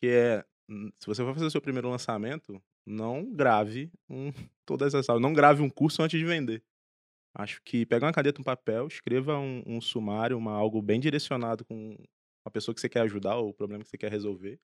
[0.00, 4.30] Que é, se você for fazer o seu primeiro lançamento, não grave um,
[4.66, 5.22] todas essas aulas.
[5.22, 6.62] Não grave um curso antes de vender.
[7.34, 11.64] Acho que pega uma caneta um papel, escreva um, um sumário, uma, algo bem direcionado
[11.64, 11.96] com
[12.44, 14.58] a pessoa que você quer ajudar ou o problema que você quer resolver.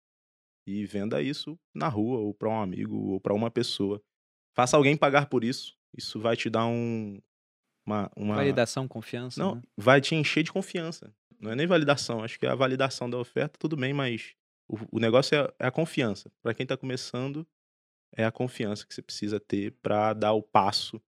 [0.66, 4.00] E venda isso na rua, ou para um amigo, ou para uma pessoa.
[4.54, 5.76] Faça alguém pagar por isso.
[5.96, 7.20] Isso vai te dar um.
[7.84, 8.36] Uma, uma...
[8.36, 9.42] Validação, confiança.
[9.42, 9.62] Não, né?
[9.76, 11.12] vai te encher de confiança.
[11.40, 14.36] Não é nem validação, acho que é a validação da oferta, tudo bem, mas
[14.68, 16.30] o, o negócio é, é a confiança.
[16.42, 17.46] Para quem tá começando,
[18.16, 21.00] é a confiança que você precisa ter para dar o passo,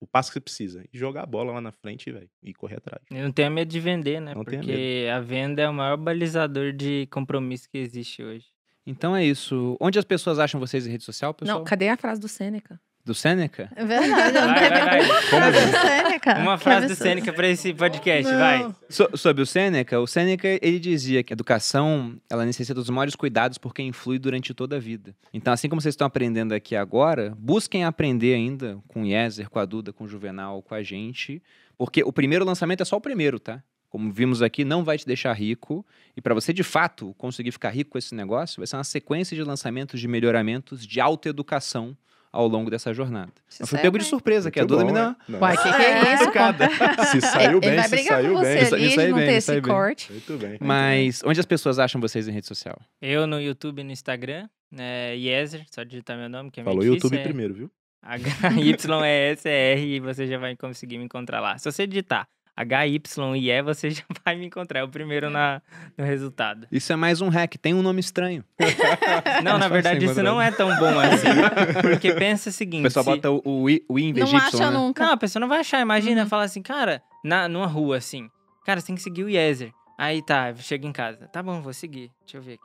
[0.00, 0.84] o passo que você precisa.
[0.92, 3.02] E jogar a bola lá na frente, velho, e correr atrás.
[3.10, 4.34] E não tenha medo de vender, né?
[4.34, 8.46] Não Porque a venda é o maior balizador de compromisso que existe hoje.
[8.86, 9.76] Então é isso.
[9.80, 11.58] Onde as pessoas acham vocês em rede social, pessoal?
[11.58, 12.80] Não, cadê a frase do Sêneca?
[13.04, 13.72] Do Seneca?
[13.74, 15.22] É verdade, eu não Vai, vai, vai.
[15.22, 16.38] Frase do Sêneca.
[16.38, 16.94] Uma frase do.
[16.94, 18.38] Sêneca pra esse podcast, Não.
[18.38, 18.74] vai.
[18.90, 23.16] So- sobre o Seneca, o Seneca ele dizia que a educação ela necessita dos maiores
[23.16, 25.16] cuidados porque influi durante toda a vida.
[25.32, 29.58] Então, assim como vocês estão aprendendo aqui agora, busquem aprender ainda com o Yezer, com
[29.58, 31.42] a Duda, com o Juvenal, com a gente,
[31.78, 33.62] porque o primeiro lançamento é só o primeiro, tá?
[33.88, 35.84] Como vimos aqui, não vai te deixar rico.
[36.16, 39.34] E para você de fato conseguir ficar rico com esse negócio, vai ser uma sequência
[39.34, 41.96] de lançamentos, de melhoramentos, de autoeducação
[42.32, 43.32] ao longo dessa jornada.
[43.48, 44.10] Se Eu fui pego de bem.
[44.10, 45.16] surpresa, que a Muito Duda bom, me né?
[45.28, 46.30] Não, Uai, que que é isso?
[47.10, 48.66] Se saiu Ele bem, vai se brigar saiu com você bem.
[48.74, 49.74] Ali de não bem, ter isso aí esse bem.
[49.74, 50.12] corte.
[50.12, 50.58] Muito bem.
[50.60, 52.80] Mas onde as pessoas acham vocês em rede social?
[53.02, 54.48] Eu no YouTube e no Instagram,
[54.78, 57.70] é Yezer, só digitar meu nome, que é meio Falou difícil, YouTube é primeiro, viu?
[58.02, 61.58] H-Y-E-S-R e você já vai conseguir me encontrar lá.
[61.58, 62.28] Se você digitar
[62.62, 65.60] H-Y-E, você já vai me encontrar, é o primeiro na,
[65.96, 66.66] no resultado.
[66.70, 68.44] Isso é mais um hack, tem um nome estranho.
[69.44, 70.22] Não, na fácil verdade, isso encontrar.
[70.30, 71.80] não é tão bom assim.
[71.82, 72.80] Porque pensa o seguinte...
[72.80, 74.70] O pessoal se- bota o, o, I- o I em vez Não de Y, acha
[74.70, 74.76] né?
[74.78, 75.04] nunca.
[75.04, 75.80] Não, a pessoa não vai achar.
[75.80, 76.28] Imagina, Uhum.
[76.28, 78.28] falar assim, cara, na, numa rua assim.
[78.66, 79.72] Cara, você tem que seguir o Yezer.
[79.98, 81.26] Aí tá, chega em casa.
[81.28, 82.10] Tá bom, vou seguir.
[82.24, 82.62] Deixa eu ver aqui.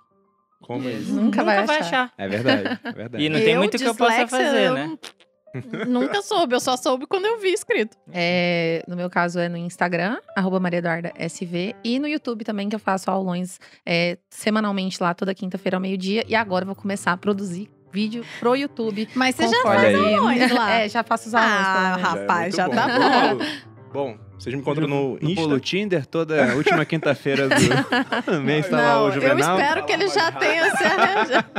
[0.61, 1.13] Como é isso?
[1.13, 2.11] Nunca vai achar.
[2.17, 3.23] É verdade, é verdade.
[3.23, 4.97] E não tem Eu, muito que eu possa fazer, eu né?
[5.88, 7.98] Nunca soube, eu só soube quando eu vi escrito.
[8.11, 12.69] É, no meu caso é no Instagram, arroba Maria Eduarda SV, e no YouTube também,
[12.69, 16.23] que eu faço aulões é, semanalmente lá, toda quinta-feira ao meio-dia.
[16.27, 19.07] E agora eu vou começar a produzir vídeo pro YouTube.
[19.15, 20.72] Mas você já faz aulões lá.
[20.72, 21.53] É, já faço os aulões.
[21.53, 22.02] Ah, menos.
[22.02, 23.38] rapaz, Já é já tá bom.
[23.38, 23.45] bom.
[23.94, 25.41] Bom, vocês me encontram no No Insta.
[25.41, 27.56] Polo Tinder, toda última quinta-feira do
[28.44, 29.57] mês tá lá o eu Juvenal.
[29.60, 31.52] espero que ele já tenha se arranjado.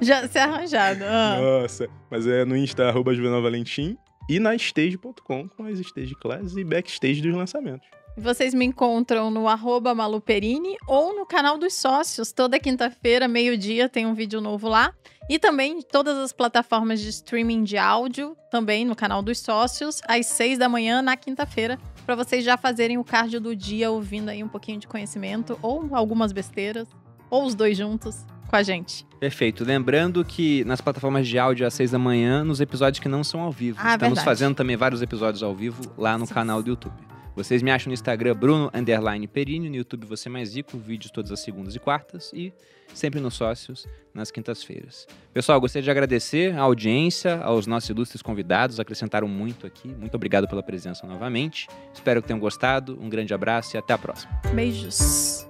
[0.00, 1.04] já se arranjado.
[1.04, 1.38] Ah.
[1.40, 3.96] Nossa, mas é no Insta, arroba Juvenal Valentim.
[4.28, 7.86] E na stage.com com as stage classes e backstage dos lançamentos.
[8.18, 12.32] Vocês me encontram no arroba Maluperini ou no canal dos sócios.
[12.32, 14.92] Toda quinta-feira, meio-dia, tem um vídeo novo lá.
[15.28, 20.00] E também em todas as plataformas de streaming de áudio, também no canal dos sócios,
[20.08, 24.28] às seis da manhã, na quinta-feira, para vocês já fazerem o cardio do dia, ouvindo
[24.28, 26.86] aí um pouquinho de conhecimento, ou algumas besteiras,
[27.28, 29.04] ou os dois juntos com a gente.
[29.18, 29.64] Perfeito.
[29.64, 33.40] Lembrando que nas plataformas de áudio às seis da manhã, nos episódios que não são
[33.40, 33.78] ao vivo.
[33.80, 34.24] Ah, Estamos verdade.
[34.24, 36.34] fazendo também vários episódios ao vivo lá no Sim.
[36.34, 36.94] canal do YouTube.
[37.34, 41.32] Vocês me acham no Instagram Bruno Underline Perini, no YouTube Você Mais Rico, vídeos todas
[41.32, 42.52] as segundas e quartas e
[42.94, 45.06] sempre nos sócios nas quintas-feiras.
[45.32, 49.88] Pessoal, gostaria de agradecer a audiência, aos nossos ilustres convidados, acrescentaram muito aqui.
[49.88, 51.68] Muito obrigado pela presença novamente.
[51.92, 52.98] Espero que tenham gostado.
[53.00, 54.32] Um grande abraço e até a próxima.
[54.54, 55.46] Beijos.